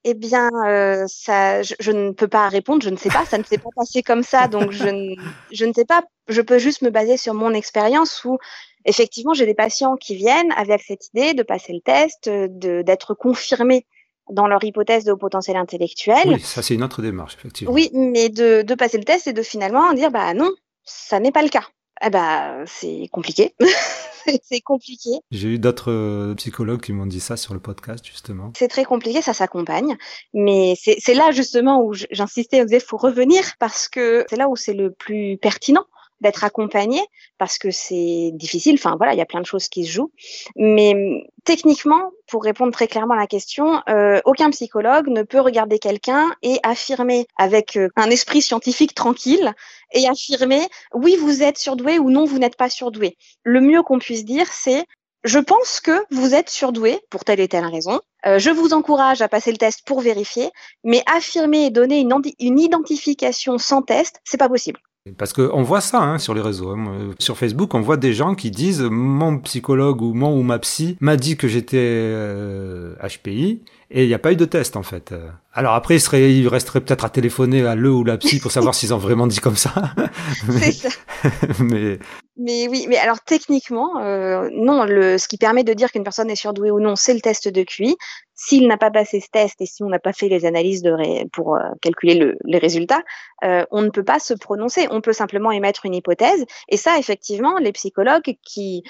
Eh 0.03 0.13
bien, 0.13 0.49
euh, 0.67 1.02
ça, 1.07 1.61
je, 1.61 1.91
ne 1.91 2.11
peux 2.11 2.27
pas 2.27 2.47
répondre, 2.49 2.81
je 2.83 2.89
ne 2.89 2.97
sais 2.97 3.09
pas, 3.09 3.25
ça 3.25 3.37
ne 3.37 3.43
s'est 3.43 3.57
pas 3.57 3.69
passé 3.75 4.03
comme 4.03 4.23
ça, 4.23 4.47
donc 4.47 4.71
je 4.71 4.87
ne, 4.87 5.15
je 5.51 5.65
ne 5.65 5.73
sais 5.73 5.85
pas. 5.85 6.03
Je 6.27 6.41
peux 6.41 6.59
juste 6.59 6.81
me 6.81 6.89
baser 6.89 7.17
sur 7.17 7.33
mon 7.33 7.53
expérience 7.53 8.23
où 8.25 8.37
effectivement 8.85 9.33
j'ai 9.33 9.45
des 9.45 9.53
patients 9.53 9.95
qui 9.95 10.15
viennent 10.15 10.51
avec 10.53 10.81
cette 10.81 11.07
idée 11.07 11.33
de 11.33 11.43
passer 11.43 11.73
le 11.73 11.81
test, 11.81 12.29
d'être 12.29 13.13
confirmés 13.13 13.85
dans 14.29 14.47
leur 14.47 14.63
hypothèse 14.63 15.03
de 15.03 15.11
haut 15.11 15.17
potentiel 15.17 15.57
intellectuel. 15.57 16.23
Oui, 16.27 16.39
ça 16.39 16.61
c'est 16.61 16.75
une 16.75 16.83
autre 16.83 17.01
démarche, 17.01 17.35
effectivement. 17.35 17.73
Oui, 17.73 17.89
mais 17.93 18.29
de, 18.29 18.61
de 18.61 18.75
passer 18.75 18.97
le 18.97 19.03
test 19.03 19.27
et 19.27 19.33
de 19.33 19.41
finalement 19.41 19.93
dire 19.93 20.11
bah 20.11 20.33
non, 20.33 20.51
ça 20.83 21.19
n'est 21.19 21.31
pas 21.31 21.43
le 21.43 21.49
cas. 21.49 21.65
Eh 22.05 22.09
ben, 22.09 22.65
c'est 22.67 23.07
compliqué. 23.11 23.55
c'est 24.43 24.61
compliqué. 24.61 25.09
J'ai 25.31 25.47
eu 25.49 25.59
d'autres 25.59 25.91
euh, 25.91 26.35
psychologues 26.35 26.81
qui 26.81 26.91
m'ont 26.91 27.05
dit 27.05 27.19
ça 27.19 27.37
sur 27.37 27.53
le 27.53 27.59
podcast, 27.59 28.05
justement. 28.05 28.51
C'est 28.57 28.67
très 28.67 28.83
compliqué, 28.83 29.21
ça 29.21 29.33
s'accompagne. 29.33 29.95
Mais 30.33 30.73
c'est 30.77 31.13
là, 31.13 31.31
justement, 31.31 31.81
où 31.81 31.93
j'insistais, 31.93 32.61
on 32.61 32.65
disait, 32.65 32.81
faut 32.81 32.97
revenir 32.97 33.43
parce 33.59 33.87
que 33.87 34.25
c'est 34.29 34.35
là 34.35 34.49
où 34.49 34.55
c'est 34.55 34.73
le 34.73 34.91
plus 34.91 35.37
pertinent 35.37 35.85
d'être 36.23 36.43
accompagné 36.43 36.99
parce 37.37 37.57
que 37.59 37.69
c'est 37.69 38.31
difficile. 38.33 38.75
Enfin 38.75 38.95
voilà, 38.97 39.13
il 39.13 39.17
y 39.17 39.21
a 39.21 39.25
plein 39.25 39.41
de 39.41 39.45
choses 39.45 39.67
qui 39.67 39.85
se 39.85 39.91
jouent. 39.91 40.11
Mais 40.55 40.93
hum, 40.93 41.21
techniquement, 41.45 42.11
pour 42.27 42.43
répondre 42.43 42.71
très 42.71 42.87
clairement 42.87 43.13
à 43.13 43.19
la 43.19 43.27
question, 43.27 43.81
euh, 43.89 44.19
aucun 44.25 44.49
psychologue 44.49 45.07
ne 45.09 45.21
peut 45.23 45.39
regarder 45.39 45.77
quelqu'un 45.77 46.33
et 46.41 46.59
affirmer 46.63 47.27
avec 47.37 47.77
euh, 47.77 47.89
un 47.95 48.09
esprit 48.09 48.41
scientifique 48.41 48.95
tranquille 48.95 49.53
et 49.91 50.07
affirmer 50.07 50.61
oui 50.93 51.15
vous 51.17 51.43
êtes 51.43 51.57
surdoué 51.57 51.99
ou 51.99 52.09
non 52.09 52.25
vous 52.25 52.39
n'êtes 52.39 52.57
pas 52.57 52.69
surdoué. 52.69 53.17
Le 53.43 53.61
mieux 53.61 53.83
qu'on 53.83 53.99
puisse 53.99 54.25
dire 54.25 54.47
c'est 54.51 54.85
je 55.23 55.39
pense 55.39 55.79
que 55.79 56.03
vous 56.11 56.35
êtes 56.35 56.49
surdoué 56.49 56.99
pour 57.09 57.23
telle 57.23 57.39
et 57.39 57.47
telle 57.47 57.65
raison. 57.65 58.01
Euh, 58.25 58.39
je 58.39 58.49
vous 58.49 58.73
encourage 58.73 59.21
à 59.21 59.29
passer 59.29 59.51
le 59.51 59.57
test 59.57 59.81
pour 59.85 60.01
vérifier, 60.01 60.49
mais 60.83 61.01
affirmer 61.05 61.65
et 61.65 61.69
donner 61.69 61.99
une, 61.99 62.13
une 62.39 62.59
identification 62.59 63.57
sans 63.57 63.81
test, 63.81 64.19
c'est 64.25 64.37
pas 64.37 64.49
possible. 64.49 64.79
Parce 65.17 65.33
qu'on 65.33 65.63
voit 65.63 65.81
ça 65.81 66.01
hein, 66.01 66.17
sur 66.17 66.33
les 66.33 66.39
réseaux. 66.39 66.69
Hein. 66.71 67.11
Sur 67.19 67.37
Facebook, 67.37 67.73
on 67.73 67.81
voit 67.81 67.97
des 67.97 68.13
gens 68.13 68.35
qui 68.35 68.51
disent 68.51 68.81
mon 68.81 69.37
psychologue 69.39 70.01
ou 70.01 70.13
mon 70.13 70.37
ou 70.37 70.43
ma 70.43 70.59
psy 70.59 70.95
m'a 71.01 71.17
dit 71.17 71.35
que 71.35 71.49
j'étais 71.49 72.15
HPI 73.01 73.61
Et 73.95 74.03
il 74.03 74.07
n'y 74.07 74.13
a 74.15 74.19
pas 74.19 74.31
eu 74.31 74.35
de 74.35 74.45
test 74.45 74.75
en 74.75 74.81
fait. 74.81 75.13
Alors 75.53 75.73
après, 75.75 75.95
il, 75.97 76.01
serait, 76.01 76.33
il 76.33 76.47
resterait 76.47 76.81
peut-être 76.81 77.05
à 77.05 77.09
téléphoner 77.09 77.63
à 77.65 77.75
le 77.75 77.91
ou 77.91 78.03
la 78.03 78.17
psy 78.17 78.39
pour 78.39 78.51
savoir 78.51 78.73
s'ils 78.73 78.91
ont 78.91 78.97
vraiment 78.97 79.27
dit 79.27 79.39
comme 79.39 79.55
ça. 79.55 79.71
C'est 80.49 80.71
ça. 80.71 80.89
mais 81.59 81.99
Mais 82.35 82.67
oui, 82.67 82.87
mais 82.89 82.97
alors 82.97 83.19
techniquement, 83.21 83.99
euh, 84.01 84.49
non, 84.51 84.85
le, 84.85 85.19
ce 85.19 85.27
qui 85.27 85.37
permet 85.37 85.63
de 85.63 85.73
dire 85.73 85.91
qu'une 85.91 86.03
personne 86.03 86.31
est 86.31 86.35
surdouée 86.35 86.71
ou 86.71 86.79
non, 86.79 86.95
c'est 86.95 87.13
le 87.13 87.21
test 87.21 87.47
de 87.47 87.61
QI. 87.61 87.95
S'il 88.33 88.67
n'a 88.67 88.77
pas 88.77 88.89
passé 88.89 89.19
ce 89.19 89.27
test 89.31 89.61
et 89.61 89.67
si 89.67 89.83
on 89.83 89.89
n'a 89.89 89.99
pas 89.99 90.11
fait 90.11 90.27
les 90.27 90.45
analyses 90.45 90.81
de 90.81 90.89
ré- 90.91 91.27
pour 91.31 91.55
euh, 91.55 91.59
calculer 91.81 92.15
le- 92.15 92.35
les 92.45 92.57
résultats, 92.57 93.03
euh, 93.43 93.63
on 93.69 93.83
ne 93.83 93.89
peut 93.89 94.03
pas 94.03 94.17
se 94.17 94.33
prononcer. 94.33 94.87
On 94.89 95.01
peut 95.01 95.13
simplement 95.13 95.51
émettre 95.51 95.85
une 95.85 95.93
hypothèse. 95.93 96.43
Et 96.67 96.77
ça, 96.77 96.97
effectivement, 96.97 97.59
les 97.59 97.71
psychologues 97.71 98.35
qui, 98.43 98.81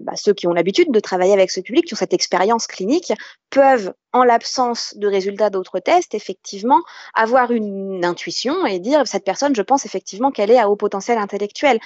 bah, 0.00 0.12
ceux 0.16 0.32
qui 0.32 0.46
ont 0.46 0.52
l'habitude 0.52 0.92
de 0.92 1.00
travailler 1.00 1.32
avec 1.32 1.50
ce 1.50 1.60
public, 1.60 1.86
qui 1.86 1.94
ont 1.94 1.96
cette 1.96 2.14
expérience 2.14 2.66
clinique, 2.66 3.12
peuvent, 3.50 3.92
en 4.12 4.24
l'absence 4.24 4.94
de 4.96 5.06
résultats 5.08 5.50
d'autres 5.50 5.78
tests, 5.78 6.14
effectivement, 6.14 6.82
avoir 7.14 7.50
une 7.50 8.04
intuition 8.04 8.66
et 8.66 8.78
dire 8.78 9.06
cette 9.06 9.24
personne, 9.24 9.54
je 9.54 9.62
pense 9.62 9.86
effectivement 9.86 10.30
qu'elle 10.30 10.50
est 10.50 10.58
à 10.58 10.68
haut 10.68 10.76
potentiel 10.76 11.18
intellectuel 11.18 11.78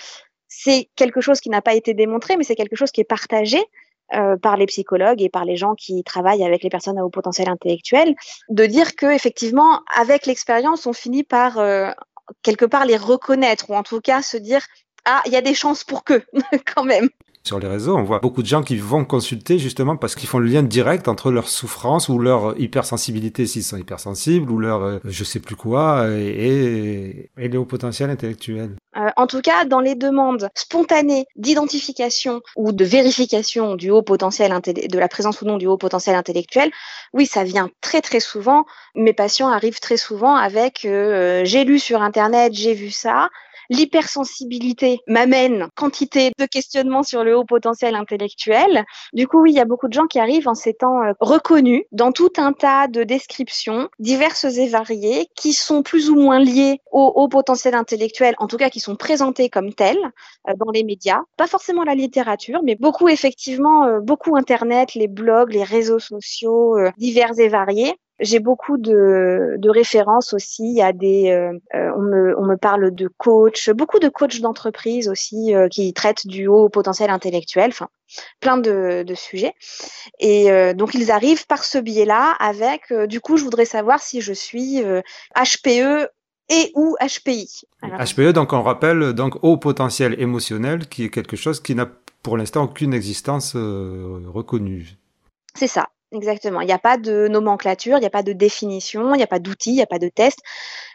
c'est 0.51 0.91
quelque 0.97 1.21
chose 1.21 1.41
qui 1.41 1.49
n'a 1.49 1.63
pas 1.63 1.75
été 1.75 1.95
démontré, 1.95 2.37
mais 2.37 2.45
c'est 2.45 2.57
quelque 2.57 2.77
chose 2.77 2.91
qui 2.91 3.01
est 3.01 3.05
partagé 3.05 3.59
euh, 4.13 4.37
par 4.37 4.57
les 4.57 4.67
psychologues 4.67 5.23
et 5.23 5.31
par 5.31 5.45
les 5.45 5.57
gens 5.57 5.75
qui 5.77 6.03
travaillent 6.03 6.45
avec 6.45 6.65
les 6.65 6.69
personnes 6.69 6.99
à 6.99 7.05
haut 7.05 7.11
potentiel 7.11 7.49
intellectuel, 7.49 8.17
de 8.49 8.67
dire 8.67 8.97
que 8.97 9.07
effectivement, 9.07 9.83
avec 9.95 10.27
l'expérience, 10.27 10.87
on 10.87 10.93
finit 10.93 11.23
par 11.23 11.59
euh, 11.59 11.93
quelque 12.43 12.65
part 12.65 12.85
les 12.85 12.97
reconnaître 12.97 13.71
ou 13.71 13.77
en 13.77 13.85
tout 13.85 14.01
cas 14.01 14.21
se 14.21 14.37
dire 14.37 14.67
ah, 15.05 15.23
il 15.27 15.33
y 15.33 15.37
a 15.37 15.41
des 15.41 15.55
chances 15.55 15.85
pour 15.85 16.03
que 16.03 16.25
quand 16.75 16.83
même. 16.83 17.09
Sur 17.43 17.59
les 17.59 17.69
réseaux, 17.69 17.97
on 17.97 18.03
voit 18.03 18.19
beaucoup 18.19 18.43
de 18.43 18.47
gens 18.47 18.63
qui 18.63 18.77
vont 18.77 19.05
consulter 19.05 19.59
justement 19.59 19.97
parce 19.97 20.15
qu'ils 20.15 20.29
font 20.29 20.39
le 20.39 20.47
lien 20.47 20.63
direct 20.63 21.09
entre 21.09 21.31
leur 21.31 21.49
souffrance 21.49 22.09
ou 22.09 22.19
leur 22.19 22.59
hypersensibilité 22.61 23.47
s'ils 23.47 23.65
sont 23.65 23.79
hypersensibles 23.79 24.51
ou 24.51 24.59
leur 24.59 24.83
euh, 24.83 24.99
je 25.05 25.25
sais 25.25 25.41
plus 25.41 25.57
quoi 25.57 26.07
et, 26.11 27.31
et 27.39 27.49
les 27.49 27.57
hauts 27.57 27.65
potentiels 27.65 28.11
intellectuels. 28.11 28.77
Euh, 28.97 29.09
en 29.17 29.27
tout 29.27 29.41
cas, 29.41 29.65
dans 29.65 29.81
les 29.81 29.95
demandes 29.95 30.49
spontanées 30.55 31.27
d'identification 31.37 32.41
ou 32.57 32.73
de 32.73 32.85
vérification 32.85 33.77
du 33.77 33.91
haut 33.91 34.03
potentiel 34.03 34.53
de 34.53 34.99
la 34.99 35.09
présence 35.09 35.43
ou 35.43 35.45
non 35.45 35.59
du 35.59 35.67
haut 35.67 35.77
potentiel 35.77 36.17
intellectuel, 36.17 36.71
oui, 37.13 37.27
ça 37.27 37.45
vient 37.45 37.71
très 37.81 38.01
très 38.01 38.21
souvent. 38.21 38.67
Mes 38.97 39.13
patients 39.13 39.49
arrivent 39.49 39.81
très 39.81 39.97
souvent 39.97 40.35
avec 40.35 40.85
euh, 40.85 41.43
j'ai 41.45 41.65
lu 41.65 41.79
sur 41.79 42.03
internet, 42.03 42.53
j'ai 42.53 42.75
vu 42.75 42.91
ça. 42.91 43.31
L'hypersensibilité 43.71 44.99
m'amène 45.07 45.69
quantité 45.77 46.33
de 46.37 46.45
questionnements 46.45 47.05
sur 47.05 47.23
le 47.23 47.37
haut 47.37 47.45
potentiel 47.45 47.95
intellectuel. 47.95 48.85
Du 49.13 49.29
coup, 49.29 49.41
oui, 49.43 49.53
il 49.53 49.57
y 49.57 49.61
a 49.61 49.65
beaucoup 49.65 49.87
de 49.87 49.93
gens 49.93 50.09
qui 50.09 50.19
arrivent 50.19 50.49
en 50.49 50.57
s'étant 50.57 51.03
euh, 51.03 51.13
reconnus 51.21 51.85
dans 51.93 52.11
tout 52.11 52.33
un 52.39 52.53
tas 52.53 52.89
de 52.89 53.05
descriptions 53.05 53.89
diverses 54.01 54.45
et 54.45 54.67
variées 54.67 55.29
qui 55.37 55.53
sont 55.53 55.85
plus 55.85 56.11
ou 56.11 56.17
moins 56.17 56.41
liées 56.41 56.81
au 56.91 57.13
haut 57.15 57.29
potentiel 57.29 57.77
intellectuel, 57.77 58.35
en 58.39 58.49
tout 58.49 58.57
cas 58.57 58.71
qui 58.71 58.81
sont 58.81 58.97
présentées 58.97 59.49
comme 59.49 59.73
telles 59.73 60.11
euh, 60.49 60.55
dans 60.59 60.73
les 60.73 60.83
médias. 60.83 61.21
Pas 61.37 61.47
forcément 61.47 61.85
la 61.85 61.95
littérature, 61.95 62.61
mais 62.65 62.75
beaucoup 62.75 63.09
effectivement, 63.09 63.85
euh, 63.85 64.01
beaucoup 64.01 64.37
Internet, 64.37 64.95
les 64.95 65.07
blogs, 65.07 65.53
les 65.53 65.65
réseaux 65.65 66.01
sociaux 66.01 66.77
divers 66.99 67.39
et 67.39 67.49
variés. 67.49 67.95
J'ai 68.21 68.39
beaucoup 68.39 68.77
de, 68.77 69.57
de 69.59 69.71
références 69.71 70.35
aussi 70.35 70.81
à 70.83 70.93
des. 70.93 71.31
euh, 71.31 71.53
euh, 71.75 71.91
on, 71.97 72.03
me, 72.03 72.39
on 72.39 72.45
me 72.45 72.57
parle 72.57 72.95
de 72.95 73.09
coach, 73.09 73.71
beaucoup 73.71 73.99
de 73.99 74.09
coachs 74.09 74.41
d'entreprise 74.41 75.09
aussi 75.09 75.55
euh, 75.55 75.69
qui 75.69 75.93
traitent 75.95 76.27
du 76.27 76.47
haut 76.47 76.69
potentiel 76.69 77.11
intellectuel, 77.11 77.71
enfin 77.71 77.89
plein 78.41 78.59
de, 78.59 79.03
de 79.07 79.15
sujets. 79.15 79.55
Et 80.19 80.51
euh, 80.51 80.75
donc 80.75 80.95
ils 80.95 81.11
arrivent 81.11 81.47
par 81.47 81.65
ce 81.65 81.79
biais-là 81.79 82.37
avec. 82.39 82.93
du 83.09 83.21
coup, 83.21 83.37
je 83.37 83.45
voudrais 83.45 83.65
savoir 83.65 84.01
si 84.01 84.21
je 84.21 84.33
suis 84.33 84.83
HPE 85.35 86.09
et 86.51 86.73
ou 86.75 86.97
HPI. 87.01 87.63
Alors, 87.83 88.01
HPE, 88.01 88.33
donc 88.33 88.53
on 88.53 88.63
rappelle, 88.63 89.13
donc 89.15 89.37
haut 89.43 89.57
potentiel 89.57 90.21
émotionnel, 90.21 90.89
qui 90.89 91.05
est 91.05 91.11
quelque 91.11 91.37
chose 91.37 91.61
qui 91.61 91.75
n'a 91.75 91.89
pour 92.23 92.37
l'instant 92.37 92.65
aucune 92.65 92.93
existence 92.93 93.55
reconnue. 93.55 94.89
C'est 95.55 95.69
ça, 95.69 95.87
exactement. 96.13 96.61
Il 96.61 96.67
n'y 96.67 96.73
a 96.73 96.79
pas 96.79 96.97
de 96.97 97.29
nomenclature, 97.29 97.97
il 97.97 98.01
n'y 98.01 98.07
a 98.07 98.11
pas 98.11 98.23
de 98.23 98.33
définition, 98.33 99.15
il 99.15 99.19
n'y 99.19 99.23
a 99.23 99.29
pas 99.29 99.39
d'outils, 99.39 99.71
il 99.71 99.77
n'y 99.77 99.83
a 99.83 99.87
pas 99.87 99.99
de 99.99 100.09
test. 100.09 100.39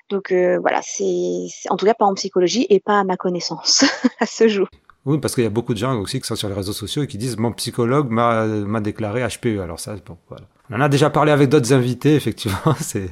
Donc 0.09 0.31
euh, 0.31 0.59
voilà, 0.59 0.81
c'est 0.83 1.47
en 1.69 1.77
tout 1.77 1.85
cas 1.85 1.93
pas 1.93 2.05
en 2.05 2.13
psychologie 2.13 2.67
et 2.69 2.79
pas 2.79 2.99
à 2.99 3.03
ma 3.03 3.17
connaissance 3.17 3.85
à 4.19 4.25
ce 4.25 4.47
jour. 4.47 4.67
Oui, 5.05 5.19
parce 5.19 5.35
qu'il 5.35 5.43
y 5.43 5.47
a 5.47 5.51
beaucoup 5.51 5.73
de 5.73 5.79
gens 5.79 5.99
aussi 5.99 6.19
qui 6.19 6.27
sont 6.27 6.35
sur 6.35 6.49
les 6.49 6.55
réseaux 6.55 6.73
sociaux 6.73 7.03
et 7.03 7.07
qui 7.07 7.17
disent 7.17 7.37
mon 7.37 7.51
psychologue 7.53 8.09
m'a 8.09 8.81
déclaré 8.81 9.21
HPE. 9.27 9.59
Alors 9.61 9.79
ça, 9.79 9.95
bon, 10.05 10.17
voilà. 10.29 10.45
On 10.71 10.75
en 10.75 10.81
a 10.81 10.89
déjà 10.89 11.09
parlé 11.09 11.31
avec 11.31 11.49
d'autres 11.49 11.73
invités, 11.73 12.15
effectivement. 12.15 12.57
C'est 12.79 13.09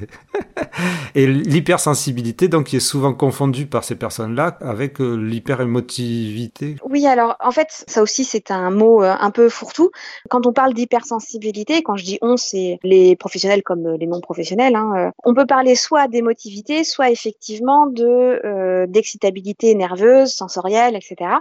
et 1.14 1.26
l'hypersensibilité, 1.26 2.48
donc, 2.48 2.66
qui 2.66 2.76
est 2.76 2.80
souvent 2.80 3.14
confondue 3.14 3.66
par 3.66 3.84
ces 3.84 3.94
personnes-là 3.94 4.58
avec 4.60 5.00
euh, 5.00 5.14
l'hyperémotivité. 5.14 6.76
Oui, 6.88 7.06
alors 7.06 7.36
en 7.40 7.50
fait, 7.50 7.84
ça 7.86 8.02
aussi 8.02 8.24
c'est 8.24 8.50
un 8.50 8.70
mot 8.70 9.02
euh, 9.02 9.14
un 9.18 9.30
peu 9.30 9.48
fourre-tout. 9.48 9.90
Quand 10.30 10.46
on 10.46 10.52
parle 10.52 10.74
d'hypersensibilité, 10.74 11.82
quand 11.82 11.96
je 11.96 12.04
dis 12.04 12.18
on, 12.22 12.36
c'est 12.36 12.78
les 12.82 13.16
professionnels 13.16 13.62
comme 13.62 13.86
euh, 13.86 13.96
les 13.96 14.06
non 14.06 14.20
professionnels. 14.20 14.74
hein, 14.76 15.12
on 15.24 15.34
peut 15.34 15.46
parler 15.46 15.74
soit 15.74 16.08
d'émotivité, 16.08 16.84
soit 16.84 17.10
effectivement 17.10 17.86
de 17.86 18.40
euh, 18.44 18.86
d'excitabilité 18.86 19.74
nerveuse, 19.74 20.32
sensorielle, 20.32 20.96
etc. 20.96 21.36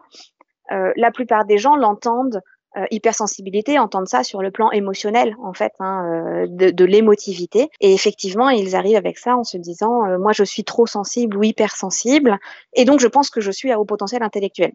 Euh, 0.72 0.94
la 0.96 1.12
plupart 1.12 1.46
des 1.46 1.58
gens 1.58 1.76
l'entendent 1.76 2.42
euh, 2.78 2.86
hypersensibilité, 2.92 3.78
entendent 3.80 4.08
ça 4.08 4.24
sur 4.24 4.42
le 4.42 4.52
plan 4.52 4.72
émotionnel 4.72 5.36
en 5.42 5.54
fait, 5.54 5.74
hein, 5.80 6.06
euh, 6.06 6.48
de, 6.48 6.72
de 6.72 6.86
l'émotivité. 6.86 7.70
Et 7.82 7.94
effectivement, 7.94 8.50
ils 8.50 8.76
arrivent 8.76 8.98
avec 8.98 9.18
ça 9.18 9.36
en 9.36 9.44
se 9.44 9.58
disant 9.58 10.06
euh, 10.06 10.18
moi 10.18 10.32
je 10.34 10.44
suis 10.44 10.64
trop 10.64 10.88
sensible 10.88 11.38
ou 11.38 11.44
hypersensible, 11.44 12.40
et 12.74 12.86
donc 12.86 13.00
je 13.00 13.08
pense 13.08 13.30
que 13.30 13.42
je 13.42 13.52
suis 13.52 13.72
à 13.72 13.80
haut 13.80 13.86
potentiel 13.86 14.24
intellectuel. 14.24 14.74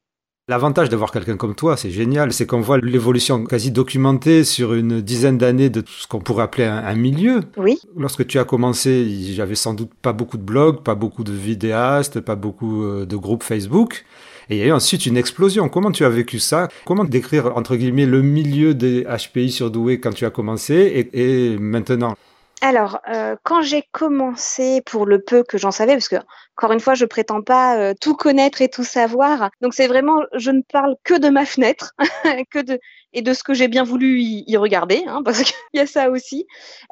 L'avantage 0.50 0.88
d'avoir 0.88 1.12
quelqu'un 1.12 1.36
comme 1.36 1.54
toi, 1.54 1.76
c'est 1.76 1.90
génial, 1.90 2.32
c'est 2.32 2.46
qu'on 2.46 2.62
voit 2.62 2.78
l'évolution 2.78 3.44
quasi 3.44 3.70
documentée 3.70 4.44
sur 4.44 4.72
une 4.72 5.02
dizaine 5.02 5.36
d'années 5.36 5.68
de 5.68 5.84
ce 5.86 6.06
qu'on 6.06 6.20
pourrait 6.20 6.44
appeler 6.44 6.64
un, 6.64 6.78
un 6.78 6.94
milieu. 6.94 7.42
Oui. 7.58 7.78
Lorsque 7.98 8.26
tu 8.26 8.38
as 8.38 8.44
commencé, 8.44 9.06
j'avais 9.34 9.56
sans 9.56 9.74
doute 9.74 9.90
pas 10.00 10.14
beaucoup 10.14 10.38
de 10.38 10.42
blogs, 10.42 10.82
pas 10.82 10.94
beaucoup 10.94 11.22
de 11.22 11.32
vidéastes, 11.32 12.20
pas 12.20 12.34
beaucoup 12.34 12.82
euh, 12.82 13.04
de 13.04 13.14
groupes 13.14 13.42
Facebook. 13.42 14.06
Et 14.48 14.56
il 14.56 14.60
y 14.60 14.62
a 14.62 14.68
eu 14.68 14.72
ensuite 14.72 15.04
une 15.04 15.18
explosion. 15.18 15.68
Comment 15.68 15.92
tu 15.92 16.06
as 16.06 16.08
vécu 16.08 16.38
ça? 16.38 16.68
Comment 16.86 17.04
décrire, 17.04 17.54
entre 17.54 17.76
guillemets, 17.76 18.06
le 18.06 18.22
milieu 18.22 18.72
des 18.72 19.04
HPI 19.04 19.50
surdoués 19.50 20.00
quand 20.00 20.12
tu 20.12 20.24
as 20.24 20.30
commencé 20.30 20.74
et, 21.12 21.50
et 21.52 21.58
maintenant? 21.58 22.14
Alors, 22.60 22.98
euh, 23.08 23.36
quand 23.44 23.62
j'ai 23.62 23.84
commencé, 23.92 24.82
pour 24.84 25.06
le 25.06 25.22
peu 25.22 25.44
que 25.44 25.58
j'en 25.58 25.70
savais, 25.70 25.92
parce 25.92 26.08
que 26.08 26.16
encore 26.56 26.72
une 26.72 26.80
fois, 26.80 26.94
je 26.94 27.04
prétends 27.04 27.40
pas 27.42 27.78
euh, 27.78 27.94
tout 28.00 28.16
connaître 28.16 28.60
et 28.62 28.68
tout 28.68 28.82
savoir, 28.82 29.50
donc 29.60 29.74
c'est 29.74 29.86
vraiment, 29.86 30.22
je 30.34 30.50
ne 30.50 30.62
parle 30.62 30.96
que 31.04 31.14
de 31.16 31.28
ma 31.28 31.46
fenêtre, 31.46 31.94
que 32.50 32.58
de 32.58 32.80
et 33.12 33.22
de 33.22 33.32
ce 33.32 33.42
que 33.42 33.54
j'ai 33.54 33.68
bien 33.68 33.84
voulu 33.84 34.20
y, 34.20 34.44
y 34.46 34.56
regarder, 34.56 35.04
hein, 35.06 35.22
parce 35.24 35.42
qu'il 35.42 35.54
y 35.74 35.78
a 35.78 35.86
ça 35.86 36.10
aussi. 36.10 36.46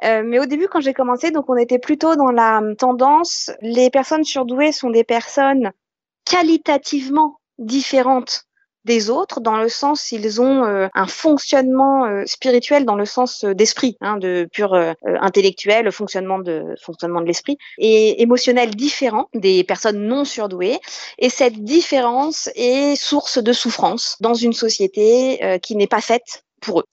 Euh, 0.05 0.23
mais 0.25 0.39
au 0.39 0.45
début, 0.45 0.67
quand 0.67 0.79
j'ai 0.79 0.93
commencé, 0.93 1.31
donc 1.31 1.49
on 1.49 1.57
était 1.57 1.79
plutôt 1.79 2.15
dans 2.15 2.31
la 2.31 2.61
tendance, 2.77 3.51
les 3.61 3.89
personnes 3.89 4.23
surdouées 4.23 4.71
sont 4.71 4.89
des 4.89 5.03
personnes 5.03 5.71
qualitativement 6.25 7.39
différentes 7.57 8.46
des 8.87 9.09
autres 9.09 9.39
dans 9.41 9.57
le 9.57 9.69
sens 9.69 10.11
ils 10.11 10.41
ont 10.41 10.63
euh, 10.63 10.87
un 10.95 11.07
fonctionnement 11.07 12.05
euh, 12.05 12.23
spirituel 12.25 12.85
dans 12.85 12.95
le 12.95 13.05
sens 13.05 13.43
euh, 13.43 13.53
d'esprit 13.53 13.97
hein, 14.01 14.17
de 14.17 14.47
pur 14.51 14.73
euh, 14.73 14.93
intellectuel 15.29 15.91
fonctionnement 15.91 16.39
de 16.39 16.73
fonctionnement 16.81 17.21
de 17.21 17.27
l'esprit 17.27 17.57
et 17.77 18.21
émotionnel 18.21 18.69
différent 18.75 19.25
des 19.35 19.63
personnes 19.63 20.01
non 20.07 20.23
surdouées. 20.25 20.79
Et 21.19 21.29
cette 21.29 21.59
différence 21.63 22.49
est 22.55 22.95
source 22.95 23.37
de 23.37 23.53
souffrance 23.53 24.15
dans 24.21 24.33
une 24.33 24.53
société 24.53 25.43
euh, 25.43 25.57
qui 25.59 25.75
n'est 25.75 25.93
pas 25.97 26.01
faite 26.01 26.43
pour 26.61 26.79
eux. 26.79 26.85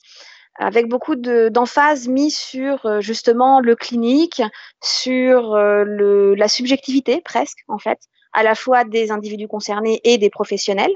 Avec 0.56 0.88
beaucoup 0.88 1.16
de- 1.16 1.48
d'emphase 1.48 2.06
mise 2.06 2.36
sur 2.36 2.86
euh, 2.86 3.00
justement 3.00 3.60
le 3.60 3.74
clinique, 3.74 4.42
sur 4.82 5.54
euh, 5.54 5.82
le, 5.84 6.34
la 6.34 6.48
subjectivité 6.48 7.20
presque 7.24 7.58
en 7.68 7.78
fait, 7.78 7.98
à 8.34 8.42
la 8.42 8.54
fois 8.54 8.84
des 8.84 9.10
individus 9.10 9.48
concernés 9.48 10.00
et 10.04 10.18
des 10.18 10.30
professionnels. 10.30 10.92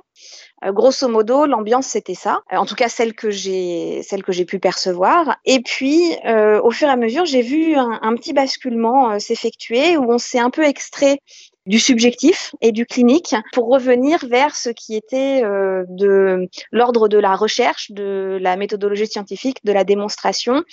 Euh, 0.65 0.73
grosso 0.73 1.09
modo, 1.09 1.47
l'ambiance 1.47 1.87
c'était 1.87 2.15
ça, 2.15 2.43
Euh, 2.53 2.57
en 2.57 2.67
tout 2.67 2.75
cas 2.75 2.89
celle 2.89 3.15
que 3.15 3.31
j'ai 3.31 4.03
celle 4.03 4.23
que 4.25 4.33
j'ai 4.33 4.45
pu 4.45 4.59
percevoir. 4.59 5.37
Et 5.45 5.61
puis, 5.61 6.17
euh, 6.27 6.61
au 6.63 6.71
fur 6.71 6.89
et 6.89 6.91
à 6.91 6.97
mesure, 6.97 7.25
j'ai 7.25 7.43
vu 7.43 7.77
un, 7.77 8.15
petit 8.17 8.33
basculement 8.33 9.11
euh, 9.11 9.19
s'effectuer 9.19 9.97
où 9.97 10.13
on 10.13 10.19
s'est 10.19 10.41
un 10.41 10.51
peu 10.51 10.65
extrait 10.65 11.21
du 11.67 11.79
subjectif 11.79 12.55
et 12.63 12.73
du 12.73 12.87
clinique 12.87 13.37
pour 13.53 13.69
revenir 13.69 14.27
vers 14.27 14.57
ce 14.57 14.71
qui 14.71 14.97
était 14.97 15.45
euh, 15.45 15.85
de 15.89 16.49
l'ordre 16.73 17.09
de 17.09 17.19
la 17.19 17.37
recherche, 17.37 17.93
de 17.93 18.39
la 18.41 18.57
méthodologie 18.57 19.07
scientifique, 19.07 19.59
de 19.65 19.73
la 19.73 19.85
démonstration 19.85 20.65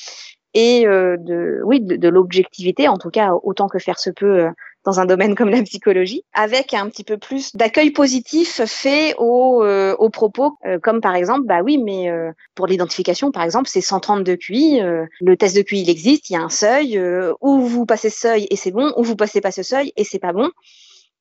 et 0.53 0.87
euh, 0.87 1.17
de 1.19 1.59
oui 1.65 1.81
de, 1.81 1.97
de 1.97 2.07
l'objectivité 2.07 2.87
en 2.87 2.97
tout 2.97 3.09
cas 3.09 3.33
autant 3.43 3.67
que 3.67 3.77
faire 3.77 3.99
se 3.99 4.09
peut 4.09 4.45
euh, 4.45 4.51
dans 4.85 4.99
un 4.99 5.05
domaine 5.05 5.35
comme 5.35 5.49
la 5.49 5.61
psychologie, 5.63 6.23
avec 6.33 6.73
un 6.73 6.87
petit 6.89 7.03
peu 7.03 7.17
plus 7.17 7.55
d'accueil 7.55 7.91
positif 7.91 8.63
fait 8.65 9.15
aux, 9.17 9.63
euh, 9.63 9.95
aux 9.97 10.09
propos, 10.09 10.57
euh, 10.65 10.79
comme 10.79 11.01
par 11.01 11.15
exemple, 11.15 11.45
bah 11.45 11.61
oui, 11.63 11.77
mais 11.77 12.09
euh, 12.09 12.31
pour 12.53 12.67
l'identification, 12.67 13.31
par 13.31 13.43
exemple, 13.43 13.67
c'est 13.67 13.81
132 13.81 14.35
QI, 14.37 14.81
euh, 14.81 15.05
le 15.19 15.35
test 15.35 15.55
de 15.55 15.61
QI, 15.63 15.81
il 15.81 15.89
existe, 15.89 16.29
il 16.29 16.33
y 16.33 16.35
a 16.35 16.41
un 16.41 16.49
seuil, 16.49 16.97
euh, 16.97 17.33
où 17.41 17.59
vous 17.61 17.85
passez 17.85 18.09
ce 18.09 18.19
seuil 18.19 18.47
et 18.49 18.55
c'est 18.55 18.71
bon, 18.71 18.93
ou 18.95 19.03
vous 19.03 19.15
passez 19.15 19.41
pas 19.41 19.51
ce 19.51 19.63
seuil 19.63 19.91
et 19.97 20.03
c'est 20.03 20.19
pas 20.19 20.33
bon. 20.33 20.49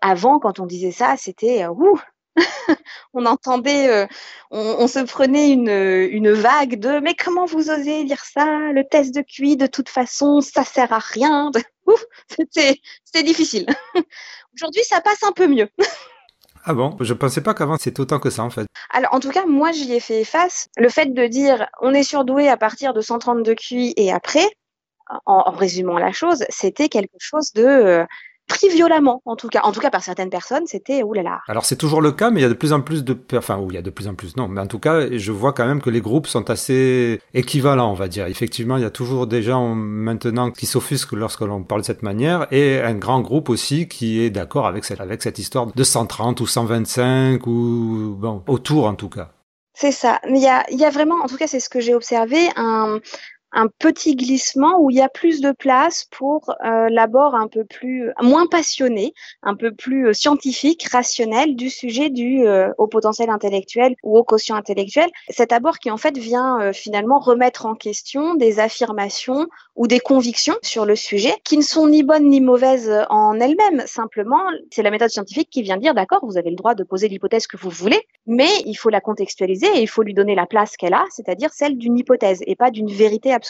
Avant, 0.00 0.38
quand 0.38 0.60
on 0.60 0.66
disait 0.66 0.90
ça, 0.90 1.14
c'était 1.16 1.64
euh, 1.64 1.70
ouh, 1.70 1.98
on 3.14 3.26
entendait, 3.26 3.88
euh, 3.88 4.06
on, 4.50 4.76
on 4.80 4.88
se 4.88 5.00
prenait 5.00 5.50
une, 5.50 5.68
une 5.68 6.32
vague 6.32 6.78
de 6.78 7.00
mais 7.00 7.14
comment 7.14 7.44
vous 7.46 7.70
osez 7.70 8.04
dire 8.04 8.24
ça? 8.24 8.44
Le 8.72 8.82
test 8.88 9.14
de 9.14 9.22
QI, 9.22 9.56
de 9.56 9.66
toute 9.66 9.88
façon, 9.88 10.40
ça 10.40 10.64
sert 10.64 10.92
à 10.92 10.98
rien. 10.98 11.50
C'était 12.28 12.80
c'était 13.04 13.22
difficile. 13.22 13.66
Aujourd'hui, 14.54 14.82
ça 14.84 15.00
passe 15.00 15.22
un 15.22 15.32
peu 15.32 15.46
mieux. 15.46 15.68
Ah 16.64 16.72
bon? 16.72 16.96
Je 17.00 17.12
pensais 17.12 17.42
pas 17.42 17.52
qu'avant 17.52 17.76
c'était 17.76 18.00
autant 18.00 18.18
que 18.18 18.30
ça 18.30 18.42
en 18.42 18.50
fait. 18.50 18.66
Alors, 18.90 19.12
en 19.12 19.20
tout 19.20 19.30
cas, 19.30 19.44
moi, 19.44 19.72
j'y 19.72 19.92
ai 19.92 20.00
fait 20.00 20.24
face. 20.24 20.68
Le 20.78 20.88
fait 20.88 21.12
de 21.12 21.26
dire 21.26 21.66
on 21.82 21.92
est 21.92 22.02
surdoué 22.02 22.48
à 22.48 22.56
partir 22.56 22.94
de 22.94 23.00
132 23.00 23.54
QI 23.54 23.92
et 23.96 24.12
après, 24.12 24.46
en, 25.26 25.42
en 25.46 25.50
résumant 25.50 25.98
la 25.98 26.12
chose, 26.12 26.44
c'était 26.48 26.88
quelque 26.88 27.16
chose 27.18 27.52
de 27.52 27.64
euh, 27.64 28.04
pris 28.46 28.68
violemment, 28.68 29.22
en 29.24 29.36
tout 29.36 29.48
cas. 29.48 29.62
En 29.64 29.72
tout 29.72 29.80
cas, 29.80 29.90
par 29.90 30.02
certaines 30.02 30.30
personnes, 30.30 30.66
c'était 30.66 31.02
oulala. 31.02 31.40
Alors 31.48 31.64
c'est 31.64 31.76
toujours 31.76 32.02
le 32.02 32.12
cas, 32.12 32.30
mais 32.30 32.40
il 32.40 32.42
y 32.42 32.46
a 32.46 32.48
de 32.48 32.54
plus 32.54 32.72
en 32.72 32.80
plus 32.80 33.04
de... 33.04 33.16
Enfin, 33.34 33.58
oui, 33.58 33.68
il 33.70 33.74
y 33.74 33.78
a 33.78 33.82
de 33.82 33.90
plus 33.90 34.08
en 34.08 34.14
plus, 34.14 34.36
non. 34.36 34.48
Mais 34.48 34.60
en 34.60 34.66
tout 34.66 34.78
cas, 34.78 35.08
je 35.10 35.32
vois 35.32 35.52
quand 35.52 35.66
même 35.66 35.80
que 35.80 35.90
les 35.90 36.00
groupes 36.00 36.26
sont 36.26 36.50
assez 36.50 37.20
équivalents, 37.32 37.90
on 37.90 37.94
va 37.94 38.08
dire. 38.08 38.26
Effectivement, 38.26 38.76
il 38.76 38.82
y 38.82 38.86
a 38.86 38.90
toujours 38.90 39.26
des 39.26 39.42
gens 39.42 39.74
maintenant 39.74 40.50
qui 40.50 40.66
s'offusquent 40.66 41.12
lorsque 41.12 41.40
l'on 41.40 41.62
parle 41.62 41.82
de 41.82 41.86
cette 41.86 42.02
manière, 42.02 42.46
et 42.50 42.80
un 42.80 42.94
grand 42.94 43.20
groupe 43.20 43.48
aussi 43.48 43.88
qui 43.88 44.20
est 44.20 44.30
d'accord 44.30 44.66
avec 44.66 44.84
cette, 44.84 45.00
avec 45.00 45.22
cette 45.22 45.38
histoire 45.38 45.66
de 45.66 45.84
130 45.84 46.40
ou 46.40 46.46
125, 46.46 47.46
ou 47.46 48.16
bon, 48.18 48.42
autour 48.46 48.86
en 48.86 48.94
tout 48.94 49.08
cas. 49.08 49.30
C'est 49.74 49.92
ça. 49.92 50.20
Mais 50.30 50.38
il 50.38 50.44
y 50.44 50.48
a, 50.48 50.64
il 50.70 50.78
y 50.78 50.84
a 50.84 50.90
vraiment, 50.90 51.16
en 51.16 51.26
tout 51.26 51.36
cas, 51.36 51.48
c'est 51.48 51.58
ce 51.58 51.68
que 51.68 51.80
j'ai 51.80 51.94
observé, 51.94 52.48
un, 52.54 53.00
un 53.54 53.68
petit 53.78 54.16
glissement 54.16 54.80
où 54.80 54.90
il 54.90 54.96
y 54.96 55.00
a 55.00 55.08
plus 55.08 55.40
de 55.40 55.52
place 55.52 56.06
pour 56.10 56.54
euh, 56.64 56.88
l'abord 56.90 57.34
un 57.34 57.48
peu 57.48 57.64
plus 57.64 58.10
moins 58.20 58.46
passionné, 58.46 59.14
un 59.42 59.54
peu 59.54 59.72
plus 59.72 60.08
euh, 60.08 60.12
scientifique, 60.12 60.86
rationnel 60.90 61.54
du 61.54 61.70
sujet 61.70 62.10
du 62.10 62.46
euh, 62.46 62.70
au 62.78 62.88
potentiel 62.88 63.30
intellectuel 63.30 63.94
ou 64.02 64.18
au 64.18 64.24
quotient 64.24 64.56
intellectuel. 64.56 65.08
Cet 65.30 65.52
abord 65.52 65.78
qui 65.78 65.90
en 65.90 65.96
fait 65.96 66.18
vient 66.18 66.72
finalement 66.72 67.18
remettre 67.18 67.66
en 67.66 67.74
question 67.74 68.34
des 68.34 68.58
affirmations 68.58 69.46
ou 69.76 69.86
des 69.86 70.00
convictions 70.00 70.56
sur 70.62 70.84
le 70.84 70.96
sujet 70.96 71.34
qui 71.44 71.56
ne 71.56 71.62
sont 71.62 71.88
ni 71.88 72.02
bonnes 72.02 72.28
ni 72.28 72.40
mauvaises 72.40 72.92
en 73.08 73.38
elles-mêmes. 73.40 73.82
Simplement, 73.86 74.42
c'est 74.70 74.82
la 74.82 74.90
méthode 74.90 75.10
scientifique 75.10 75.48
qui 75.50 75.62
vient 75.62 75.76
dire 75.76 75.94
d'accord, 75.94 76.24
vous 76.24 76.38
avez 76.38 76.50
le 76.50 76.56
droit 76.56 76.74
de 76.74 76.84
poser 76.84 77.08
l'hypothèse 77.08 77.46
que 77.46 77.56
vous 77.56 77.70
voulez, 77.70 78.00
mais 78.26 78.50
il 78.66 78.74
faut 78.74 78.90
la 78.90 79.00
contextualiser 79.00 79.66
et 79.74 79.80
il 79.80 79.88
faut 79.88 80.02
lui 80.02 80.14
donner 80.14 80.34
la 80.34 80.46
place 80.46 80.76
qu'elle 80.76 80.94
a, 80.94 81.04
c'est-à-dire 81.10 81.52
celle 81.52 81.78
d'une 81.78 81.96
hypothèse 81.96 82.40
et 82.46 82.56
pas 82.56 82.70
d'une 82.70 82.90
vérité 82.90 83.32
absolue. 83.32 83.43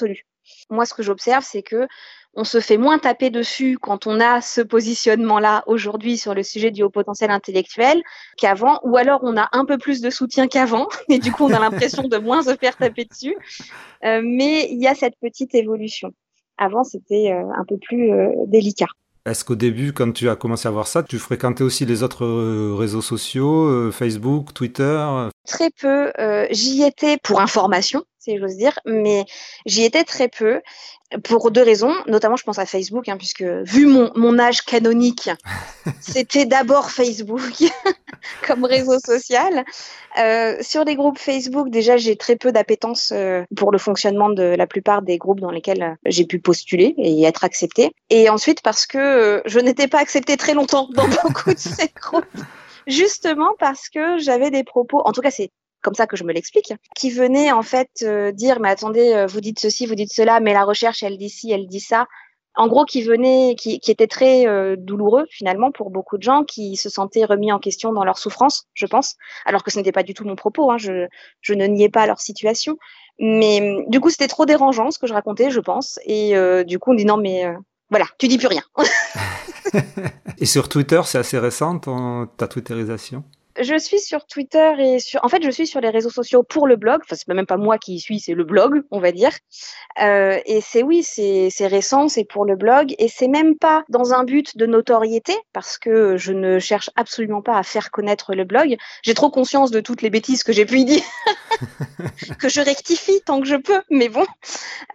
Moi, 0.71 0.87
ce 0.87 0.95
que 0.95 1.03
j'observe, 1.03 1.45
c'est 1.45 1.63
que 1.63 1.87
on 2.37 2.45
se 2.45 2.61
fait 2.61 2.77
moins 2.77 2.99
taper 2.99 3.31
dessus 3.31 3.79
quand 3.81 4.07
on 4.07 4.21
a 4.21 4.41
ce 4.41 4.61
positionnement-là 4.61 5.63
aujourd'hui 5.67 6.19
sur 6.19 6.35
le 6.35 6.43
sujet 6.43 6.71
du 6.71 6.83
haut 6.83 6.91
potentiel 6.91 7.31
intellectuel 7.31 8.03
qu'avant, 8.37 8.81
ou 8.83 8.97
alors 8.97 9.21
on 9.23 9.37
a 9.37 9.49
un 9.53 9.65
peu 9.65 9.79
plus 9.79 10.01
de 10.01 10.11
soutien 10.11 10.49
qu'avant, 10.49 10.89
et 11.09 11.19
du 11.19 11.33
coup 11.33 11.45
on 11.45 11.53
a 11.53 11.61
l'impression 11.61 12.09
de 12.09 12.17
moins 12.17 12.43
se 12.43 12.57
faire 12.57 12.77
taper 12.77 13.05
dessus. 13.05 13.37
Euh, 14.05 14.21
mais 14.25 14.69
il 14.71 14.83
y 14.83 14.87
a 14.87 14.95
cette 14.95 15.15
petite 15.21 15.55
évolution. 15.55 16.13
Avant, 16.57 16.85
c'était 16.85 17.33
euh, 17.33 17.43
un 17.57 17.65
peu 17.65 17.77
plus 17.79 18.13
euh, 18.13 18.31
délicat. 18.47 18.87
Est-ce 19.27 19.45
qu'au 19.45 19.57
début, 19.57 19.93
quand 19.93 20.13
tu 20.13 20.29
as 20.29 20.37
commencé 20.37 20.69
à 20.69 20.71
voir 20.71 20.87
ça, 20.87 21.03
tu 21.03 21.19
fréquentais 21.19 21.65
aussi 21.65 21.87
les 21.87 22.03
autres 22.03 22.27
réseaux 22.77 23.01
sociaux, 23.01 23.91
Facebook, 23.91 24.53
Twitter 24.53 25.31
Très 25.47 25.71
peu. 25.71 26.13
euh, 26.19 26.47
j'y 26.51 26.83
étais 26.83 27.19
pour 27.19 27.41
information, 27.41 28.05
si 28.19 28.39
j'ose 28.39 28.57
dire, 28.57 28.79
mais 28.87 29.27
j'y 29.67 29.85
étais 29.85 30.05
très 30.05 30.29
peu 30.29 30.61
pour 31.23 31.51
deux 31.51 31.63
raisons. 31.63 31.95
Notamment, 32.07 32.37
je 32.37 32.45
pense 32.45 32.59
à 32.59 32.67
Facebook, 32.67 33.09
hein, 33.09 33.17
puisque 33.17 33.43
vu 33.43 33.87
mon, 33.87 34.11
mon 34.17 34.39
âge 34.39 34.63
canonique, 34.63 35.31
c'était 36.01 36.47
d'abord 36.47 36.91
Facebook 36.91 37.43
comme 38.47 38.65
réseau 38.65 38.99
social. 38.99 39.65
Euh, 40.19 40.57
sur 40.61 40.85
les 40.85 40.95
groupes 40.95 41.19
Facebook, 41.19 41.71
déjà, 41.71 41.97
j'ai 41.97 42.17
très 42.17 42.37
peu 42.37 42.53
d'appétence 42.53 43.13
euh, 43.15 43.43
pour 43.57 43.73
le 43.73 43.79
fonctionnement 43.79 44.31
de 44.31 44.43
la 44.43 44.67
plupart 44.67 45.03
des 45.03 45.19
groupes 45.19 45.41
dans 45.41 45.51
lesquels 45.51 45.97
j'ai 46.07 46.25
pu 46.25 46.39
postuler 46.39 46.95
et 46.99 47.11
y 47.11 47.25
être 47.25 47.45
acceptée. 47.45 47.93
Et 48.11 48.31
ensuite, 48.31 48.63
parce 48.63 48.87
que 48.87 49.43
je 49.45 49.59
n'étais 49.59 49.89
pas 49.89 49.99
acceptée 49.99 50.37
très 50.37 50.55
longtemps 50.55 50.89
dans 50.95 51.09
beaucoup 51.09 51.53
de 51.53 51.59
ces 51.59 51.91
groupes, 52.01 52.25
justement 52.87 53.53
parce 53.59 53.89
que 53.89 54.19
j'avais 54.19 54.51
des 54.51 54.65
propos, 54.65 55.01
en 55.05 55.13
tout 55.13 55.21
cas, 55.21 55.31
c'est 55.31 55.51
comme 55.83 55.95
ça 55.95 56.07
que 56.07 56.17
je 56.17 56.25
me 56.25 56.33
l'explique, 56.33 56.73
qui 56.97 57.11
venaient 57.11 57.53
en 57.53 57.63
fait 57.63 57.91
euh, 58.03 58.33
dire, 58.33 58.59
mais 58.59 58.71
attendez, 58.71 59.13
euh, 59.13 59.27
vous 59.27 59.41
dites 59.41 59.61
ceci, 59.61 59.87
vous 59.87 59.95
dites 59.95 60.13
cela, 60.13 60.41
mais 60.41 60.55
la 60.55 60.65
recherche, 60.65 61.03
elle 61.03 61.19
dit 61.19 61.29
ci, 61.29 61.53
elle 61.53 61.67
dit 61.67 61.81
ça. 61.81 62.07
En 62.57 62.69
gros, 62.69 62.85
qui 62.85 63.03
venait, 63.03 63.57
qui, 63.57 63.81
qui 63.81 63.91
était 63.91 64.07
très 64.07 64.47
euh, 64.47 64.77
douloureux 64.79 65.27
finalement 65.29 65.73
pour 65.73 65.91
beaucoup 65.91 66.19
de 66.19 66.23
gens 66.23 66.45
qui 66.45 66.77
se 66.77 66.89
sentaient 66.89 67.25
remis 67.25 67.51
en 67.51 67.59
question 67.59 67.93
dans 67.93 68.05
leur 68.05 68.17
souffrance, 68.17 68.67
je 68.75 68.87
pense, 68.87 69.17
alors 69.45 69.65
que 69.65 69.73
ce 69.73 69.79
n'était 69.79 69.93
pas 69.93 70.05
du 70.05 70.15
tout 70.15 70.25
mon 70.25 70.37
propos. 70.37 70.71
Hein, 70.71 70.79
je, 70.79 71.07
je 71.41 71.53
ne 71.53 71.67
niais 71.67 71.89
pas 71.89 72.07
leur 72.07 72.21
situation, 72.21 72.79
mais 73.19 73.85
du 73.89 74.01
coup, 74.01 74.11
c'était 74.11 74.29
trop 74.29 74.47
dérangeant 74.47 74.91
ce 74.91 74.99
que 74.99 75.07
je 75.07 75.15
racontais, 75.15 75.51
je 75.51 75.61
pense, 75.61 75.99
et 76.05 76.37
euh, 76.37 76.65
du 76.65 76.79
coup, 76.79 76.93
on 76.93 76.95
dit 76.95 77.05
non, 77.05 77.17
mais 77.17 77.45
euh, 77.45 77.55
voilà, 77.91 78.07
tu 78.19 78.29
dis 78.29 78.39
plus 78.39 78.47
rien. 78.49 78.63
Et 80.39 80.47
sur 80.47 80.69
Twitter, 80.69 81.01
c'est 81.05 81.19
assez 81.19 81.39
récent 81.39 81.79
ton- 81.79 82.27
ta 82.37 82.49
twitterisation? 82.49 83.25
Je 83.61 83.79
suis 83.79 84.01
sur 84.01 84.27
Twitter 84.27 84.73
et 84.79 84.99
sur. 84.99 85.25
En 85.25 85.29
fait, 85.29 85.43
je 85.43 85.51
suis 85.51 85.67
sur 85.67 85.81
les 85.81 85.91
réseaux 85.91 86.11
sociaux 86.11 86.43
pour 86.43 86.67
le 86.67 86.77
blog. 86.77 87.01
Enfin, 87.05 87.15
c'est 87.17 87.33
même 87.33 87.47
pas 87.47 87.57
moi 87.57 87.79
qui 87.79 87.95
y 87.95 88.01
suis, 88.01 88.19
c'est 88.19 88.35
le 88.35 88.45
blog, 88.45 88.83
on 88.91 88.99
va 88.99 89.13
dire. 89.13 89.31
Euh, 90.03 90.39
et 90.47 90.61
c'est 90.61 90.83
oui, 90.83 91.03
c'est 91.05 91.49
c'est 91.51 91.69
récent, 91.69 92.09
c'est 92.09 92.25
pour 92.25 92.45
le 92.45 92.57
blog 92.57 92.95
et 92.99 93.09
c'est 93.09 93.29
même 93.29 93.57
pas 93.57 93.85
dans 93.89 94.13
un 94.13 94.25
but 94.25 94.57
de 94.57 94.67
notoriété 94.67 95.35
parce 95.53 95.79
que 95.79 96.17
je 96.17 96.33
ne 96.33 96.59
cherche 96.59 96.91
absolument 96.97 97.43
pas 97.43 97.57
à 97.57 97.63
faire 97.63 97.91
connaître 97.91 98.35
le 98.35 98.45
blog. 98.45 98.77
J'ai 99.03 99.15
trop 99.15 99.31
conscience 99.31 99.71
de 99.71 99.81
toutes 99.81 100.03
les 100.03 100.11
bêtises 100.11 100.43
que 100.43 100.53
j'ai 100.53 100.67
pu 100.67 100.81
y 100.81 100.85
dire 100.85 101.05
que 102.41 102.49
je 102.49 102.61
rectifie 102.61 103.21
tant 103.25 103.41
que 103.41 103.47
je 103.47 103.57
peux. 103.57 103.83
Mais 103.91 104.09
bon, 104.09 104.27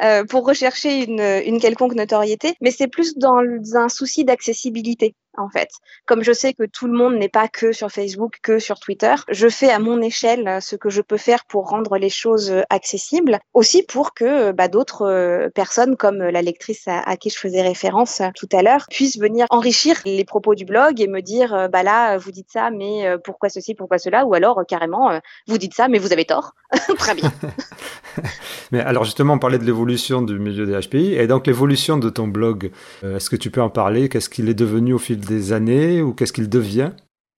euh, 0.04 0.26
pour 0.26 0.46
rechercher 0.46 1.04
une 1.04 1.22
une 1.46 1.62
quelconque 1.62 1.96
notoriété. 1.96 2.56
Mais 2.60 2.72
c'est 2.72 2.88
plus 2.88 3.18
dans 3.18 3.42
un 3.76 3.90
souci 3.90 4.26
d'accessibilité 4.26 5.16
en 5.40 5.50
fait. 5.50 5.70
Comme 6.06 6.24
je 6.24 6.32
sais 6.32 6.54
que 6.54 6.64
tout 6.64 6.88
le 6.88 6.94
monde 6.94 7.16
n'est 7.16 7.30
pas 7.30 7.48
que 7.48 7.72
sur 7.72 7.90
Facebook, 7.92 8.38
que 8.42 8.60
sur 8.60 8.80
Twitter, 8.80 9.16
je 9.30 9.48
fais 9.48 9.70
à 9.70 9.80
mon 9.80 10.02
échelle 10.02 10.48
euh, 10.48 10.60
ce 10.60 10.76
que 10.76 10.90
je 10.90 11.02
peux 11.02 11.18
faire 11.18 11.46
pour 11.46 11.70
rendre 11.70 11.98
les 11.98 12.10
choses 12.10 12.52
euh, 12.52 12.62
accessibles, 12.70 13.40
aussi 13.54 13.84
pour 13.84 14.14
que 14.14 14.26
euh, 14.26 14.54
bah, 14.54 14.68
d'autres 14.68 15.50
personnes, 15.56 15.96
comme 15.96 16.18
la 16.18 16.42
lectrice 16.42 16.88
à, 16.88 17.18
qui 17.18 17.30
je 17.30 17.38
faisais 17.38 17.62
référence 17.62 18.22
tout 18.36 18.48
à 18.52 18.62
l'heure, 18.62 18.86
puissent 18.90 19.20
venir 19.20 19.46
enrichir 19.50 20.00
les 20.06 20.26
propos 20.26 20.56
du 20.56 20.66
blog 20.66 21.02
et 21.02 21.08
me 21.08 21.22
dire, 21.22 21.70
bah 21.72 21.84
là, 21.84 22.18
vous 22.18 22.32
dites 22.32 22.52
ça, 22.52 22.70
mais 22.72 23.16
pourquoi 23.24 23.50
ceci, 23.50 23.76
pourquoi 23.76 23.98
cela, 23.98 24.26
ou 24.26 24.34
alors 24.34 24.62
carrément, 24.68 25.20
vous 25.48 25.58
dites 25.58 25.74
ça, 25.74 25.88
mais 25.88 26.00
vous 26.00 26.14
avez 26.14 26.26
tort. 26.26 26.54
Très 26.98 27.16
bien. 27.16 27.32
Mais 28.72 28.82
alors 28.82 29.04
justement, 29.04 29.34
on 29.34 29.40
parlait 29.40 29.58
de 29.58 29.64
l'évolution 29.64 30.22
du 30.22 30.38
milieu 30.38 30.66
des 30.66 30.80
HPI, 30.88 31.16
et 31.16 31.26
donc 31.26 31.48
l'évolution 31.48 31.98
de 31.98 32.10
ton 32.10 32.28
blog, 32.28 32.72
est-ce 33.04 33.30
que 33.30 33.36
tu 33.36 33.50
peux 33.50 33.62
en 33.62 33.70
parler? 33.70 34.10
Qu'est-ce 34.10 34.30
qu'il 34.30 34.50
est 34.50 34.54
devenu 34.54 34.94
au 34.94 35.00
fil 35.00 35.20
des 35.30 35.54
années, 35.54 36.02
ou 36.02 36.14
qu'est-ce 36.14 36.34
qu'il 36.34 36.50
devient? 36.50 36.92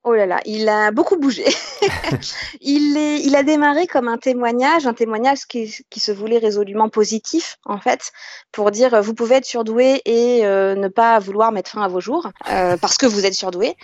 Oh 0.03 0.15
là 0.15 0.25
là, 0.25 0.39
il 0.45 0.67
a 0.67 0.89
beaucoup 0.89 1.15
bougé. 1.17 1.45
il, 2.61 2.97
est, 2.97 3.19
il 3.21 3.35
a 3.35 3.43
démarré 3.43 3.85
comme 3.85 4.07
un 4.07 4.17
témoignage, 4.17 4.87
un 4.87 4.95
témoignage 4.95 5.45
qui, 5.47 5.71
qui 5.91 5.99
se 5.99 6.11
voulait 6.11 6.39
résolument 6.39 6.89
positif, 6.89 7.57
en 7.65 7.77
fait, 7.77 8.11
pour 8.51 8.71
dire 8.71 8.95
euh, 8.95 9.01
vous 9.01 9.13
pouvez 9.13 9.35
être 9.35 9.45
surdoué 9.45 10.01
et 10.05 10.43
euh, 10.43 10.73
ne 10.73 10.87
pas 10.87 11.19
vouloir 11.19 11.51
mettre 11.51 11.69
fin 11.69 11.83
à 11.83 11.87
vos 11.87 11.99
jours 11.99 12.31
euh, 12.49 12.77
parce 12.77 12.97
que 12.97 13.05
vous 13.05 13.27
êtes 13.27 13.35
surdoué, 13.35 13.75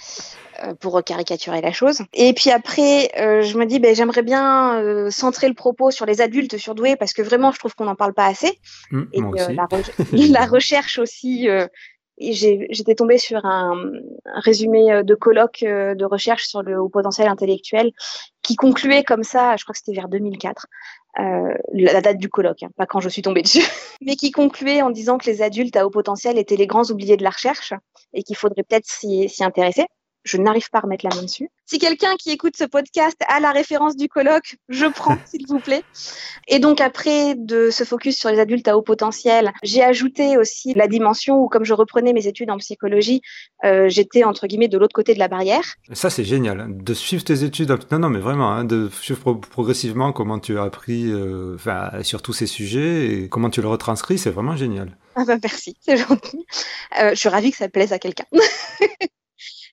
euh, 0.64 0.74
pour 0.74 1.04
caricaturer 1.04 1.62
la 1.62 1.72
chose. 1.72 2.00
Et 2.16 2.34
puis 2.34 2.50
après, 2.50 3.12
je 3.16 3.56
me 3.60 3.66
dis, 3.68 3.78
ben, 3.78 3.94
j'aimerais 3.96 4.24
bien 4.24 4.82
centrer 5.12 5.48
le 5.48 5.54
propos 5.54 5.92
sur 5.92 6.08
les 6.08 6.20
adultes 6.20 6.58
surdoués 6.58 6.96
parce 6.96 7.14
que 7.14 7.22
vraiment, 7.22 7.52
je 7.52 7.60
trouve 7.60 7.76
qu'on 7.76 7.86
n'en 7.86 7.96
parle 7.96 8.16
pas 8.16 8.26
assez. 8.26 8.58
Hmm, 8.90 9.04
Et 9.14 9.22
la, 9.22 9.66
re- 9.68 10.32
la 10.32 10.46
recherche 10.48 10.98
aussi, 10.98 11.48
j'étais 12.20 12.96
tombée 12.96 13.18
sur 13.18 13.46
un, 13.46 13.76
résumé 14.26 14.92
euh, 14.92 15.04
de 15.04 15.16
colloque 15.16 15.64
euh, 15.64 15.96
de 15.96 16.06
recherche 16.06 16.46
sur 16.46 16.64
le 16.64 16.80
haut 16.80 16.90
potentiel 16.90 17.28
intellectuel 17.28 17.92
qui 18.42 18.56
concluait 18.56 19.04
comme 19.04 19.24
ça, 19.24 19.56
je 19.58 19.64
crois 19.64 19.74
que 19.74 19.80
c'était 19.80 19.94
vers 19.94 20.08
2004, 20.08 20.68
euh, 21.20 21.54
la 21.74 22.02
date 22.02 22.18
du 22.18 22.30
colloque, 22.30 22.64
hein, 22.64 22.70
pas 22.78 22.86
quand 22.86 23.00
je 23.00 23.10
suis 23.10 23.22
tombée 23.22 23.42
dessus, 23.42 23.64
mais 24.02 24.16
qui 24.16 24.32
concluait 24.32 24.82
en 24.82 24.90
disant 24.90 25.18
que 25.18 25.26
les 25.26 25.42
adultes 25.42 25.76
à 25.76 25.86
haut 25.86 25.90
potentiel 25.90 26.38
étaient 26.38 26.56
les 26.56 26.68
grands 26.68 26.90
oubliés 26.90 27.18
de 27.18 27.24
la 27.24 27.32
recherche 27.32 27.74
et 28.14 28.24
qu'il 28.24 28.36
faudrait 28.36 28.64
peut-être 28.64 28.86
s'y 28.86 29.30
intéresser. 29.42 29.86
Je 30.28 30.38
n'arrive 30.38 30.70
pas 30.70 30.80
à 30.80 30.82
remettre 30.82 31.06
la 31.10 31.16
main 31.16 31.24
dessus. 31.24 31.50
Si 31.66 31.80
quelqu'un 31.80 32.16
qui 32.18 32.32
écoute 32.32 32.56
ce 32.58 32.64
podcast 32.64 33.18
a 33.28 33.40
la 33.40 33.52
référence 33.52 33.96
du 33.98 34.08
colloque, 34.08 34.56
je 34.70 34.86
prends, 34.86 35.18
s'il 35.26 35.46
vous 35.48 35.60
plaît. 35.60 35.84
Et 36.48 36.60
donc 36.60 36.82
après 36.82 37.36
de 37.36 37.70
se 37.72 37.84
focus 37.84 38.18
sur 38.18 38.30
les 38.30 38.40
adultes 38.40 38.68
à 38.68 38.78
haut 38.78 38.82
potentiel, 38.82 39.52
j'ai 39.64 39.84
ajouté 39.84 40.38
aussi 40.38 40.74
la 40.76 40.88
dimension 40.88 41.36
où, 41.42 41.48
comme 41.50 41.64
je 41.66 41.74
reprenais 41.74 42.14
mes 42.14 42.28
études 42.28 42.50
en 42.52 42.58
psychologie, 42.58 43.22
euh, 43.66 43.90
j'étais 43.90 44.24
entre 44.24 44.48
guillemets 44.48 44.68
de 44.68 44.78
l'autre 44.78 44.94
côté 44.94 45.14
de 45.14 45.20
la 45.20 45.28
barrière. 45.28 45.64
Ça, 45.94 46.10
c'est 46.10 46.24
génial. 46.26 46.60
hein, 46.62 46.68
De 46.70 46.94
suivre 46.94 47.24
tes 47.24 47.44
études. 47.44 47.74
Non, 47.92 48.00
non, 48.00 48.10
mais 48.10 48.20
vraiment, 48.20 48.52
hein, 48.52 48.64
de 48.64 48.90
suivre 49.02 49.20
pro- 49.20 49.36
progressivement 49.36 50.12
comment 50.14 50.40
tu 50.40 50.58
as 50.60 50.64
appris 50.64 51.12
euh, 51.12 51.56
enfin, 51.56 51.90
sur 52.04 52.22
tous 52.22 52.34
ces 52.34 52.48
sujets 52.48 53.06
et 53.24 53.30
comment 53.30 53.50
tu 53.50 53.62
le 53.62 53.68
retranscris, 53.68 54.18
c'est 54.18 54.30
vraiment 54.32 54.56
génial. 54.56 54.98
Ah 55.16 55.24
bah 55.26 55.38
merci, 55.42 55.76
c'est 55.82 55.98
gentil. 55.98 56.46
Euh, 57.02 57.10
je 57.12 57.16
suis 57.16 57.30
ravie 57.30 57.50
que 57.52 57.58
ça 57.58 57.70
plaise 57.70 57.92
à 57.94 58.00
quelqu'un. 58.00 58.26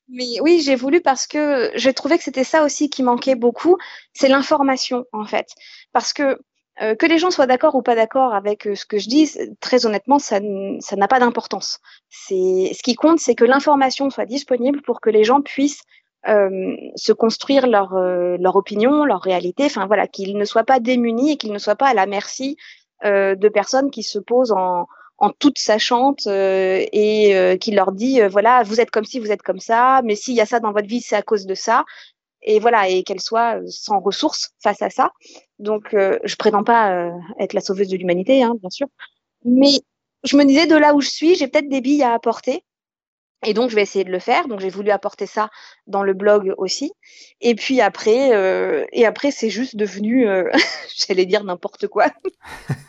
Mais 0.09 0.41
oui, 0.43 0.61
j'ai 0.61 0.77
voulu 0.77 1.01
parce 1.01 1.27
que 1.27 1.71
j'ai 1.75 1.95
trouvé 1.95 2.19
que 2.19 2.25
c'était 2.25 2.45
ça 2.45 2.65
aussi 2.65 2.91
qui 2.91 3.03
manquait 3.03 3.37
beaucoup, 3.37 3.79
c'est 4.13 4.29
l'information 4.29 5.05
en 5.13 5.25
fait. 5.25 5.49
Parce 5.93 6.13
que 6.13 6.39
euh, 6.83 6.95
que 6.97 7.07
les 7.07 7.19
gens 7.19 7.31
soient 7.31 7.47
d'accord 7.47 7.77
ou 7.77 7.83
pas 7.83 7.95
d'accord 7.95 8.35
avec 8.35 8.67
euh, 8.67 8.75
ce 8.75 8.85
que 8.85 8.99
je 8.99 9.09
dis, 9.09 9.31
très 9.61 9.87
honnêtement, 9.87 10.19
ça 10.19 10.41
n'a 10.41 11.09
pas 11.09 11.21
d'importance. 11.21 11.79
C'est 12.11 12.73
ce 12.75 12.83
qui 12.83 12.97
compte, 12.97 13.21
c'est 13.21 13.37
que 13.37 13.45
l'information 13.45 14.11
soit 14.11 14.27
disponible 14.27 14.83
pour 14.83 15.01
que 15.01 15.09
les 15.09 15.25
gens 15.25 15.41
puissent 15.41 15.83
euh, 16.27 16.77
se 16.97 17.13
construire 17.13 17.67
leur 17.67 17.93
euh, 17.95 18.39
leur 18.41 18.57
opinion, 18.57 19.05
leur 19.05 19.21
réalité. 19.21 19.65
Enfin 19.67 19.87
voilà, 19.87 20.07
qu'ils 20.07 20.39
ne 20.39 20.45
soient 20.47 20.65
pas 20.65 20.81
démunis 20.81 21.33
et 21.33 21.37
qu'ils 21.37 21.53
ne 21.53 21.59
soient 21.59 21.77
pas 21.77 21.89
à 21.89 21.95
la 21.95 22.07
merci 22.07 22.57
euh, 23.05 23.35
de 23.35 23.49
personnes 23.51 23.91
qui 23.91 24.03
se 24.03 24.19
posent 24.19 24.53
en 24.53 24.87
en 25.19 25.31
toute 25.31 25.59
sachante 25.59 26.27
euh, 26.27 26.85
et 26.93 27.37
euh, 27.37 27.57
qui 27.57 27.71
leur 27.71 27.93
dit 27.93 28.21
euh, 28.21 28.29
voilà 28.29 28.63
vous 28.65 28.81
êtes 28.81 28.91
comme 28.91 29.05
ci 29.05 29.21
vous 29.21 29.31
êtes 29.31 29.43
comme 29.43 29.61
ça 29.61 30.01
mais 30.05 30.17
s'il 30.17 30.35
y 30.35 30.41
a 30.41 30.47
ça 30.47 30.61
dans 30.61 30.73
votre 30.73 30.89
vie 30.89 31.01
c'est 31.01 31.17
à 31.17 31.23
cause 31.23 31.47
de 31.47 31.55
ça. 31.55 31.85
Et 32.47 32.59
voilà 32.59 32.89
et 32.89 33.03
qu'elle 33.05 33.21
soit 33.21 33.59
euh, 33.59 33.65
sans 33.69 34.01
ressources 34.01 34.51
face 34.63 34.83
à 34.83 34.91
ça. 34.91 35.13
Donc 35.59 35.95
euh, 35.95 36.19
je 36.25 36.37
prétends 36.37 36.65
pas 36.65 36.93
euh, 36.93 37.11
être 37.39 37.55
la 37.55 37.61
sauveuse 37.61 37.89
de 37.89 37.97
l'humanité 37.97 38.43
hein, 38.43 38.55
bien 38.61 38.71
sûr. 38.71 38.87
Mais 39.45 39.81
je 40.25 40.37
me 40.37 40.45
disais 40.45 40.67
de 40.67 40.77
là 40.77 40.95
où 40.95 41.01
je 41.01 41.09
suis 41.09 41.35
j'ai 41.37 41.49
peut-être 41.49 41.69
des 41.69 41.81
billes 41.81 42.03
à 42.03 42.13
apporter 42.13 42.65
et 43.45 43.55
donc 43.55 43.71
je 43.71 43.75
vais 43.77 43.83
essayer 43.83 44.05
de 44.05 44.11
le 44.11 44.19
faire 44.19 44.49
donc 44.49 44.61
j'ai 44.61 44.71
voulu 44.71 44.91
apporter 44.91 45.27
ça 45.27 45.51
dans 45.87 46.03
le 46.03 46.15
blog 46.15 46.55
aussi 46.59 46.93
et 47.41 47.55
puis 47.55 47.81
après 47.81 48.35
euh, 48.35 48.85
et 48.93 49.07
après 49.07 49.31
c'est 49.31 49.51
juste 49.51 49.77
devenu 49.77 50.29
euh, 50.29 50.45
j'allais 51.09 51.27
dire 51.27 51.45
n'importe 51.45 51.87
quoi 51.89 52.07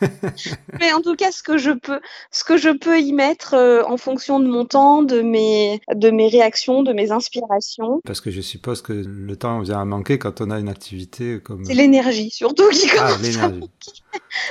mais 0.80 0.92
en 0.92 1.00
tout 1.00 1.16
cas, 1.16 1.32
ce 1.32 1.42
que 1.42 1.56
je 1.58 1.70
peux, 1.70 2.00
ce 2.30 2.44
que 2.44 2.56
je 2.56 2.70
peux 2.70 3.00
y 3.00 3.12
mettre 3.12 3.54
euh, 3.54 3.82
en 3.86 3.96
fonction 3.96 4.40
de 4.40 4.46
mon 4.46 4.64
temps, 4.64 5.02
de 5.02 5.22
mes, 5.22 5.80
de 5.94 6.10
mes 6.10 6.28
réactions, 6.28 6.82
de 6.82 6.92
mes 6.92 7.10
inspirations, 7.12 8.00
Parce 8.04 8.20
que 8.20 8.30
je 8.30 8.40
suppose 8.40 8.82
que 8.82 8.92
le 8.92 9.36
temps 9.36 9.60
vient 9.60 9.80
à 9.80 9.84
manquer 9.84 10.18
quand 10.18 10.40
on 10.40 10.50
a 10.50 10.58
une 10.58 10.68
activité 10.68 11.40
comme. 11.42 11.64
c'est 11.64 11.74
l'énergie 11.74 12.30
surtout 12.30 12.68
qui 12.70 12.88
Ah, 12.98 13.06
commence. 13.08 13.22
l'énergie. 13.22 13.60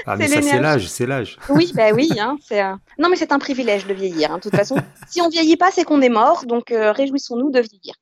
Ah, 0.05 0.15
mais 0.15 0.27
C'est 0.27 0.41
ça, 0.41 0.41
c'est 0.41 0.59
l'âge, 0.59 0.87
c'est 0.87 1.05
l'âge. 1.05 1.37
Oui, 1.49 1.71
bah 1.75 1.91
oui, 1.93 2.09
hein, 2.19 2.37
c'est. 2.47 2.61
Non, 2.99 3.09
mais 3.09 3.15
c'est 3.15 3.31
un 3.31 3.39
privilège 3.39 3.85
de 3.87 3.93
vieillir. 3.93 4.31
hein, 4.31 4.37
De 4.37 4.41
toute 4.41 4.55
façon, 4.55 4.75
si 5.09 5.21
on 5.21 5.29
vieillit 5.29 5.57
pas, 5.57 5.71
c'est 5.71 5.83
qu'on 5.83 5.94
est 6.01 6.09
mort. 6.09 6.45
Donc 6.45 6.71
euh, 6.71 6.91
réjouissons-nous 6.91 7.51
de 7.51 7.59
vieillir. 7.59 7.95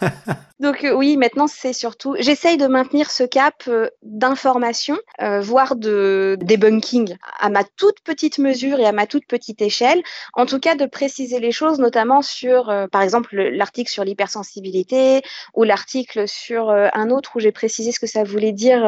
Donc 0.60 0.84
euh, 0.84 0.92
oui, 0.92 1.16
maintenant 1.16 1.46
c'est 1.46 1.72
surtout. 1.72 2.14
J'essaye 2.18 2.56
de 2.56 2.66
maintenir 2.66 3.10
ce 3.10 3.22
cap 3.22 3.54
euh, 3.68 3.88
d'information, 4.02 4.98
voire 5.40 5.76
de 5.76 6.36
debunking 6.40 7.16
à 7.38 7.48
ma 7.48 7.64
toute 7.64 8.00
petite 8.04 8.38
mesure 8.38 8.78
et 8.80 8.86
à 8.86 8.92
ma 8.92 9.06
toute 9.06 9.26
petite 9.26 9.62
échelle. 9.62 10.02
En 10.34 10.46
tout 10.46 10.58
cas, 10.58 10.74
de 10.74 10.86
préciser 10.86 11.40
les 11.40 11.52
choses, 11.52 11.78
notamment 11.78 12.22
sur, 12.22 12.72
par 12.92 13.02
exemple, 13.02 13.34
le- 13.36 13.50
l'article 13.50 13.90
sur 13.90 14.04
l'hypersensibilité 14.04 15.22
ou 15.54 15.64
l'article 15.64 16.26
sur 16.28 16.70
un 16.70 17.10
autre 17.10 17.32
où 17.36 17.40
j'ai 17.40 17.52
précisé 17.52 17.92
ce 17.92 18.00
que 18.00 18.06
ça 18.06 18.24
voulait 18.24 18.52
dire. 18.52 18.80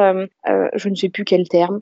je 0.75 0.89
ne 0.89 0.95
sais 0.95 1.09
plus 1.09 1.25
quel 1.25 1.47
terme. 1.47 1.79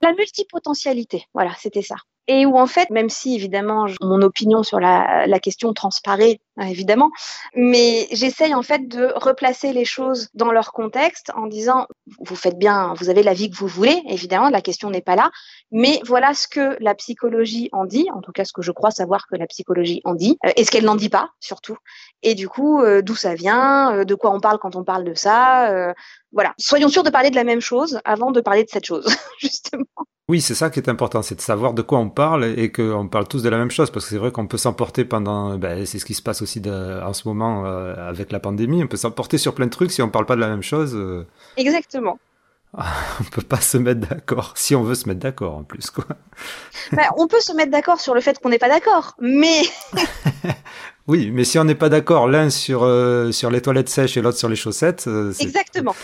La 0.00 0.12
multipotentialité, 0.12 1.24
voilà, 1.34 1.52
c'était 1.58 1.82
ça. 1.82 1.96
Et 2.28 2.46
où 2.46 2.56
en 2.58 2.66
fait, 2.66 2.88
même 2.90 3.08
si 3.08 3.34
évidemment 3.34 3.86
mon 4.00 4.22
opinion 4.22 4.62
sur 4.62 4.78
la, 4.78 5.26
la 5.26 5.40
question 5.40 5.72
transparaît, 5.72 6.38
hein, 6.56 6.66
évidemment, 6.66 7.10
mais 7.54 8.06
j'essaye 8.12 8.54
en 8.54 8.62
fait 8.62 8.86
de 8.86 9.12
replacer 9.16 9.72
les 9.72 9.84
choses 9.84 10.28
dans 10.34 10.52
leur 10.52 10.72
contexte 10.72 11.32
en 11.34 11.46
disant, 11.46 11.86
vous 12.20 12.36
faites 12.36 12.58
bien, 12.58 12.94
vous 12.96 13.10
avez 13.10 13.22
la 13.22 13.34
vie 13.34 13.50
que 13.50 13.56
vous 13.56 13.66
voulez, 13.66 14.00
évidemment, 14.08 14.50
la 14.50 14.60
question 14.60 14.88
n'est 14.90 15.02
pas 15.02 15.16
là, 15.16 15.30
mais 15.72 16.00
voilà 16.06 16.32
ce 16.32 16.46
que 16.46 16.76
la 16.80 16.94
psychologie 16.94 17.68
en 17.72 17.86
dit, 17.86 18.08
en 18.14 18.20
tout 18.20 18.32
cas 18.32 18.44
ce 18.44 18.52
que 18.52 18.62
je 18.62 18.70
crois 18.70 18.92
savoir 18.92 19.26
que 19.26 19.36
la 19.36 19.46
psychologie 19.46 20.00
en 20.04 20.14
dit, 20.14 20.38
euh, 20.46 20.50
et 20.56 20.64
ce 20.64 20.70
qu'elle 20.70 20.84
n'en 20.84 20.96
dit 20.96 21.08
pas 21.08 21.30
surtout, 21.40 21.76
et 22.22 22.34
du 22.34 22.48
coup, 22.48 22.80
euh, 22.80 23.02
d'où 23.02 23.16
ça 23.16 23.34
vient, 23.34 23.96
euh, 23.96 24.04
de 24.04 24.14
quoi 24.14 24.30
on 24.32 24.40
parle 24.40 24.58
quand 24.58 24.76
on 24.76 24.84
parle 24.84 25.04
de 25.04 25.14
ça, 25.14 25.70
euh, 25.70 25.92
voilà. 26.32 26.54
Soyons 26.58 26.88
sûrs 26.88 27.02
de 27.02 27.10
parler 27.10 27.30
de 27.30 27.36
la 27.36 27.44
même 27.44 27.60
chose 27.60 28.00
avant 28.04 28.30
de 28.30 28.40
parler 28.40 28.64
de 28.64 28.70
cette 28.70 28.86
chose, 28.86 29.06
justement. 29.40 29.84
Oui, 30.32 30.40
c'est 30.40 30.54
ça 30.54 30.70
qui 30.70 30.80
est 30.80 30.88
important, 30.88 31.20
c'est 31.20 31.34
de 31.34 31.42
savoir 31.42 31.74
de 31.74 31.82
quoi 31.82 31.98
on 31.98 32.08
parle 32.08 32.46
et 32.58 32.72
qu'on 32.72 33.06
parle 33.06 33.28
tous 33.28 33.42
de 33.42 33.50
la 33.50 33.58
même 33.58 33.70
chose, 33.70 33.90
parce 33.90 34.06
que 34.06 34.12
c'est 34.12 34.16
vrai 34.16 34.30
qu'on 34.32 34.46
peut 34.46 34.56
s'emporter 34.56 35.04
pendant, 35.04 35.58
ben, 35.58 35.84
c'est 35.84 35.98
ce 35.98 36.06
qui 36.06 36.14
se 36.14 36.22
passe 36.22 36.40
aussi 36.40 36.58
de- 36.62 37.02
en 37.04 37.12
ce 37.12 37.28
moment 37.28 37.66
euh, 37.66 38.08
avec 38.08 38.32
la 38.32 38.40
pandémie, 38.40 38.82
on 38.82 38.86
peut 38.86 38.96
s'emporter 38.96 39.36
sur 39.36 39.54
plein 39.54 39.66
de 39.66 39.70
trucs 39.70 39.90
si 39.92 40.00
on 40.00 40.08
parle 40.08 40.24
pas 40.24 40.34
de 40.34 40.40
la 40.40 40.48
même 40.48 40.62
chose, 40.62 40.94
euh, 40.94 41.26
Exactement. 41.58 42.18
on 42.72 43.24
peut 43.30 43.42
pas 43.42 43.60
se 43.60 43.76
mettre 43.76 44.08
d'accord, 44.08 44.54
si 44.56 44.74
on 44.74 44.82
veut 44.82 44.94
se 44.94 45.06
mettre 45.06 45.20
d'accord 45.20 45.54
en 45.54 45.64
plus, 45.64 45.90
quoi. 45.90 46.06
Ben, 46.92 47.04
on 47.18 47.26
peut 47.26 47.40
se 47.40 47.52
mettre 47.52 47.70
d'accord 47.70 48.00
sur 48.00 48.14
le 48.14 48.22
fait 48.22 48.38
qu'on 48.38 48.48
n'est 48.48 48.58
pas 48.58 48.70
d'accord, 48.70 49.14
mais 49.20 49.60
Oui, 51.08 51.30
mais 51.30 51.44
si 51.44 51.58
on 51.58 51.64
n'est 51.64 51.74
pas 51.74 51.90
d'accord 51.90 52.26
l'un 52.26 52.48
sur 52.48 52.84
euh, 52.84 53.32
sur 53.32 53.50
les 53.50 53.60
toilettes 53.60 53.90
sèches 53.90 54.16
et 54.16 54.22
l'autre 54.22 54.38
sur 54.38 54.48
les 54.48 54.56
chaussettes, 54.56 55.06
exactement. 55.40 55.94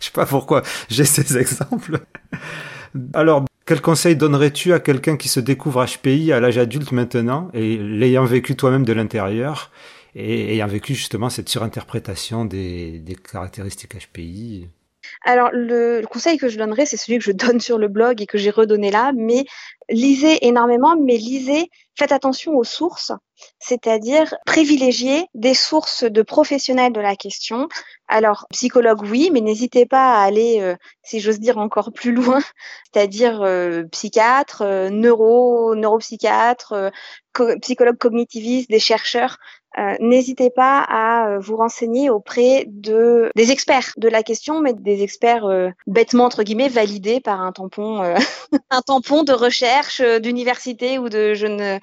Je 0.00 0.06
sais 0.06 0.12
pas 0.12 0.26
pourquoi 0.26 0.62
j'ai 0.88 1.04
ces 1.06 1.38
exemples. 1.38 2.00
Alors, 3.12 3.44
quel 3.66 3.80
conseil 3.80 4.16
donnerais-tu 4.16 4.72
à 4.72 4.80
quelqu'un 4.80 5.16
qui 5.16 5.28
se 5.28 5.40
découvre 5.40 5.84
HPI 5.84 6.32
à 6.32 6.40
l'âge 6.40 6.58
adulte 6.58 6.92
maintenant 6.92 7.50
et 7.52 7.76
l'ayant 7.76 8.24
vécu 8.24 8.56
toi-même 8.56 8.84
de 8.84 8.92
l'intérieur 8.92 9.70
et 10.14 10.54
ayant 10.54 10.66
vécu 10.66 10.94
justement 10.94 11.28
cette 11.28 11.48
surinterprétation 11.48 12.44
des, 12.44 13.02
caractéristiques 13.30 13.94
HPI 13.94 14.68
Alors, 15.24 15.50
le, 15.52 16.00
le 16.00 16.06
conseil 16.06 16.38
que 16.38 16.48
je 16.48 16.56
donnerais, 16.56 16.86
c'est 16.86 16.96
celui 16.96 17.18
que 17.18 17.24
je 17.24 17.32
donne 17.32 17.60
sur 17.60 17.78
le 17.78 17.88
blog 17.88 18.22
et 18.22 18.26
que 18.26 18.38
j'ai 18.38 18.50
redonné 18.50 18.90
là, 18.90 19.12
mais 19.14 19.44
lisez 19.90 20.46
énormément, 20.46 20.96
mais 20.96 21.18
lisez, 21.18 21.68
faites 21.94 22.12
attention 22.12 22.56
aux 22.56 22.64
sources, 22.64 23.12
c'est-à-dire 23.58 24.34
privilégier 24.46 25.26
des 25.34 25.54
sources 25.54 26.04
de 26.04 26.22
professionnels 26.22 26.92
de 26.92 27.00
la 27.00 27.16
question. 27.16 27.68
Alors, 28.08 28.46
psychologue, 28.50 29.02
oui, 29.02 29.30
mais 29.32 29.40
n'hésitez 29.40 29.84
pas 29.84 30.14
à 30.14 30.22
aller, 30.22 30.60
euh, 30.60 30.74
si 31.02 31.20
j'ose 31.20 31.40
dire, 31.40 31.58
encore 31.58 31.92
plus 31.92 32.12
loin, 32.12 32.40
c'est-à-dire 32.92 33.42
euh, 33.42 33.84
psychiatre, 33.92 34.62
euh, 34.62 34.88
neuro, 34.90 35.74
neuropsychiatre, 35.74 36.90
psychologue 37.60 37.98
cognitiviste, 37.98 38.70
des 38.70 38.80
chercheurs. 38.80 39.38
N'hésitez 40.00 40.50
pas 40.50 40.80
à 40.80 41.38
vous 41.38 41.56
renseigner 41.56 42.10
auprès 42.10 42.64
de 42.66 43.30
des 43.36 43.52
experts 43.52 43.92
de 43.96 44.08
la 44.08 44.24
question, 44.24 44.60
mais 44.60 44.72
des 44.72 45.04
experts 45.04 45.46
bêtement 45.86 46.24
entre 46.24 46.42
guillemets 46.42 46.68
validés 46.68 47.20
par 47.20 47.40
un 47.40 47.52
tampon, 47.52 48.02
un 48.70 48.82
tampon 48.82 49.22
de 49.22 49.32
recherche 49.32 50.00
d'université 50.00 50.98
ou 50.98 51.08
de 51.08 51.34
je 51.34 51.46
ne 51.46 51.78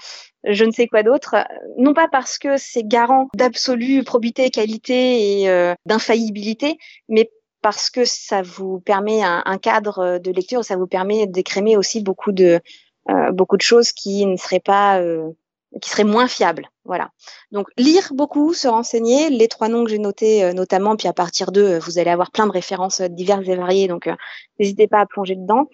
je 0.47 0.65
ne 0.65 0.71
sais 0.71 0.87
quoi 0.87 1.03
d'autre. 1.03 1.35
Non 1.77 1.93
pas 1.93 2.07
parce 2.07 2.37
que 2.37 2.57
c'est 2.57 2.83
garant 2.83 3.29
d'absolue 3.35 4.03
probité, 4.03 4.49
qualité 4.49 5.41
et 5.41 5.49
euh, 5.49 5.73
d'infaillibilité, 5.85 6.77
mais 7.09 7.29
parce 7.61 7.89
que 7.89 8.05
ça 8.05 8.41
vous 8.43 8.79
permet 8.79 9.23
un, 9.23 9.57
cadre 9.57 10.19
de 10.19 10.31
lecture, 10.31 10.63
ça 10.63 10.75
vous 10.75 10.85
permet 10.85 11.25
d'écrémer 11.25 11.77
aussi 11.77 12.01
beaucoup 12.01 12.31
de 12.31 12.59
euh, 13.09 13.31
beaucoup 13.31 13.57
de 13.57 13.61
choses 13.61 13.91
qui 13.91 14.25
ne 14.25 14.37
seraient 14.37 14.59
pas 14.59 14.99
euh, 14.99 15.31
qui 15.81 15.89
seraient 15.89 16.03
moins 16.03 16.27
fiables. 16.27 16.69
Voilà. 16.85 17.09
Donc 17.51 17.67
lire 17.77 18.11
beaucoup, 18.13 18.53
se 18.53 18.67
renseigner, 18.67 19.29
les 19.29 19.47
trois 19.47 19.67
noms 19.67 19.83
que 19.83 19.89
j'ai 19.89 19.99
notés 19.99 20.43
euh, 20.43 20.53
notamment, 20.53 20.95
puis 20.95 21.07
à 21.07 21.13
partir 21.13 21.51
d'eux, 21.51 21.75
euh, 21.75 21.79
vous 21.79 21.97
allez 21.97 22.11
avoir 22.11 22.31
plein 22.31 22.47
de 22.47 22.51
références 22.51 23.01
euh, 23.01 23.07
diverses 23.07 23.47
et 23.47 23.55
variées, 23.55 23.87
donc 23.87 24.07
euh, 24.07 24.15
n'hésitez 24.59 24.87
pas 24.87 24.99
à 24.99 25.05
plonger 25.05 25.35
dedans. 25.35 25.65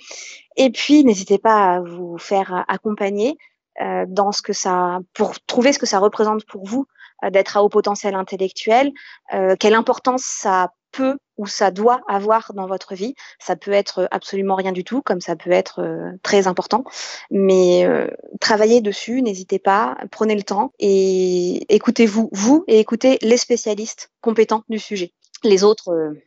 Et 0.56 0.70
puis 0.72 1.04
n'hésitez 1.04 1.38
pas 1.38 1.76
à 1.76 1.82
vous 1.82 2.18
faire 2.18 2.54
euh, 2.54 2.62
accompagner 2.68 3.38
euh, 3.80 4.06
dans 4.08 4.32
ce 4.32 4.42
que 4.42 4.54
ça, 4.54 5.00
pour 5.14 5.40
trouver 5.42 5.74
ce 5.74 5.80
que 5.80 5.86
ça 5.86 6.00
représente 6.00 6.46
pour 6.46 6.66
vous 6.66 6.88
euh, 7.24 7.30
d'être 7.30 7.58
à 7.58 7.64
haut 7.64 7.70
potentiel 7.70 8.16
intellectuel, 8.16 8.92
euh, 9.34 9.56
quelle 9.60 9.76
importance 9.76 10.24
ça 10.24 10.72
peut 10.92 11.18
ou 11.38 11.48
ça 11.48 11.72
doit 11.72 12.02
avoir 12.08 12.54
dans 12.54 12.68
votre 12.68 12.94
vie. 12.94 13.16
Ça 13.40 13.56
peut 13.56 13.72
être 13.72 14.08
absolument 14.12 14.56
rien 14.56 14.72
du 14.72 14.84
tout, 14.84 15.02
comme 15.02 15.22
ça 15.22 15.36
peut 15.36 15.52
être 15.52 15.82
euh, 15.82 16.12
très 16.22 16.48
important. 16.48 16.84
Mais 17.32 17.86
euh, 17.86 18.08
travaillez 18.40 18.82
dessus, 18.82 19.22
n'hésitez 19.22 19.58
pas, 19.58 19.98
prenez 20.12 20.36
le 20.36 20.44
temps 20.44 20.74
et 20.80 21.66
écoutez-vous, 21.74 22.30
vous, 22.32 22.64
et 22.68 22.80
écoutez 22.80 23.18
les 23.22 23.38
spécialistes 23.38 24.12
compétents 24.22 24.64
du 24.70 24.80
sujet. 24.80 25.14
Les 25.44 25.64
autres, 25.64 25.90
euh, 25.90 26.22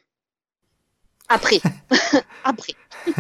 après. 1.29 1.61
après. 2.45 2.75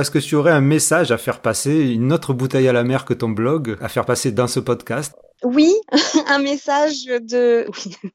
Est-ce 0.00 0.10
que 0.10 0.18
tu 0.18 0.34
aurais 0.34 0.52
un 0.52 0.60
message 0.60 1.12
à 1.12 1.18
faire 1.18 1.40
passer, 1.40 1.92
une 1.92 2.12
autre 2.12 2.32
bouteille 2.32 2.68
à 2.68 2.72
la 2.72 2.84
mer 2.84 3.04
que 3.04 3.14
ton 3.14 3.28
blog, 3.28 3.76
à 3.80 3.88
faire 3.88 4.04
passer 4.04 4.32
dans 4.32 4.48
ce 4.48 4.60
podcast? 4.60 5.14
Oui, 5.44 5.72
un 6.28 6.38
message 6.38 7.04
de, 7.04 7.66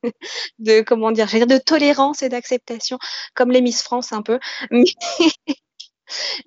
de 0.59 0.82
comment 0.82 1.11
dire, 1.11 1.27
de 1.27 1.57
tolérance 1.57 2.21
et 2.21 2.30
d'acceptation, 2.30 2.97
comme 3.36 3.51
les 3.51 3.61
Miss 3.61 3.82
France 3.82 4.11
un 4.11 4.21
peu. 4.21 4.39
Mais, 4.71 4.84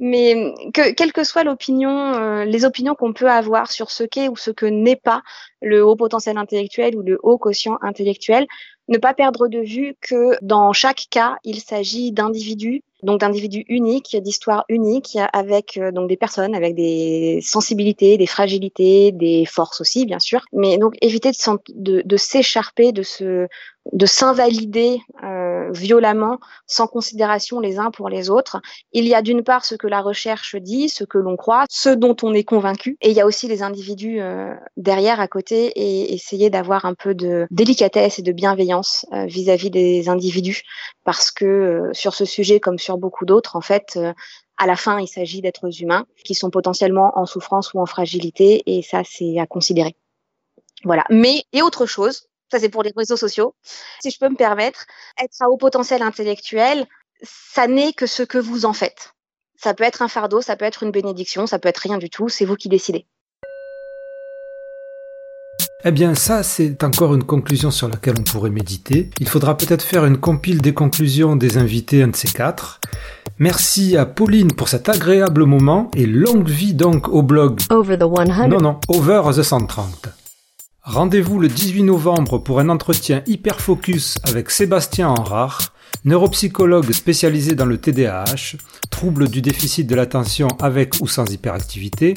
mais 0.00 0.54
que 0.74 0.92
quelle 0.92 1.12
que 1.12 1.22
soit 1.22 1.44
l'opinion, 1.44 2.14
euh, 2.14 2.44
les 2.44 2.64
opinions 2.64 2.96
qu'on 2.96 3.12
peut 3.12 3.30
avoir 3.30 3.70
sur 3.70 3.92
ce 3.92 4.02
qu'est 4.02 4.28
ou 4.28 4.34
ce 4.34 4.50
que 4.50 4.66
n'est 4.66 4.96
pas 4.96 5.22
le 5.60 5.84
haut 5.84 5.94
potentiel 5.94 6.36
intellectuel 6.36 6.96
ou 6.96 7.02
le 7.02 7.20
haut 7.22 7.38
quotient 7.38 7.78
intellectuel, 7.80 8.48
ne 8.88 8.98
pas 8.98 9.14
perdre 9.14 9.46
de 9.46 9.60
vue 9.60 9.94
que 10.00 10.36
dans 10.42 10.72
chaque 10.72 11.06
cas, 11.10 11.36
il 11.44 11.60
s'agit 11.60 12.10
d'individus, 12.10 12.82
donc 13.02 13.20
d'individus 13.20 13.64
uniques, 13.68 14.16
d'histoires 14.20 14.64
uniques, 14.68 15.18
avec 15.32 15.76
euh, 15.76 15.90
donc 15.90 16.08
des 16.08 16.16
personnes 16.16 16.54
avec 16.54 16.74
des 16.74 17.40
sensibilités, 17.42 18.16
des 18.16 18.26
fragilités, 18.26 19.12
des 19.12 19.44
forces 19.44 19.80
aussi, 19.80 20.06
bien 20.06 20.18
sûr. 20.18 20.42
Mais 20.52 20.78
donc 20.78 20.94
éviter 21.00 21.30
de, 21.74 22.02
de, 22.04 22.16
s'écharper, 22.16 22.92
de 22.92 23.02
se, 23.02 23.48
de 23.90 24.06
s'invalider 24.06 25.00
euh, 25.24 25.70
violemment, 25.72 26.38
sans 26.66 26.86
considération 26.86 27.60
les 27.60 27.78
uns 27.78 27.90
pour 27.90 28.08
les 28.08 28.30
autres. 28.30 28.60
Il 28.92 29.06
y 29.06 29.14
a 29.14 29.22
d'une 29.22 29.42
part 29.42 29.64
ce 29.64 29.74
que 29.74 29.86
la 29.86 30.00
recherche 30.00 30.56
dit, 30.56 30.88
ce 30.88 31.04
que 31.04 31.18
l'on 31.18 31.36
croit, 31.36 31.64
ce 31.68 31.88
dont 31.88 32.16
on 32.22 32.32
est 32.32 32.44
convaincu, 32.44 32.96
et 33.00 33.10
il 33.10 33.16
y 33.16 33.20
a 33.20 33.26
aussi 33.26 33.48
les 33.48 33.62
individus 33.62 34.20
euh, 34.20 34.54
derrière, 34.76 35.20
à 35.20 35.28
côté, 35.28 35.66
et 35.74 36.14
essayer 36.14 36.48
d'avoir 36.48 36.84
un 36.84 36.94
peu 36.94 37.14
de 37.14 37.46
délicatesse 37.50 38.18
et 38.18 38.22
de 38.22 38.32
bienveillance 38.32 39.04
euh, 39.12 39.26
vis-à-vis 39.26 39.70
des 39.70 40.08
individus, 40.08 40.62
parce 41.04 41.30
que 41.30 41.44
euh, 41.44 41.90
sur 41.92 42.14
ce 42.14 42.24
sujet, 42.24 42.60
comme 42.60 42.78
sur 42.78 42.98
beaucoup 42.98 43.24
d'autres, 43.24 43.56
en 43.56 43.60
fait, 43.60 43.94
euh, 43.96 44.12
à 44.58 44.66
la 44.66 44.76
fin, 44.76 45.00
il 45.00 45.08
s'agit 45.08 45.40
d'êtres 45.40 45.82
humains 45.82 46.06
qui 46.24 46.34
sont 46.34 46.50
potentiellement 46.50 47.18
en 47.18 47.26
souffrance 47.26 47.74
ou 47.74 47.80
en 47.80 47.86
fragilité, 47.86 48.62
et 48.66 48.82
ça, 48.82 49.02
c'est 49.04 49.38
à 49.40 49.46
considérer. 49.46 49.96
Voilà. 50.84 51.04
Mais, 51.10 51.44
et 51.52 51.62
autre 51.62 51.86
chose, 51.86 52.28
ça 52.52 52.60
c'est 52.60 52.68
pour 52.68 52.82
les 52.82 52.92
réseaux 52.94 53.16
sociaux, 53.16 53.54
si 54.02 54.10
je 54.10 54.18
peux 54.18 54.28
me 54.28 54.36
permettre, 54.36 54.84
être 55.18 55.40
à 55.40 55.48
haut 55.48 55.56
potentiel 55.56 56.02
intellectuel, 56.02 56.86
ça 57.22 57.66
n'est 57.66 57.94
que 57.94 58.06
ce 58.06 58.22
que 58.22 58.36
vous 58.36 58.66
en 58.66 58.74
faites. 58.74 59.14
Ça 59.56 59.72
peut 59.72 59.84
être 59.84 60.02
un 60.02 60.08
fardeau, 60.08 60.42
ça 60.42 60.54
peut 60.56 60.66
être 60.66 60.82
une 60.82 60.90
bénédiction, 60.90 61.46
ça 61.46 61.58
peut 61.58 61.70
être 61.70 61.78
rien 61.78 61.96
du 61.96 62.10
tout, 62.10 62.28
c'est 62.28 62.44
vous 62.44 62.56
qui 62.56 62.68
décidez. 62.68 63.06
Eh 65.84 65.90
bien, 65.90 66.14
ça, 66.14 66.42
c'est 66.42 66.84
encore 66.84 67.14
une 67.14 67.24
conclusion 67.24 67.70
sur 67.70 67.88
laquelle 67.88 68.14
on 68.18 68.22
pourrait 68.22 68.50
méditer. 68.50 69.10
Il 69.18 69.28
faudra 69.28 69.56
peut-être 69.56 69.82
faire 69.82 70.04
une 70.04 70.18
compile 70.18 70.60
des 70.60 70.74
conclusions 70.74 71.36
des 71.36 71.58
invités, 71.58 72.02
un 72.02 72.08
de 72.08 72.16
ces 72.16 72.28
quatre. 72.28 72.80
Merci 73.38 73.96
à 73.96 74.04
Pauline 74.04 74.52
pour 74.52 74.68
cet 74.68 74.88
agréable 74.88 75.44
moment 75.44 75.90
et 75.96 76.06
longue 76.06 76.48
vie 76.48 76.74
donc 76.74 77.08
au 77.08 77.22
blog. 77.22 77.60
Over 77.70 77.96
the 77.96 78.02
100. 78.02 78.48
Non, 78.48 78.60
non, 78.60 78.78
Over 78.88 79.22
the 79.34 79.42
130. 79.42 80.21
Rendez-vous 80.84 81.38
le 81.38 81.46
18 81.46 81.84
novembre 81.84 82.38
pour 82.38 82.58
un 82.58 82.68
entretien 82.68 83.22
hyper 83.28 83.60
focus 83.60 84.18
avec 84.24 84.50
Sébastien 84.50 85.08
Enrard, 85.10 85.72
neuropsychologue 86.04 86.90
spécialisé 86.90 87.54
dans 87.54 87.66
le 87.66 87.78
TDAH, 87.78 88.56
trouble 88.90 89.28
du 89.28 89.42
déficit 89.42 89.86
de 89.86 89.94
l'attention 89.94 90.48
avec 90.60 90.94
ou 91.00 91.06
sans 91.06 91.32
hyperactivité, 91.32 92.14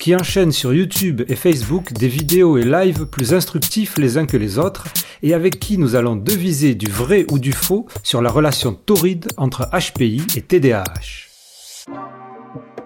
qui 0.00 0.16
enchaîne 0.16 0.50
sur 0.50 0.74
YouTube 0.74 1.22
et 1.28 1.36
Facebook 1.36 1.92
des 1.92 2.08
vidéos 2.08 2.58
et 2.58 2.64
lives 2.64 3.06
plus 3.06 3.34
instructifs 3.34 3.96
les 3.98 4.18
uns 4.18 4.26
que 4.26 4.36
les 4.36 4.58
autres 4.58 4.88
et 5.22 5.32
avec 5.32 5.60
qui 5.60 5.78
nous 5.78 5.94
allons 5.94 6.16
deviser 6.16 6.74
du 6.74 6.90
vrai 6.90 7.24
ou 7.30 7.38
du 7.38 7.52
faux 7.52 7.86
sur 8.02 8.20
la 8.20 8.30
relation 8.30 8.74
torride 8.74 9.28
entre 9.36 9.70
HPI 9.70 10.26
et 10.34 10.42
TDAH. 10.42 11.28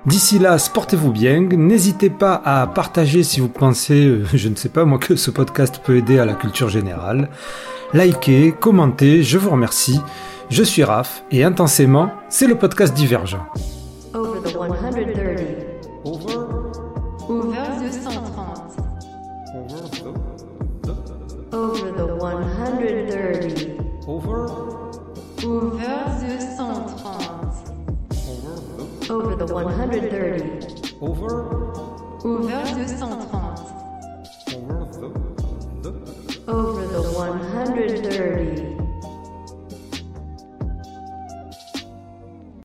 D'ici 0.05 0.41
là, 0.41 0.57
portez-vous 0.73 1.13
bien. 1.13 1.41
N'hésitez 1.41 2.11
pas 2.11 2.43
à 2.45 2.67
partager 2.67 3.23
si 3.23 3.39
vous 3.39 3.49
pensez, 3.49 4.05
euh, 4.05 4.25
je 4.35 4.49
ne 4.49 4.57
sais 4.57 4.69
pas 4.69 4.85
moi, 4.85 4.99
que 4.99 5.15
ce 5.15 5.31
podcast 5.31 5.81
peut 5.85 5.97
aider 5.97 6.19
à 6.19 6.25
la 6.25 6.35
culture 6.35 6.69
générale. 6.69 7.29
Likez, 7.95 8.53
commentez, 8.59 9.23
je 9.23 9.39
vous 9.39 9.51
remercie. 9.51 10.01
Je 10.51 10.63
suis 10.65 10.83
Raph 10.83 11.23
et 11.31 11.45
intensément, 11.45 12.11
c'est 12.29 12.49
le 12.49 12.57
podcast 12.57 12.95
divergent. 12.95 13.47
Over 14.13 14.41
the 14.43 14.53
130. 14.53 15.42
100 29.53 30.12